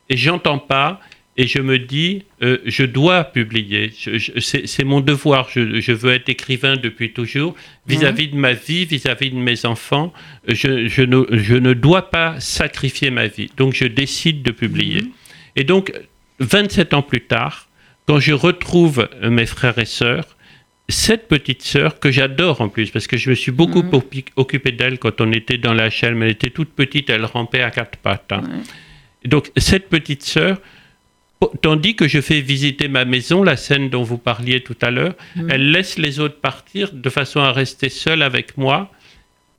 Et 0.09 0.17
j'entends 0.17 0.59
pas, 0.59 1.01
et 1.37 1.47
je 1.47 1.59
me 1.61 1.79
dis, 1.79 2.23
euh, 2.43 2.59
je 2.65 2.85
dois 2.85 3.25
publier. 3.25 3.91
C'est 4.39 4.85
mon 4.85 5.01
devoir. 5.01 5.49
Je, 5.53 5.81
je 5.81 5.93
veux 5.93 6.13
être 6.13 6.29
écrivain 6.29 6.77
depuis 6.77 7.13
toujours. 7.13 7.55
Vis-à-vis 7.89 8.29
de 8.29 8.37
ma 8.37 8.53
vie, 8.53 8.85
vis-à-vis 8.85 9.31
de 9.31 9.37
mes 9.37 9.67
enfants, 9.67 10.13
je, 10.47 10.87
je 10.87 11.03
ne, 11.03 11.25
je 11.33 11.55
ne 11.57 11.73
dois 11.75 12.11
pas 12.11 12.39
sacrifier 12.41 13.11
ma 13.11 13.27
vie. 13.27 13.51
Donc 13.57 13.75
je 13.75 13.85
décide 13.87 14.43
de 14.43 14.53
publier. 14.53 15.03
Mhm. 15.03 15.11
Et 15.57 15.65
donc, 15.65 15.93
27 16.41 16.95
ans 16.95 17.03
plus 17.03 17.21
tard, 17.23 17.69
quand 18.07 18.19
je 18.21 18.33
retrouve 18.33 19.09
euh, 19.23 19.31
mes 19.31 19.47
frères 19.47 19.79
et 19.79 19.85
sœurs, 19.87 20.37
cette 20.89 21.29
petite 21.29 21.63
sœur 21.63 21.99
que 21.99 22.11
j'adore 22.11 22.61
en 22.61 22.69
plus, 22.69 22.91
parce 22.91 23.07
que 23.07 23.17
je 23.17 23.31
me 23.31 23.35
suis 23.35 23.53
beaucoup 23.53 23.83
Mhm. 23.83 24.01
occupé 24.37 24.73
d'elle 24.73 24.99
quand 24.99 25.21
on 25.21 25.33
était 25.33 25.57
dans 25.57 25.73
la 25.73 25.89
HLM, 25.89 26.23
elle 26.23 26.31
était 26.33 26.51
toute 26.51 26.71
petite, 26.71 27.09
elle 27.09 27.25
rampait 27.25 27.63
à 27.63 27.71
quatre 27.71 27.97
pattes. 27.99 28.33
hein. 28.33 28.43
Donc 29.25 29.51
cette 29.57 29.89
petite 29.89 30.23
sœur, 30.23 30.59
tandis 31.63 31.97
que 31.97 32.07
je 32.07 32.21
fais 32.21 32.41
visiter 32.43 32.89
ma 32.89 33.07
maison, 33.07 33.43
la 33.43 33.57
scène 33.57 33.89
dont 33.89 34.03
vous 34.03 34.19
parliez 34.19 34.61
tout 34.61 34.77
à 34.83 34.91
l'heure, 34.91 35.15
Mhm. 35.37 35.51
elle 35.51 35.71
laisse 35.71 35.99
les 35.99 36.21
autres 36.21 36.39
partir 36.41 36.93
de 36.93 37.09
façon 37.09 37.41
à 37.41 37.53
rester 37.53 37.89
seule 37.89 38.21
avec 38.23 38.59
moi. 38.59 38.91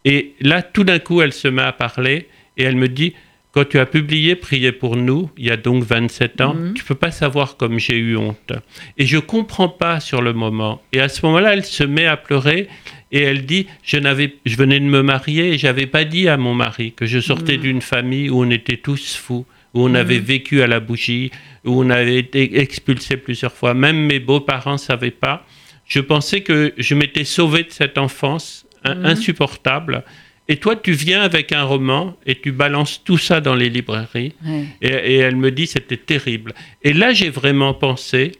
Et 0.04 0.36
là, 0.42 0.62
tout 0.62 0.84
d'un 0.84 1.00
coup, 1.00 1.22
elle 1.24 1.34
se 1.34 1.48
met 1.48 1.64
à 1.64 1.72
parler 1.72 2.30
et 2.58 2.64
elle 2.64 2.76
me 2.76 2.88
dit, 2.88 3.16
quand 3.56 3.64
tu 3.70 3.80
as 3.80 3.86
publié 3.86 4.36
Priez 4.36 4.74
pour 4.74 4.98
nous, 4.98 5.30
il 5.38 5.46
y 5.46 5.50
a 5.50 5.56
donc 5.56 5.82
27 5.84 6.42
ans, 6.42 6.54
Mhm. 6.54 6.74
tu 6.74 6.84
peux 6.84 6.94
pas 6.96 7.10
savoir 7.12 7.56
comme 7.56 7.80
j'ai 7.80 7.98
eu 7.98 8.18
honte. 8.18 8.52
Et 8.98 9.06
je 9.06 9.18
comprends 9.18 9.70
pas 9.70 10.02
sur 10.02 10.22
le 10.22 10.34
moment. 10.34 10.82
Et 10.92 11.00
à 11.00 11.08
ce 11.08 11.26
moment-là, 11.26 11.54
elle 11.54 11.64
se 11.64 11.86
met 11.86 12.06
à 12.06 12.18
pleurer 12.18 12.68
et 13.14 13.22
elle 13.22 13.46
dit, 13.46 13.68
je 13.82 13.96
n'avais, 13.98 14.36
je 14.46 14.58
venais 14.58 14.80
de 14.82 14.86
me 14.86 15.02
marier 15.02 15.54
et 15.54 15.58
j'avais 15.58 15.88
pas 15.88 16.04
dit 16.04 16.28
à 16.28 16.36
mon 16.36 16.54
mari 16.54 16.92
que 16.92 17.06
je 17.06 17.20
sortais 17.20 17.56
Mhm. 17.56 17.62
d'une 17.64 17.82
famille 17.82 18.30
où 18.30 18.44
on 18.44 18.50
était 18.50 18.76
tous 18.78 19.16
fous, 19.16 19.46
où 19.74 19.86
on 19.86 19.90
Mhm. 19.90 19.96
avait 19.96 20.20
vécu 20.20 20.62
à 20.62 20.68
la 20.68 20.82
bougie, 20.82 21.32
où 21.64 21.82
on 21.82 21.90
avait 21.90 22.18
été 22.18 22.60
expulsé 22.60 23.16
plusieurs 23.16 23.54
fois. 23.54 23.74
Même 23.74 23.98
mes 24.06 24.20
beaux-parents 24.20 24.78
savaient 24.78 25.12
pas. 25.12 25.46
Je 25.88 26.02
pensais 26.02 26.42
que 26.42 26.74
je 26.78 26.94
m'étais 26.94 27.24
sauvé 27.24 27.64
de 27.64 27.72
cette 27.72 27.98
enfance 27.98 28.66
in- 28.84 28.96
Mhm. 28.96 29.06
insupportable. 29.06 30.04
Et 30.48 30.58
toi, 30.58 30.76
tu 30.76 30.92
viens 30.92 31.22
avec 31.24 31.52
un 31.52 31.64
roman 31.64 32.16
et 32.26 32.36
tu 32.36 32.52
balances 32.52 33.02
tout 33.04 33.18
ça 33.18 33.42
dans 33.42 33.56
les 33.56 33.70
librairies. 33.70 34.34
Ouais. 34.46 34.66
Et, 34.82 34.88
et 34.90 35.16
elle 35.18 35.36
me 35.38 35.50
dit 35.52 35.66
c'était 35.68 35.98
terrible. 35.98 36.54
Et 36.84 36.94
là, 36.94 37.14
j'ai 37.14 37.30
vraiment 37.30 37.74
pensé, 37.74 38.34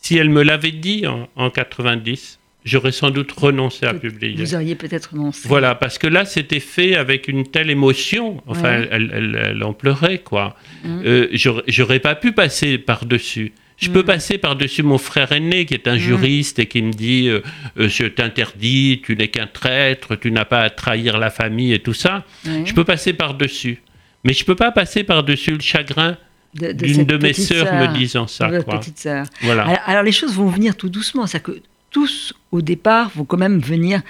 si 0.00 0.16
elle 0.16 0.30
me 0.30 0.42
l'avait 0.42 0.70
dit 0.70 1.06
en, 1.08 1.28
en 1.34 1.50
90, 1.50 2.38
j'aurais 2.64 2.92
sans 2.92 3.10
doute 3.10 3.32
renoncé 3.32 3.84
à 3.84 3.94
publier. 3.94 4.36
Vous 4.44 4.54
auriez 4.54 4.74
peut-être 4.76 5.10
renoncé. 5.12 5.48
Voilà, 5.48 5.74
parce 5.74 5.98
que 5.98 6.06
là, 6.06 6.24
c'était 6.24 6.60
fait 6.60 6.94
avec 6.94 7.26
une 7.26 7.44
telle 7.46 7.68
émotion. 7.68 8.40
Enfin, 8.46 8.78
Ouais. 8.80 8.88
elle, 8.92 9.10
elle- 9.12 9.40
elle- 9.50 9.64
en 9.64 9.72
pleurait, 9.72 10.18
quoi. 10.18 10.56
Mhm. 10.84 11.02
Euh, 11.04 11.28
j'aurais- 11.32 11.64
J'aurais 11.66 11.98
pas 12.00 12.14
pu 12.14 12.30
passer 12.32 12.78
par-dessus. 12.78 13.52
Je 13.76 13.90
peux 13.90 14.00
Mhm. 14.00 14.04
passer 14.06 14.38
par-dessus 14.38 14.82
mon 14.82 14.98
frère 14.98 15.32
aîné, 15.32 15.66
qui 15.66 15.74
est 15.74 15.88
un 15.88 15.94
Mhm. 15.94 15.98
juriste 15.98 16.58
et 16.60 16.66
qui 16.66 16.80
me 16.82 16.92
dit 16.92 17.28
euh, 17.28 17.40
euh, 17.78 17.88
Je 17.88 18.04
t'interdis, 18.04 19.02
tu 19.04 19.16
n'es 19.16 19.28
qu'un 19.28 19.46
traître, 19.48 20.14
tu 20.16 20.30
n'as 20.30 20.44
pas 20.44 20.60
à 20.60 20.70
trahir 20.70 21.18
la 21.18 21.30
famille 21.30 21.72
et 21.72 21.80
tout 21.80 21.92
ça. 21.94 22.24
Je 22.44 22.72
peux 22.72 22.84
passer 22.84 23.12
par-dessus. 23.12 23.82
Mais 24.24 24.32
je 24.32 24.44
peux 24.44 24.54
pas 24.54 24.70
passer 24.70 25.04
par-dessus 25.04 25.52
le 25.52 25.60
chagrin 25.60 26.16
de, 26.54 26.68
de 26.68 26.72
d'une 26.72 27.04
de 27.04 27.16
mes 27.16 27.32
sœurs 27.32 27.66
sœur, 27.66 27.88
me 27.88 27.94
disant 27.98 28.26
ça. 28.28 28.48
Quoi. 28.62 28.78
petite 28.78 28.98
sœur. 28.98 29.26
Voilà. 29.42 29.64
Alors, 29.64 29.78
alors, 29.86 30.02
les 30.04 30.12
choses 30.12 30.34
vont 30.34 30.48
venir 30.48 30.76
tout 30.76 30.88
doucement, 30.88 31.26
c'est-à-dire 31.26 31.54
que 31.56 31.60
tous 31.90 32.32
au 32.52 32.62
départ 32.62 33.10
vont 33.16 33.24
quand 33.24 33.36
même 33.36 33.58
venir 33.60 34.00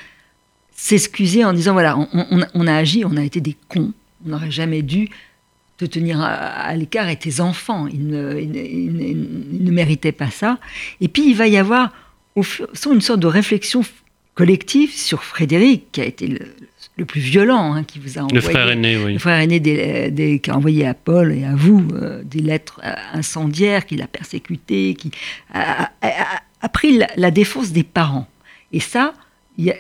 s'excuser 0.77 1.45
en 1.45 1.53
disant 1.53 1.73
voilà, 1.73 1.97
on, 1.99 2.09
on- 2.13 2.47
on 2.55 2.67
a 2.67 2.75
agi, 2.75 3.05
on 3.05 3.17
a 3.17 3.23
été 3.25 3.41
des 3.41 3.57
cons, 3.69 3.93
on 4.25 4.29
n'aurait 4.31 4.51
jamais 4.51 4.83
dû 4.83 5.09
te 5.77 5.85
tenir 5.85 6.21
à, 6.21 6.27
à 6.35 6.75
l'écart 6.77 7.09
et 7.09 7.17
tes 7.17 7.41
enfants, 7.41 7.87
ils 7.89 8.07
ne, 8.07 8.39
ils 8.41 8.51
ne- 8.51 8.59
ils 8.59 8.93
ne- 8.93 9.03
ils 9.59 9.65
ne 9.65 9.71
méritaient 9.71 10.13
pas 10.13 10.31
ça. 10.31 10.59
Et 11.01 11.09
puis 11.09 11.29
il 11.29 11.37
va 11.37 11.47
y 11.49 11.57
avoir 11.57 11.93
au 12.37 12.43
fur 12.43 12.69
une 12.93 13.01
sorte 13.01 13.21
de 13.21 13.27
réflexion 13.27 13.83
collective 14.35 14.93
sur 14.93 15.23
Frédéric, 15.25 15.91
qui 15.93 16.01
a 16.01 16.05
été 16.05 16.27
le, 16.27 16.41
le 16.97 17.05
plus 17.05 17.21
violent, 17.21 17.75
hein, 17.75 17.85
qui 17.85 17.99
vous 18.01 18.19
a 18.19 18.23
Le 18.23 18.25
envoyé 18.27 18.41
frère 18.41 18.69
aîné, 18.71 18.97
oui. 18.97 19.13
le 19.15 19.19
frère 19.19 19.39
aîné 19.41 19.61
des, 19.61 20.11
des- 20.11 20.39
qui 20.41 20.51
a 20.51 20.57
envoyé 20.57 20.87
à 20.87 20.95
Paul 20.95 21.33
et 21.33 21.45
à 21.45 21.55
vous 21.55 21.87
euh, 21.95 22.23
des 22.25 22.41
lettres 22.41 22.81
euh, 22.85 22.93
incendiaires, 23.13 23.87
qui 23.87 23.97
l'a 23.97 24.07
persécuté, 24.09 24.95
qui 24.95 25.11
a, 25.53 25.85
a- 25.85 25.91
a- 26.03 26.41
a 26.63 26.69
pris 26.69 26.99
la, 26.99 27.09
la 27.17 27.31
défense 27.31 27.71
des 27.73 27.85
parents. 27.85 28.29
Et 28.73 28.81
ça, 28.81 29.15
y 29.59 29.73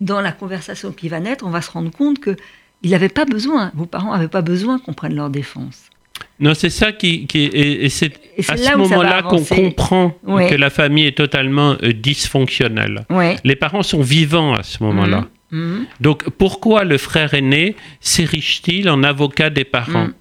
dans 0.00 0.20
la 0.20 0.32
conversation 0.32 0.90
qui 0.90 1.08
va 1.08 1.20
naître, 1.20 1.46
on 1.46 1.50
va 1.50 1.62
se 1.62 1.70
rendre 1.70 1.92
compte 1.92 2.18
que 2.18 2.34
il 2.82 2.90
n'avait 2.90 3.08
pas 3.08 3.24
besoin, 3.24 3.70
vos 3.74 3.86
parents 3.86 4.12
n'avaient 4.12 4.28
pas 4.28 4.42
besoin 4.42 4.78
qu'on 4.78 4.92
prenne 4.92 5.14
leur 5.14 5.30
défense. 5.30 5.84
Non, 6.40 6.54
c'est 6.54 6.70
ça 6.70 6.92
qui, 6.92 7.26
qui 7.26 7.44
est, 7.44 7.48
et, 7.48 7.84
et 7.84 7.88
c'est 7.88 8.12
à 8.48 8.56
ce 8.56 8.76
moment-là 8.76 9.22
qu'on 9.22 9.42
comprend 9.44 10.16
Ouais. 10.24 10.48
que 10.48 10.54
la 10.54 10.70
famille 10.70 11.06
est 11.06 11.16
totalement 11.16 11.76
euh, 11.82 11.92
dysfonctionnelle. 11.92 13.04
Ouais. 13.10 13.36
Les 13.44 13.56
parents 13.56 13.82
sont 13.82 14.02
vivants 14.02 14.54
à 14.54 14.62
ce 14.62 14.82
moment-là. 14.82 15.26
Mhm. 15.50 15.86
Donc 16.00 16.28
pourquoi 16.30 16.84
le 16.84 16.96
frère 16.98 17.34
aîné 17.34 17.76
s'érige-t-il 18.00 18.88
en 18.88 19.02
avocat 19.02 19.50
des 19.50 19.64
parents 19.64 20.06
Mhm. 20.06 20.14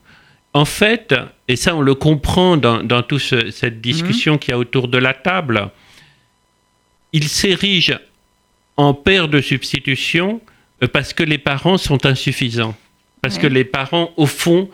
En 0.54 0.66
fait, 0.66 1.16
et 1.48 1.56
ça 1.56 1.76
on 1.78 1.82
le 1.82 1.96
comprend 1.96 2.58
dans, 2.58 2.84
dans 2.84 3.04
toute 3.04 3.22
cette 3.52 3.80
discussion 3.80 4.38
qu'il 4.38 4.52
y 4.52 4.54
a 4.54 4.58
autour 4.58 4.90
de 4.90 4.98
la 4.98 5.14
table, 5.14 5.70
il 7.14 7.28
s'érige 7.30 7.98
en 8.76 8.94
père 8.94 9.28
de 9.30 9.40
substitution 9.40 10.42
Parce 10.88 11.14
que 11.14 11.24
les 11.24 11.38
parents 11.38 11.78
sont 11.78 12.06
insuffisants. 12.06 12.76
Parce 13.22 13.36
Ouais. 13.36 13.42
que 13.44 13.48
les 13.48 13.64
parents, 13.64 14.12
au 14.18 14.26
fond, 14.26 14.70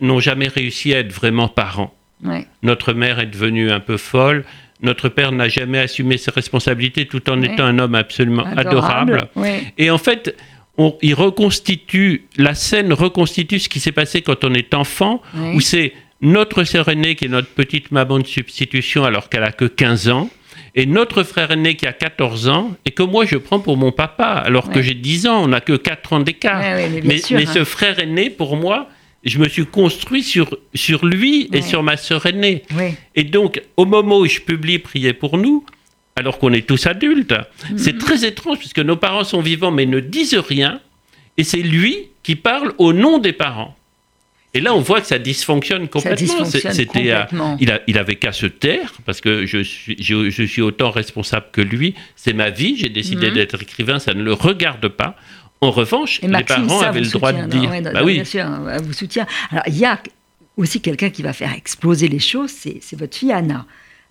n'ont 0.00 0.20
jamais 0.20 0.48
réussi 0.48 0.92
à 0.94 0.98
être 0.98 1.12
vraiment 1.12 1.46
parents. 1.48 1.94
Ouais. 2.24 2.46
Notre 2.62 2.92
mère 2.92 3.20
est 3.20 3.26
devenue 3.26 3.70
un 3.70 3.80
peu 3.80 3.96
folle. 3.96 4.44
Notre 4.82 5.08
père 5.08 5.30
n'a 5.30 5.48
jamais 5.48 5.78
assumé 5.78 6.16
ses 6.18 6.32
responsabilités 6.32 7.06
tout 7.06 7.28
en 7.30 7.40
Ouais. 7.40 7.52
étant 7.52 7.64
un 7.64 7.78
homme 7.78 7.94
absolument 7.94 8.44
adorable. 8.56 9.28
Et 9.78 9.90
en 9.90 9.98
fait, 9.98 10.34
on, 10.76 10.96
il 11.02 11.14
reconstitue, 11.14 12.24
la 12.36 12.54
scène 12.54 12.92
reconstitue 12.92 13.60
ce 13.60 13.68
qui 13.68 13.78
s'est 13.78 13.92
passé 13.92 14.22
quand 14.22 14.44
on 14.44 14.52
est 14.54 14.74
enfant, 14.74 15.22
où 15.54 15.60
c'est 15.60 15.92
notre 16.20 16.64
sœur 16.64 16.88
aînée 16.88 17.14
qui 17.14 17.26
est 17.26 17.28
notre 17.28 17.48
petite 17.48 17.92
maman 17.92 18.18
de 18.18 18.26
substitution 18.26 19.04
alors 19.04 19.28
qu'elle 19.28 19.44
a 19.44 19.52
que 19.52 19.66
15 19.66 20.08
ans, 20.08 20.30
et 20.74 20.86
notre 20.86 21.22
frère 21.22 21.50
aîné 21.52 21.76
qui 21.76 21.86
a 21.86 21.92
14 21.92 22.48
ans, 22.48 22.76
et 22.84 22.90
que 22.90 23.02
moi 23.02 23.24
je 23.24 23.36
prends 23.36 23.60
pour 23.60 23.76
mon 23.76 23.92
papa 23.92 24.24
alors 24.24 24.70
que 24.70 24.82
j'ai 24.82 24.94
10 24.94 25.26
ans, 25.28 25.44
on 25.44 25.48
n'a 25.48 25.60
que 25.60 25.74
4 25.76 26.12
ans 26.14 26.20
d'écart. 26.20 26.60
Ouais, 26.60 26.74
ouais, 26.90 27.00
mais 27.04 27.18
sûr, 27.18 27.36
mais 27.36 27.46
hein. 27.48 27.52
ce 27.54 27.64
frère 27.64 27.98
aîné, 28.00 28.30
pour 28.30 28.56
moi, 28.56 28.88
je 29.24 29.38
me 29.38 29.48
suis 29.48 29.64
construit 29.66 30.22
sur, 30.22 30.58
sur 30.74 31.06
lui 31.06 31.48
et 31.52 31.62
sur 31.62 31.82
ma 31.82 31.96
sœur 31.96 32.26
aînée. 32.26 32.62
Et 33.14 33.24
donc, 33.24 33.62
au 33.76 33.84
moment 33.86 34.18
où 34.18 34.26
je 34.26 34.40
publie 34.40 34.78
Prier 34.78 35.12
pour 35.14 35.38
nous, 35.38 35.64
alors 36.16 36.38
qu'on 36.38 36.52
est 36.52 36.66
tous 36.66 36.86
adultes, 36.86 37.34
Mhm. 37.70 37.78
c'est 37.78 37.98
très 37.98 38.24
étrange 38.24 38.58
puisque 38.58 38.78
nos 38.80 38.96
parents 38.96 39.24
sont 39.24 39.40
vivants 39.40 39.70
mais 39.70 39.86
ne 39.86 40.00
disent 40.00 40.34
rien. 40.36 40.80
Et 41.38 41.42
c'est 41.44 41.58
lui 41.62 42.08
qui 42.22 42.36
parle 42.36 42.72
au 42.78 42.92
nom 42.92 43.18
des 43.18 43.32
parents. 43.32 43.74
Et 44.54 44.60
là, 44.60 44.74
on 44.74 44.80
voit 44.80 45.00
que 45.00 45.06
ça 45.06 45.18
dysfonctionne 45.18 45.88
complètement. 45.88 46.44
C'était, 46.44 47.10
euh, 47.10 47.20
complètement. 47.22 47.56
il, 47.60 47.70
a, 47.72 47.80
il 47.88 47.98
avait 47.98 48.16
qu'à 48.16 48.32
se 48.32 48.46
taire 48.46 48.92
parce 49.04 49.20
que 49.20 49.46
je 49.46 49.62
suis, 49.62 49.96
je, 50.00 50.30
je 50.30 50.42
suis 50.44 50.62
autant 50.62 50.90
responsable 50.90 51.46
que 51.52 51.60
lui. 51.60 51.94
C'est 52.16 52.32
ma 52.32 52.50
vie. 52.50 52.76
J'ai 52.76 52.88
décidé 52.88 53.28
Mhm. 53.28 53.34
d'être 53.34 53.60
écrivain. 53.62 53.98
Ça 53.98 54.14
ne 54.14 54.22
le 54.22 54.32
regarde 54.32 54.86
pas. 54.88 55.16
En 55.60 55.70
revanche, 55.70 56.18
Et 56.22 56.26
les 56.26 56.32
Maxime, 56.32 56.66
parents 56.66 56.82
avaient 56.82 57.00
le 57.00 57.08
droit 57.10 57.32
de 57.32 57.40
non, 57.42 57.46
dire. 57.48 57.70
ouais, 57.70 57.80
bah 57.80 57.92
non, 57.92 58.04
oui. 58.04 58.14
Bien 58.14 58.24
sûr, 58.24 58.46
vous 58.82 58.92
soutient. 58.92 59.26
Alors, 59.50 59.64
il 59.66 59.76
y 59.76 59.84
a 59.84 59.98
aussi 60.56 60.80
quelqu'un 60.80 61.10
qui 61.10 61.22
va 61.22 61.32
faire 61.32 61.52
exploser 61.52 62.06
les 62.08 62.18
choses, 62.20 62.50
c'est 62.50 62.80
votre 62.96 63.16
fille 63.16 63.32
Anna. 63.32 63.66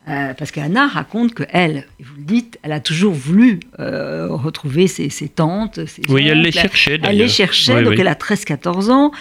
Euh, 0.09 0.33
parce 0.33 0.51
qu'Anna 0.51 0.87
raconte 0.87 1.33
que 1.33 1.43
elle, 1.49 1.85
vous 2.01 2.15
le 2.17 2.23
dites, 2.25 2.59
elle 2.61 2.73
a 2.73 2.81
toujours 2.81 3.13
voulu 3.13 3.61
euh, 3.79 4.27
retrouver 4.31 4.87
ses, 4.87 5.07
ses 5.09 5.29
tantes, 5.29 5.85
ses 5.85 6.01
Oui, 6.09 6.27
elle 6.27 6.41
les 6.41 6.51
cherchait. 6.51 6.95
Elle 6.95 7.01
les 7.01 7.07
d'ailleurs. 7.07 7.29
cherchait, 7.29 7.75
Oui, 7.75 7.83
donc 7.85 7.93
oui. 7.93 8.01
elle 8.01 8.09
a 8.09 8.15
13-14 8.15 8.89
ans. 8.91 9.13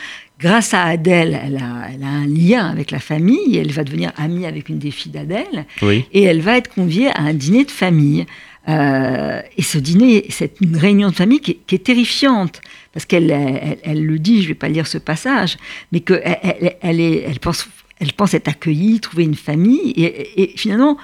Grâce 0.42 0.74
à 0.74 0.82
Adèle, 0.84 1.38
elle 1.44 1.56
a, 1.56 1.88
elle 1.94 2.02
a 2.02 2.08
un 2.08 2.26
lien 2.26 2.66
avec 2.66 2.90
la 2.90 2.98
famille, 2.98 3.56
et 3.56 3.58
elle 3.60 3.70
va 3.72 3.84
devenir 3.84 4.10
amie 4.16 4.44
avec 4.44 4.68
une 4.68 4.78
des 4.78 4.90
filles 4.90 5.12
d'Adèle, 5.12 5.66
Oui. 5.82 6.04
et 6.12 6.22
elle 6.24 6.40
va 6.40 6.56
être 6.56 6.72
conviée 6.74 7.08
à 7.10 7.20
un 7.20 7.34
dîner 7.34 7.64
de 7.64 7.70
famille. 7.70 8.26
Euh, 8.68 9.40
et 9.56 9.62
ce 9.62 9.78
dîner, 9.78 10.24
c'est 10.30 10.60
une 10.60 10.76
réunion 10.76 11.10
de 11.10 11.14
famille 11.14 11.40
qui 11.40 11.52
est, 11.52 11.58
qui 11.66 11.74
est 11.76 11.84
terrifiante, 11.84 12.60
parce 12.92 13.04
qu'elle 13.06 13.30
elle, 13.30 13.78
elle 13.82 14.04
le 14.04 14.18
dit, 14.18 14.38
je 14.38 14.42
ne 14.44 14.48
vais 14.48 14.54
pas 14.54 14.68
lire 14.68 14.86
ce 14.86 14.98
passage, 14.98 15.56
mais 15.92 16.00
qu'elle 16.00 16.22
elle, 16.82 17.00
elle, 17.00 17.38
pense, 17.40 17.68
elle 18.00 18.12
pense 18.12 18.34
être 18.34 18.48
accueillie, 18.48 18.98
trouver 19.00 19.24
une 19.24 19.34
famille, 19.36 19.90
et, 19.96 20.42
et 20.42 20.52
finalement, 20.56 20.96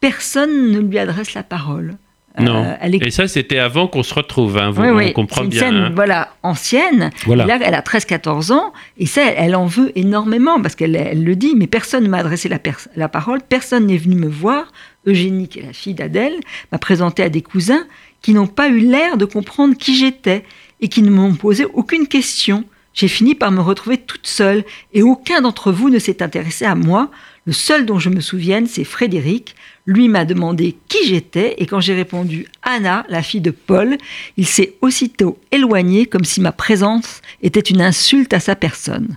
personne 0.00 0.70
ne 0.70 0.78
lui 0.80 0.98
adresse 0.98 1.34
la 1.34 1.42
parole. 1.42 1.96
Non. 2.38 2.64
Euh, 2.64 2.74
est 2.82 3.06
Et 3.06 3.10
ça, 3.10 3.28
c'était 3.28 3.58
avant 3.58 3.88
qu'on 3.88 4.02
se 4.02 4.14
retrouve. 4.14 4.58
Hein, 4.58 4.70
vous, 4.70 4.82
oui, 4.82 4.88
on 4.90 4.96
oui, 4.96 5.12
comprend 5.12 5.40
c'est 5.40 5.44
une 5.44 5.50
bien. 5.50 5.60
scène 5.60 5.76
hein. 5.76 5.92
voilà, 5.94 6.34
ancienne. 6.42 7.10
Voilà. 7.24 7.46
Là, 7.46 7.58
elle 7.62 7.74
a 7.74 7.80
13-14 7.80 8.52
ans, 8.52 8.72
et 8.98 9.06
ça, 9.06 9.22
elle, 9.24 9.56
en 9.56 9.66
veut 9.66 9.92
énormément, 9.96 10.60
parce 10.60 10.74
qu'elle 10.74 10.96
elle 10.96 11.24
le 11.24 11.36
dit, 11.36 11.54
mais 11.56 11.66
personne 11.66 12.04
ne 12.04 12.08
m'a 12.08 12.18
adressé 12.18 12.48
la, 12.48 12.58
la 12.94 13.08
parole, 13.08 13.40
personne 13.48 13.86
n'est 13.86 13.96
venu 13.96 14.16
me 14.16 14.28
voir. 14.28 14.72
Eugénie, 15.06 15.48
qui 15.48 15.60
est 15.60 15.66
la 15.66 15.72
fille 15.72 15.94
d'Adèle, 15.94 16.34
m'a 16.72 16.78
présenté 16.78 17.22
à 17.22 17.28
des 17.28 17.42
cousins 17.42 17.84
qui 18.22 18.34
n'ont 18.34 18.48
pas 18.48 18.68
eu 18.68 18.80
l'air 18.80 19.16
de 19.16 19.24
comprendre 19.24 19.76
qui 19.76 19.96
j'étais, 19.96 20.44
et 20.80 20.88
qui 20.88 21.02
ne 21.02 21.10
m'ont 21.10 21.34
posé 21.34 21.64
aucune 21.72 22.06
question. 22.06 22.64
J'ai 22.92 23.08
fini 23.08 23.34
par 23.34 23.50
me 23.50 23.60
retrouver 23.60 23.98
toute 23.98 24.26
seule, 24.26 24.64
et 24.92 25.02
aucun 25.02 25.40
d'entre 25.42 25.70
vous 25.70 25.90
ne 25.90 25.98
s'est 25.98 26.22
intéressé 26.22 26.64
à 26.64 26.74
moi. 26.74 27.10
Le 27.46 27.52
seul 27.52 27.86
dont 27.86 27.98
je 27.98 28.10
me 28.10 28.20
souvienne, 28.20 28.66
c'est 28.66 28.84
Frédéric. 28.84 29.54
Lui 29.86 30.08
m'a 30.08 30.24
demandé 30.24 30.76
qui 30.88 31.06
j'étais, 31.06 31.54
et 31.58 31.66
quand 31.66 31.78
j'ai 31.80 31.94
répondu 31.94 32.46
Anna, 32.62 33.06
la 33.08 33.22
fille 33.22 33.40
de 33.40 33.52
Paul, 33.52 33.96
il 34.36 34.46
s'est 34.46 34.74
aussitôt 34.80 35.38
éloigné 35.52 36.06
comme 36.06 36.24
si 36.24 36.40
ma 36.40 36.50
présence 36.50 37.22
était 37.42 37.60
une 37.60 37.80
insulte 37.80 38.34
à 38.34 38.40
sa 38.40 38.56
personne. 38.56 39.14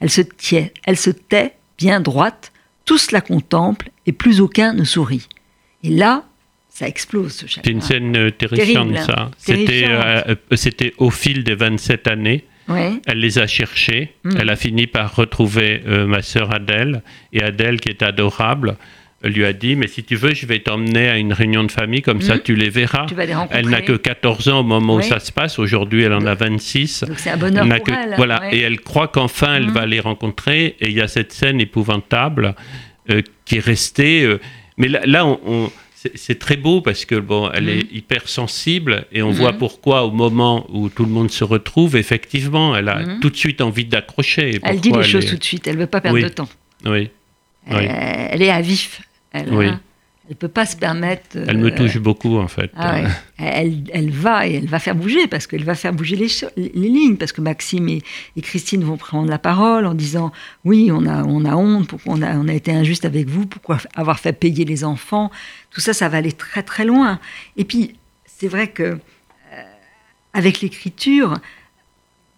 Elle 0.00 0.10
se 0.10 0.20
tient, 0.20 0.68
elle 0.84 0.98
se 0.98 1.10
tait, 1.10 1.54
bien 1.78 2.00
droite, 2.00 2.52
tous 2.84 3.10
la 3.10 3.22
contemplent 3.22 3.88
et 4.06 4.12
plus 4.12 4.40
aucun 4.40 4.74
ne 4.74 4.84
sourit. 4.84 5.28
Et 5.82 5.90
là, 5.90 6.24
ça 6.68 6.88
explose 6.88 7.32
ce 7.32 7.46
chapitre. 7.46 7.62
C'est 7.64 7.72
une 7.72 7.80
scène 7.80 8.16
euh, 8.16 8.30
terrifiante, 8.30 8.92
Terrible, 8.92 8.96
hein. 8.98 9.04
ça. 9.04 9.30
C'était, 9.38 9.84
euh, 9.86 10.22
euh, 10.28 10.56
c'était 10.56 10.92
au 10.98 11.10
fil 11.10 11.44
des 11.44 11.54
27 11.54 12.06
années. 12.06 12.44
Elle 12.68 13.18
les 13.18 13.38
a 13.38 13.46
cherchés. 13.46 14.12
Mm. 14.24 14.30
Elle 14.40 14.50
a 14.50 14.56
fini 14.56 14.86
par 14.86 15.14
retrouver 15.16 15.82
euh, 15.86 16.06
ma 16.06 16.22
sœur 16.22 16.54
Adèle. 16.54 17.02
Et 17.32 17.42
Adèle, 17.42 17.80
qui 17.80 17.88
est 17.90 18.02
adorable, 18.02 18.76
lui 19.24 19.44
a 19.44 19.52
dit 19.52 19.76
Mais 19.76 19.86
si 19.88 20.02
tu 20.04 20.16
veux, 20.16 20.34
je 20.34 20.46
vais 20.46 20.58
t'emmener 20.60 21.08
à 21.08 21.16
une 21.18 21.32
réunion 21.32 21.64
de 21.64 21.70
famille, 21.72 22.02
comme 22.02 22.20
ça 22.22 22.36
Mm. 22.36 22.40
tu 22.44 22.54
les 22.56 22.70
verras. 22.70 23.06
Tu 23.06 23.14
vas 23.14 23.26
les 23.26 23.34
rencontrer. 23.34 23.58
Elle 23.60 23.68
n'a 23.68 23.80
que 23.82 23.92
14 23.92 24.48
ans 24.48 24.60
au 24.60 24.64
moment 24.64 24.96
où 24.96 25.02
ça 25.02 25.18
se 25.20 25.30
passe. 25.32 25.58
Aujourd'hui, 25.58 26.02
elle 26.02 26.12
en 26.14 26.24
a 26.26 26.34
26. 26.34 27.04
Donc 27.06 27.18
c'est 27.18 27.30
un 27.30 27.36
bonheur 27.36 27.64
Elle 27.64 27.76
pour 27.76 27.84
que- 27.86 27.92
elle. 27.92 28.14
voilà, 28.16 28.40
ouais. 28.40 28.56
et 28.56 28.60
elle 28.62 28.80
croit 28.80 29.08
qu'enfin 29.08 29.54
elle 29.56 29.66
Mhm. 29.66 29.72
va 29.74 29.86
les 29.86 30.00
rencontrer. 30.00 30.76
Et 30.80 30.88
il 30.88 30.92
y 30.94 31.00
a 31.00 31.08
cette 31.08 31.32
scène 31.32 31.60
épouvantable 31.60 32.54
euh, 33.10 33.20
qui 33.44 33.56
est 33.56 33.64
restée. 33.64 34.22
euh, 34.24 34.38
mais 34.78 34.88
là, 34.88 35.00
là, 35.04 35.26
on, 35.26 35.40
on- 35.46 35.70
c'est 36.14 36.38
très 36.38 36.56
beau 36.56 36.80
parce 36.80 37.04
que 37.04 37.14
bon, 37.16 37.50
elle 37.52 37.68
est 37.68 37.86
hyper 37.92 38.28
sensible 38.28 39.06
et 39.12 39.22
on 39.22 39.30
Mhm. 39.30 39.36
voit 39.36 39.52
pourquoi 39.52 40.04
au 40.04 40.10
moment 40.10 40.66
où 40.70 40.88
tout 40.88 41.04
le 41.04 41.10
monde 41.10 41.30
se 41.30 41.44
retrouve, 41.44 41.96
effectivement, 41.96 42.74
elle 42.76 42.88
a 42.88 43.00
Mhm. 43.00 43.20
tout 43.20 43.30
de 43.30 43.36
suite 43.36 43.60
envie 43.60 43.84
d'accrocher. 43.84 44.58
Elle 44.62 44.80
dit 44.80 44.90
les 44.92 45.02
choses 45.02 45.24
est- 45.24 45.28
tout 45.28 45.36
de 45.36 45.44
suite, 45.44 45.66
elle 45.66 45.76
ne 45.76 45.80
veut 45.80 45.86
pas 45.86 46.00
perdre 46.00 46.16
Oui. 46.16 46.24
de 46.24 46.28
temps. 46.28 46.48
Oui, 46.84 47.10
Oui. 47.70 47.76
Elle 47.86 48.42
est 48.42 48.50
à 48.50 48.60
vif. 48.60 49.02
Elle 49.32 49.52
Oui. 49.54 49.66
Ne 50.30 50.34
peut 50.34 50.48
pas 50.48 50.66
se 50.66 50.76
permettre. 50.76 51.36
elle 51.36 51.58
me 51.58 51.70
euh, 51.70 51.74
touche 51.74 51.98
beaucoup 51.98 52.38
en 52.38 52.48
fait. 52.48 52.70
Ah 52.76 52.94
ouais. 52.94 53.08
elle, 53.38 53.84
elle 53.92 54.10
va 54.10 54.46
et 54.46 54.54
elle 54.54 54.66
va 54.66 54.78
faire 54.78 54.94
bouger 54.94 55.26
parce 55.26 55.46
qu'elle 55.46 55.64
va 55.64 55.74
faire 55.74 55.92
bouger 55.92 56.16
les, 56.16 56.28
les 56.56 56.88
lignes 56.88 57.16
parce 57.16 57.32
que 57.32 57.40
Maxime 57.40 57.88
et, 57.88 58.02
et 58.36 58.40
Christine 58.40 58.84
vont 58.84 58.96
prendre 58.96 59.28
la 59.28 59.38
parole 59.38 59.84
en 59.84 59.94
disant 59.94 60.32
oui 60.64 60.90
on 60.92 61.06
a 61.06 61.24
on 61.24 61.44
a 61.44 61.56
honte 61.56 61.88
pourquoi 61.88 62.14
on 62.14 62.22
a 62.22 62.34
on 62.36 62.48
a 62.48 62.54
été 62.54 62.72
injuste 62.72 63.04
avec 63.04 63.28
vous 63.28 63.46
pourquoi 63.46 63.78
avoir 63.94 64.20
fait 64.20 64.32
payer 64.32 64.64
les 64.64 64.84
enfants 64.84 65.30
tout 65.70 65.80
ça 65.80 65.92
ça 65.92 66.08
va 66.08 66.18
aller 66.18 66.32
très 66.32 66.62
très 66.62 66.84
loin 66.84 67.18
et 67.56 67.64
puis 67.64 67.96
c'est 68.26 68.48
vrai 68.48 68.68
que 68.68 68.82
euh, 68.82 69.62
avec 70.34 70.60
l'écriture 70.60 71.34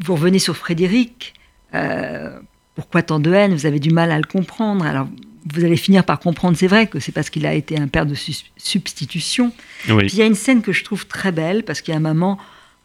vous 0.01 0.15
revenez 0.15 0.39
sur 0.39 0.57
Frédéric 0.57 1.35
euh, 1.75 2.39
pourquoi 2.75 3.03
tant 3.03 3.21
de 3.21 3.33
haine? 3.33 3.55
Vous 3.55 3.67
avez 3.67 3.79
du 3.79 3.91
mal 3.91 4.11
à 4.11 4.19
le 4.19 4.25
comprendre 4.25 4.85
alors 4.85 5.07
vous 5.53 5.65
allez 5.65 5.77
finir 5.77 6.05
par 6.05 6.21
comprendre 6.21 6.57
c'est 6.57 6.67
vrai 6.67 6.87
que 6.87 7.01
c'est 7.01 7.13
parce 7.13 7.31
qu'il 7.31 7.47
a 7.47 7.55
été 7.55 7.79
un 7.79 7.89
père 7.89 8.07
de 8.07 8.15
substitution 8.57 9.53
Oui. 9.89 10.07
puis 10.07 10.17
il 10.17 10.19
y 10.19 10.23
a 10.23 10.27
une 10.27 10.35
scène 10.35 10.63
que 10.63 10.73
je 10.73 10.85
trouve 10.85 11.07
très 11.07 11.33
belle 11.33 11.65
parce 11.65 11.81
qu'il 11.81 11.93
y 11.93 11.95
a 11.95 11.99
un 11.99 12.03
moment 12.03 12.39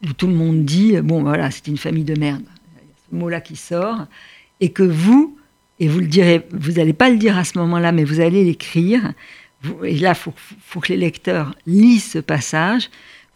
où 0.03 0.13
tout 0.13 0.27
le 0.27 0.33
monde 0.33 0.65
dit 0.65 0.97
bon 1.01 1.21
voilà 1.23 1.51
c'est 1.51 1.67
une 1.67 1.77
famille 1.77 2.03
de 2.03 2.19
merde. 2.19 2.43
Il 2.43 2.87
y 2.87 2.91
a 2.91 2.95
ce 3.11 3.15
mot-là 3.15 3.41
qui 3.41 3.55
sort 3.55 4.05
et 4.59 4.71
que 4.71 4.83
vous 4.83 5.37
et 5.79 5.87
vous 5.87 5.99
le 5.99 6.07
direz, 6.07 6.45
vous 6.51 6.73
n'allez 6.73 6.93
pas 6.93 7.09
le 7.09 7.17
dire 7.17 7.37
à 7.37 7.45
ce 7.45 7.57
moment-là, 7.59 7.91
mais 7.91 8.03
vous 8.03 8.19
allez 8.19 8.43
l'écrire. 8.43 9.13
Et 9.83 9.97
là, 9.97 10.13
faut, 10.13 10.33
faut 10.61 10.81
que 10.81 10.89
les 10.89 10.97
lecteurs 10.97 11.55
lisent 11.65 12.11
ce 12.11 12.19
passage. 12.19 12.89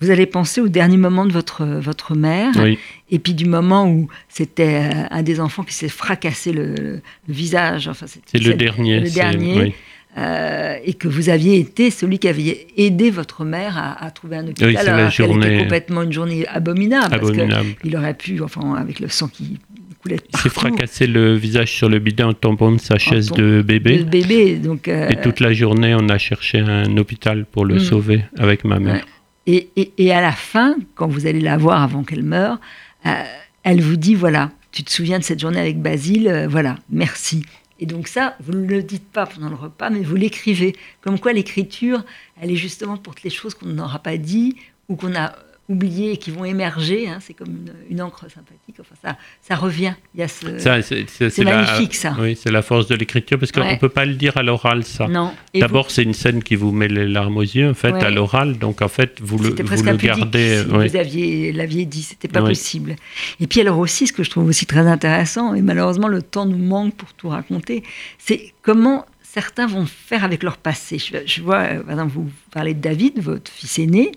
Vous 0.04 0.12
allez 0.12 0.26
penser 0.26 0.60
au 0.62 0.68
dernier 0.68 0.97
moment 0.97 1.26
de 1.26 1.32
votre 1.32 1.64
votre 1.66 2.14
mère 2.16 2.51
Oui. 2.62 2.78
et 3.10 3.20
puis 3.20 3.34
du 3.34 3.45
moment 3.45 3.88
où 3.89 4.08
c'était 4.28 4.82
euh, 4.93 5.04
un 5.12 5.24
des 5.24 5.39
enfants 5.39 5.64
qui 5.64 5.74
s'est 5.74 5.88
fracassé 5.89 6.51
le, 6.51 6.76
le 6.76 7.01
visage. 7.41 7.88
Enfin, 7.88 8.06
C'est 8.08 8.38
le 8.43 8.54
dernier. 8.54 8.99
Le 8.99 9.06
c'est- 9.08 9.16
dernier. 9.16 9.62
oui. 9.62 9.74
Euh, 10.16 10.76
et 10.86 10.93
que 10.93 11.08
vous 11.08 11.30
aviez 11.30 11.58
été 11.58 11.89
celui 11.89 12.20
qui 12.20 12.28
avait 12.28 12.68
aidé 12.78 13.10
votre 13.10 13.45
mère 13.45 13.78
à, 13.80 14.04
à 14.06 14.12
trouver 14.12 14.36
un 14.38 14.43
hôpital. 14.45 14.68
Oui, 14.70 14.74
la 14.86 15.10
journée- 15.10 15.47
était 15.47 15.58
complètement 15.64 16.01
une 16.04 16.14
journée 16.14 16.45
abominable. 16.47 17.16
Abominable. 17.16 17.70
Parce 17.72 17.82
qu'il 17.82 17.97
aurait 17.97 18.14
pu, 18.14 18.39
enfin, 18.41 18.76
avec 18.76 18.99
le 18.99 19.08
sang 19.10 19.28
qui 19.28 19.58
coulait 20.04 20.18
de 20.18 20.22
Il 20.32 20.38
s'est 20.38 20.49
partout, 20.49 20.60
fracassé 20.76 21.08
le 21.08 21.34
visage 21.36 21.72
sur 21.72 21.89
le 21.89 21.97
bidet 21.97 22.22
en 22.22 22.34
tombant 22.34 22.72
de 22.72 22.80
sa 22.80 22.99
chaise 22.99 23.32
de 23.32 23.64
bébé. 23.64 23.99
de 23.99 24.04
bébé. 24.04 24.56
Donc, 24.58 24.88
euh, 24.88 25.10
Et 25.10 25.16
toute 25.16 25.39
la 25.39 25.51
journée, 25.51 25.95
on 25.95 26.08
a 26.10 26.18
cherché 26.20 26.60
un 26.60 26.95
hôpital 26.97 27.45
pour 27.51 27.66
le 27.66 27.76
Mm. 27.76 27.80
sauver 27.80 28.24
avec 28.38 28.66
ma 28.66 28.78
mère. 28.80 28.95
Ouais. 28.95 29.01
Et, 29.46 30.12
à 30.12 30.22
la 30.22 30.32
fin, 30.32 30.76
quand 30.96 31.08
vous 31.08 31.26
allez 31.26 31.41
la 31.41 31.58
voir 31.58 31.82
avant 31.82 32.04
qu'elle 32.04 32.24
meure, 32.24 32.60
euh, 33.06 33.24
elle 33.64 33.82
vous 33.82 33.98
dit 33.98 34.16
voilà, 34.16 34.52
tu 34.72 34.84
te 34.84 34.91
souviens 34.91 35.20
de 35.20 35.24
cette 35.24 35.39
journée 35.39 35.60
avec 35.60 35.82
Basile, 35.82 36.28
euh, 36.28 36.48
voilà, 36.48 36.78
merci. 36.89 37.46
Et 37.80 37.86
donc 37.86 38.08
ça, 38.08 38.38
vous 38.39 38.54
ne 38.54 38.66
le 38.66 38.82
dites 38.84 39.10
pas 39.12 39.26
pendant 39.26 39.50
le 39.50 39.56
repas, 39.56 39.89
mais 39.89 40.02
vous 40.02 40.16
l'écrivez. 40.16 40.76
Comme 41.02 41.20
quoi 41.20 41.34
l'écriture, 41.34 42.06
elle 42.41 42.52
est 42.52 42.56
justement 42.56 42.96
pour 42.98 43.16
toutes 43.16 43.24
les 43.24 43.30
choses 43.30 43.54
qu'on 43.54 43.66
n'aura 43.66 44.00
pas 44.00 44.16
dit 44.18 44.56
ou 44.88 44.96
qu'on 44.96 45.16
a 45.16 45.34
oubliées 45.74 46.13
et 46.13 46.17
qui 46.17 46.32
vont 46.32 46.45
émerger. 46.45 47.07
hein, 47.09 47.19
c'est 47.21 47.34
comme 47.34 47.49
une, 47.49 47.74
une 47.89 48.01
encre 48.01 48.21
sympathique. 48.30 48.76
Enfin, 48.80 48.95
ça, 49.03 49.17
ça 49.41 49.55
revient. 49.55 49.93
Il 50.15 50.21
y 50.21 50.24
a 50.24 50.28
ce. 50.28 50.57
Ça, 50.59 50.82
c'est 50.82 51.38
la- 51.43 51.55
magnifique, 51.63 51.95
ça. 51.95 52.15
Oui, 52.19 52.38
c'est 52.41 52.51
la 52.51 52.61
force 52.61 52.88
de 52.88 52.95
l'écriture 52.95 53.38
parce 53.39 53.51
qu'on 53.51 53.61
Ouais. 53.61 53.74
ne 53.76 53.80
peut 53.80 53.89
pas 53.89 54.05
le 54.05 54.13
dire 54.15 54.38
à 54.38 54.43
l'oral, 54.43 54.84
ça. 54.84 55.07
D'abord, 55.53 55.91
c'est 55.91 56.03
une 56.03 56.13
scène 56.13 56.41
qui 56.43 56.55
vous 56.55 56.71
met 56.71 56.88
les 56.88 57.07
larmes 57.07 57.38
aux 57.38 57.41
yeux, 57.41 57.69
en 57.69 57.74
fait, 57.74 57.91
Ouais. 57.91 58.03
à 58.03 58.09
l'oral. 58.09 58.57
Donc, 58.57 58.82
en 58.82 58.88
fait, 58.88 59.19
vous 59.21 59.38
le, 59.38 59.49
vous 59.49 59.84
le 59.84 59.97
gardez. 59.97 60.63
si 60.63 60.71
oui. 60.76 60.88
vous 60.89 60.95
aviez 60.95 61.51
l'aviez 61.51 61.86
dit. 61.86 62.01
C'était 62.03 62.28
pas 62.28 62.41
possible. 62.41 62.95
Et 63.39 63.47
puis 63.47 63.61
alors 63.61 63.80
aussi, 63.80 64.07
ce 64.07 64.13
que 64.13 64.24
je 64.24 64.30
trouve 64.30 64.45
aussi 64.47 64.65
très 64.65 64.88
intéressant, 64.88 65.53
et 65.53 65.61
malheureusement 65.61 66.07
le 66.07 66.21
temps 66.21 66.45
nous 66.45 66.57
manque 66.57 66.95
pour 66.95 67.13
tout 67.13 67.30
raconter, 67.30 67.84
c'est 68.17 68.53
comment 68.61 69.05
certains 69.21 69.65
vont 69.67 69.86
faire 69.86 70.24
avec 70.24 70.43
leur 70.43 70.57
passé. 70.57 70.99
Je, 70.99 71.17
je 71.26 71.41
vois, 71.41 71.59
euh, 71.61 71.80
par 71.82 71.91
exemple, 71.93 72.11
vous 72.13 72.30
parlez 72.51 72.74
de 72.74 72.82
David, 72.82 73.19
votre 73.19 73.51
fils 73.51 73.80
aîné. 73.80 74.11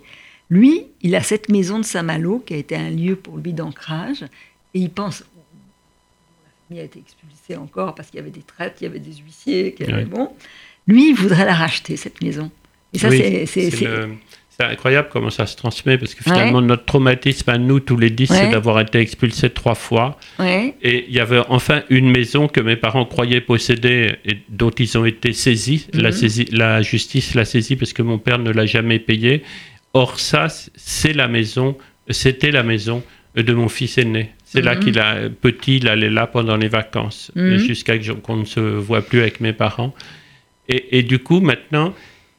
Lui, 0.51 0.85
il 1.03 1.15
a 1.17 1.23
cette 1.23 1.49
maison 1.49 1.79
de 1.81 1.85
Saint-Malo 1.85 2.43
qui 2.47 2.55
a 2.55 2.57
été 2.57 2.77
un 2.77 2.91
lieu 2.91 3.17
pour 3.17 3.37
lui 3.39 3.53
d'ancrage, 3.53 4.23
et 4.75 4.79
il 4.79 4.91
pense. 4.91 5.21
La 5.21 5.27
famille 6.69 6.81
a 6.83 6.85
été 6.85 6.99
expulsée 7.01 7.57
encore 7.61 7.95
parce 7.95 8.11
qu'il 8.11 8.19
y 8.19 8.23
avait 8.23 8.31
des 8.31 8.43
traites, 8.43 8.77
il 8.81 8.85
y 8.85 8.87
avait 8.87 8.99
des 9.01 9.15
huissiers, 9.25 9.75
Oui. 9.81 10.05
bon. 10.05 10.31
Lui, 10.87 11.11
il 11.11 11.15
voudrait 11.15 11.45
la 11.45 11.55
racheter 11.55 11.97
cette 11.97 12.23
maison. 12.23 12.51
Et 12.93 12.99
ça, 12.99 13.09
Oui, 13.09 13.19
c'est- 13.19 13.47
c'est 13.47 13.71
c'est 13.71 13.77
c'est- 13.79 13.85
le- 13.85 14.11
c'est 14.51 14.63
incroyable 14.65 15.09
comment 15.13 15.31
ça 15.31 15.47
se 15.47 15.57
transmet 15.57 15.99
parce 15.99 16.15
que 16.15 16.23
finalement, 16.23 16.63
notre 16.63 16.85
traumatisme 16.85 17.51
à 17.51 17.59
nous, 17.59 17.81
tous 17.81 17.97
les 17.97 18.11
dix, 18.11 18.31
Ouais. 18.31 18.37
c'est 18.37 18.51
d'avoir 18.51 18.79
été 18.81 18.99
expulsés 19.01 19.51
trois 19.51 19.75
fois. 19.75 20.17
ouais. 20.39 20.75
Et 20.81 21.07
il 21.09 21.13
y 21.15 21.19
avait 21.21 21.41
enfin 21.49 21.83
une 21.91 22.11
maison 22.11 22.47
que 22.47 22.61
mes 22.61 22.77
parents 22.77 23.05
croyaient 23.05 23.41
posséder 23.41 24.15
et 24.25 24.39
dont 24.49 24.71
ils 24.71 24.97
ont 24.97 25.05
été 25.05 25.33
saisis. 25.33 25.89
la, 25.93 26.11
Mhm. 26.11 26.15
saisie- 26.17 26.49
la 26.53 26.83
justice 26.83 27.35
l'a 27.35 27.45
saisie 27.45 27.75
parce 27.77 27.93
que 27.93 28.03
mon 28.03 28.19
père 28.19 28.39
ne 28.39 28.51
l'a 28.51 28.65
jamais 28.67 28.99
payé. 29.01 29.43
Or, 29.97 30.21
ça, 30.21 30.49
c'est 30.77 31.13
la 31.23 31.29
maison, 31.37 31.77
c'était 32.11 32.51
la 32.51 32.63
maison 32.63 33.03
de 33.35 33.53
mon 33.61 33.69
fils 33.69 33.99
aîné. 33.99 34.31
C'est 34.45 34.63
là 34.63 34.75
Mhm. 34.75 34.81
qu'il 34.83 34.99
a, 34.99 35.29
petit, 35.47 35.77
il 35.79 35.89
allait 35.89 36.11
là 36.11 36.27
pendant 36.27 36.57
les 36.57 36.69
vacances, 36.69 37.31
Mhm. 37.35 37.57
jusqu'à 37.59 37.95
ce 38.03 38.13
qu'on 38.13 38.37
ne 38.37 38.45
se 38.45 38.61
voit 38.61 39.03
plus 39.03 39.21
avec 39.21 39.41
mes 39.41 39.53
parents. 39.53 39.93
Et, 40.69 40.99
et 40.99 41.03
du 41.03 41.19
coup, 41.19 41.41
maintenant, 41.41 41.95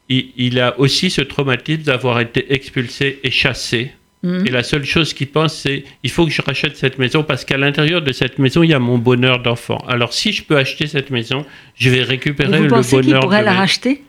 il, 0.08 0.22
il 0.36 0.60
a 0.60 0.78
aussi 0.78 1.10
ce 1.10 1.20
traumatisme 1.32 1.82
d'avoir 1.82 2.20
été 2.20 2.52
expulsé 2.52 3.06
et 3.24 3.30
chassé. 3.30 3.92
Mhm. 4.22 4.46
Et 4.46 4.50
la 4.50 4.62
seule 4.64 4.84
chose 4.84 5.12
qu'il 5.14 5.28
pense, 5.28 5.54
c'est 5.62 5.84
il 6.02 6.10
faut 6.10 6.24
que 6.26 6.32
je 6.32 6.42
rachète 6.42 6.76
cette 6.76 6.98
maison 6.98 7.22
parce 7.22 7.44
qu'à 7.44 7.56
l'intérieur 7.56 8.02
de 8.02 8.12
cette 8.12 8.38
maison, 8.38 8.62
il 8.64 8.70
y 8.70 8.74
a 8.74 8.78
mon 8.80 8.98
bonheur 8.98 9.40
d'enfant. 9.42 9.78
Alors, 9.88 10.12
si 10.12 10.32
je 10.32 10.42
peux 10.42 10.56
acheter 10.56 10.86
cette 10.88 11.10
maison, 11.10 11.44
je 11.76 11.88
vais 11.90 12.02
récupérer 12.02 12.54
Et 12.56 12.58
vous 12.58 12.64
le 12.64 12.68
pensez 12.70 12.96
qu'il 12.96 13.06
bonheur 13.06 13.20
pourrait 13.20 13.40
de 13.40 13.44
la 13.44 13.52
mes- 13.52 13.58
racheter? 13.58 14.02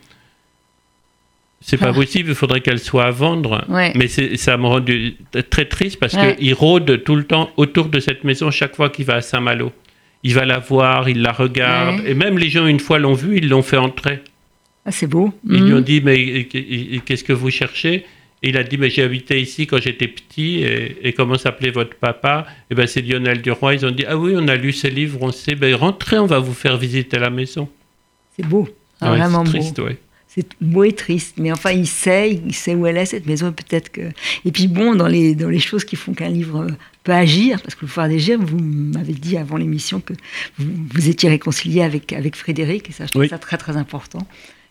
C'est 1.62 1.76
pas 1.76 1.88
Ah. 1.90 1.92
possible, 1.92 2.30
il 2.30 2.34
faudrait 2.34 2.62
qu'elle 2.62 2.78
soit 2.78 3.04
à 3.04 3.10
vendre. 3.10 3.64
Ouais. 3.68 3.92
Mais 3.94 4.08
ça 4.08 4.56
me 4.56 4.66
rend 4.66 4.80
du- 4.80 5.16
très 5.50 5.66
triste 5.66 5.98
parce 6.00 6.14
Ouais. 6.14 6.36
qu'il 6.36 6.54
rôde 6.54 7.04
tout 7.04 7.16
le 7.16 7.24
temps 7.24 7.50
autour 7.58 7.86
de 7.88 8.00
cette 8.00 8.24
maison 8.24 8.50
chaque 8.50 8.74
fois 8.74 8.88
qu'il 8.88 9.04
va 9.04 9.16
à 9.16 9.20
Saint-Malo. 9.20 9.70
Il 10.22 10.34
va 10.34 10.44
la 10.46 10.58
voir, 10.58 11.08
il 11.08 11.20
la 11.22 11.32
regarde. 11.32 12.00
Ouais. 12.00 12.10
Et 12.10 12.14
même 12.14 12.38
les 12.38 12.48
gens, 12.48 12.66
une 12.66 12.80
fois 12.80 12.98
l'ont 12.98 13.12
vue, 13.14 13.36
ils 13.38 13.48
l'ont 13.48 13.62
fait 13.62 13.76
entrer. 13.76 14.20
Ah, 14.86 14.90
c'est 14.90 15.06
beau. 15.06 15.32
Ils 15.48 15.62
lui 15.62 15.70
Mhm. 15.72 15.76
ont 15.76 15.80
dit, 15.82 16.00
mais 16.00 16.44
qu'est-ce 17.04 17.24
que 17.24 17.34
vous 17.34 17.50
cherchez? 17.50 18.06
Et 18.42 18.48
il 18.48 18.56
a 18.56 18.62
dit, 18.62 18.78
mais 18.78 18.88
j'ai 18.88 19.02
habité 19.02 19.38
ici 19.38 19.66
quand 19.66 19.80
j'étais 19.82 20.08
petit, 20.08 20.62
et, 20.62 20.96
et 21.02 21.12
comment 21.12 21.36
s'appelait 21.36 21.70
votre 21.70 21.94
papa? 21.96 22.46
Et 22.70 22.74
ben 22.74 22.86
c'est 22.86 23.02
Lionel 23.02 23.42
Duroy. 23.42 23.74
Ils 23.74 23.84
ont 23.84 23.90
dit, 23.90 24.06
ah 24.08 24.16
oui, 24.16 24.32
on 24.34 24.48
a 24.48 24.56
lu 24.56 24.72
ses 24.72 24.88
livres, 24.88 25.18
on 25.20 25.30
sait, 25.30 25.54
ben 25.54 25.74
rentrez, 25.74 26.18
on 26.18 26.24
va 26.24 26.38
vous 26.38 26.54
faire 26.54 26.78
visiter 26.78 27.18
la 27.18 27.28
maison. 27.28 27.68
C'est 28.34 28.46
beau. 28.46 28.66
Ah, 29.02 29.10
vraiment 29.10 29.44
beau. 29.44 29.50
triste, 29.50 29.78
ouais. 29.80 29.98
C'est 30.32 30.46
beau 30.60 30.84
et 30.84 30.92
triste, 30.92 31.38
mais 31.38 31.50
enfin, 31.50 31.72
il 31.72 31.88
sait, 31.88 32.40
il 32.46 32.54
sait 32.54 32.76
où 32.76 32.86
elle 32.86 32.98
est, 32.98 33.06
cette 33.06 33.26
maison, 33.26 33.48
et 33.48 33.52
peut-être 33.52 33.90
que... 33.90 34.02
Et 34.44 34.52
puis 34.52 34.68
bon, 34.68 34.94
dans 34.94 35.08
les, 35.08 35.34
dans 35.34 35.48
les 35.48 35.58
choses 35.58 35.84
qui 35.84 35.96
font 35.96 36.14
qu'un 36.14 36.28
livre 36.28 36.68
peut 37.02 37.10
agir, 37.10 37.60
parce 37.62 37.74
que 37.74 37.84
le 37.84 38.08
des 38.08 38.20
Germes, 38.20 38.44
vous 38.44 38.60
m'avez 38.60 39.12
dit 39.12 39.36
avant 39.36 39.56
l'émission 39.56 40.00
que 40.00 40.14
vous, 40.56 40.70
vous 40.94 41.08
étiez 41.08 41.28
réconcilié 41.28 41.82
avec, 41.82 42.12
avec 42.12 42.36
Frédéric, 42.36 42.88
et 42.90 42.92
ça, 42.92 43.06
je 43.06 43.10
trouve 43.10 43.22
Oui. 43.22 43.28
ça 43.28 43.38
très 43.38 43.56
très 43.56 43.76
important, 43.76 44.24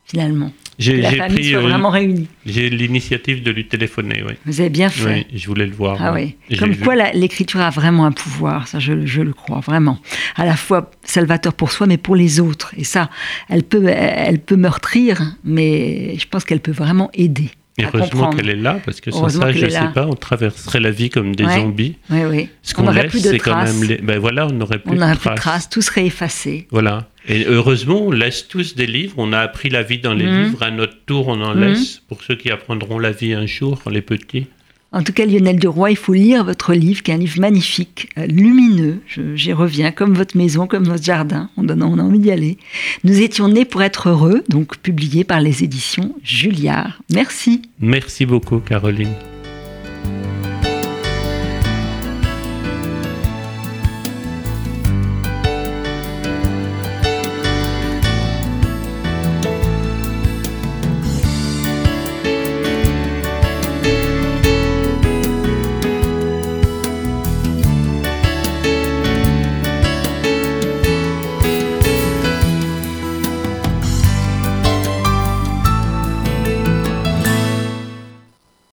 finalement. 0.06 0.52
J'ai 0.80 1.02
la 1.02 1.10
j'ai 1.10 1.18
famille 1.18 1.36
pris 1.40 1.56
euh, 1.56 1.60
vraiment 1.60 1.90
réunie. 1.90 2.28
j'ai 2.46 2.70
l'initiative 2.70 3.44
de 3.44 3.52
lui 3.52 3.68
téléphoner, 3.68 4.24
oui. 4.26 4.34
Vous 4.46 4.62
avez 4.62 4.70
bien 4.70 4.90
fait. 4.90 5.26
Oui, 5.32 5.38
je 5.38 5.46
voulais 5.48 5.66
le 5.66 5.74
voir. 5.74 5.98
Ah 6.02 6.14
oui. 6.14 6.36
Comme 6.58 6.76
quoi 6.78 6.96
l'écriture 7.12 7.60
a 7.60 7.70
vraiment 7.70 8.06
un 8.06 8.14
pouvoir, 8.14 8.68
ça 8.70 8.80
je, 8.80 9.06
je 9.06 9.22
le 9.22 9.34
crois 9.34 9.60
vraiment. 9.60 10.00
À 10.38 10.46
la 10.46 10.56
fois 10.56 10.90
salvateur 11.04 11.54
pour 11.54 11.72
soi, 11.72 11.86
mais 11.86 11.98
pour 11.98 12.16
les 12.16 12.40
autres. 12.40 12.74
Et 12.78 12.86
ça, 12.86 13.10
elle 13.50 13.64
peut, 13.64 13.86
elle 13.88 14.40
peut 14.40 14.56
meurtrir, 14.56 15.36
mais 15.44 16.18
je 16.18 16.26
pense 16.28 16.46
qu'elle 16.46 16.62
peut 16.62 16.72
vraiment 16.72 17.10
aider. 17.14 17.50
Et 17.78 17.84
heureusement 17.86 18.32
qu'elle 18.32 18.50
est 18.50 18.56
là, 18.58 18.80
parce 18.86 19.00
que 19.00 19.10
sans 19.10 19.30
ça, 19.30 19.52
je 19.54 19.66
ne 19.66 19.70
sais 19.70 19.88
pas, 19.94 20.06
on 20.06 20.14
traverserait 20.14 20.82
la 20.82 20.92
vie 20.92 21.10
comme 21.10 21.34
des 21.36 21.46
Ouais. 21.46 21.56
zombies. 21.60 21.96
Oui, 22.10 22.20
oui. 22.30 22.50
Ce 22.62 22.74
On 22.74 22.78
qu'on 22.78 22.84
n'aurait 22.84 23.04
laisse, 23.04 23.12
plus 23.12 23.24
de 23.24 23.30
c'est 23.30 23.40
quand 23.40 23.64
même... 23.64 23.84
Les... 23.84 23.98
Ben 24.00 24.20
voilà, 24.20 24.48
on 24.48 24.52
n'aurait 24.52 24.80
plus 24.80 24.92
On 24.92 24.96
de 24.96 25.00
n'aurait 25.00 25.16
traces. 25.16 25.24
plus 25.24 25.36
de 25.36 25.40
traces, 25.42 25.70
tout 25.70 25.82
serait 25.82 26.06
effacé. 26.06 26.68
Voilà. 26.72 27.08
Et 27.28 27.46
heureusement, 27.48 28.02
on 28.08 28.12
laisse 28.12 28.48
tous 28.48 28.76
des 28.76 28.88
livres. 28.88 29.16
On 29.18 29.34
a 29.34 29.40
appris 29.40 29.70
la 29.70 29.84
vie 29.84 30.00
dans 30.00 30.14
les 30.14 30.26
Mhm. 30.26 30.44
livres. 30.44 30.64
À 30.64 30.72
notre 30.72 30.96
tour, 31.06 31.28
on 31.28 31.42
en 31.42 31.54
Mhm. 31.54 31.62
laisse. 31.62 32.02
Pour 32.08 32.24
ceux 32.24 32.36
qui 32.36 32.50
apprendront 32.50 32.98
la 33.00 33.12
vie 33.12 33.34
un 33.34 33.46
jour, 33.46 33.82
les 33.92 34.02
petits. 34.02 34.48
En 34.92 35.04
tout 35.04 35.14
cas, 35.14 35.24
Lionel 35.28 35.60
Duroy, 35.60 35.92
il 35.92 35.98
faut 35.98 36.14
lire 36.14 36.44
votre 36.44 36.74
livre, 36.74 37.04
qui 37.04 37.12
est 37.12 37.14
un 37.14 37.18
livre 37.18 37.40
magnifique, 37.40 38.10
euh, 38.18 38.26
lumineux. 38.26 39.02
J'y 39.36 39.54
reviens, 39.54 39.92
comme 39.92 40.16
votre 40.16 40.36
maison, 40.36 40.66
comme 40.66 40.86
votre 40.86 41.04
jardin. 41.04 41.52
On, 41.58 41.64
donne, 41.64 41.84
on 41.84 42.00
a 42.00 42.02
envie 42.02 42.18
d'y 42.18 42.32
aller. 42.32 42.58
Nous 43.04 43.22
étions 43.22 43.50
nés 43.50 43.66
pour 43.66 43.84
être 43.84 44.10
heureux, 44.10 44.44
donc 44.50 44.78
publié 44.80 45.24
par 45.24 45.42
les 45.42 45.64
éditions 45.64 46.16
Julliard. 46.24 47.00
Merci. 47.14 47.62
Merci 47.80 48.26
beaucoup, 48.26 48.58
Caroline. 48.60 49.14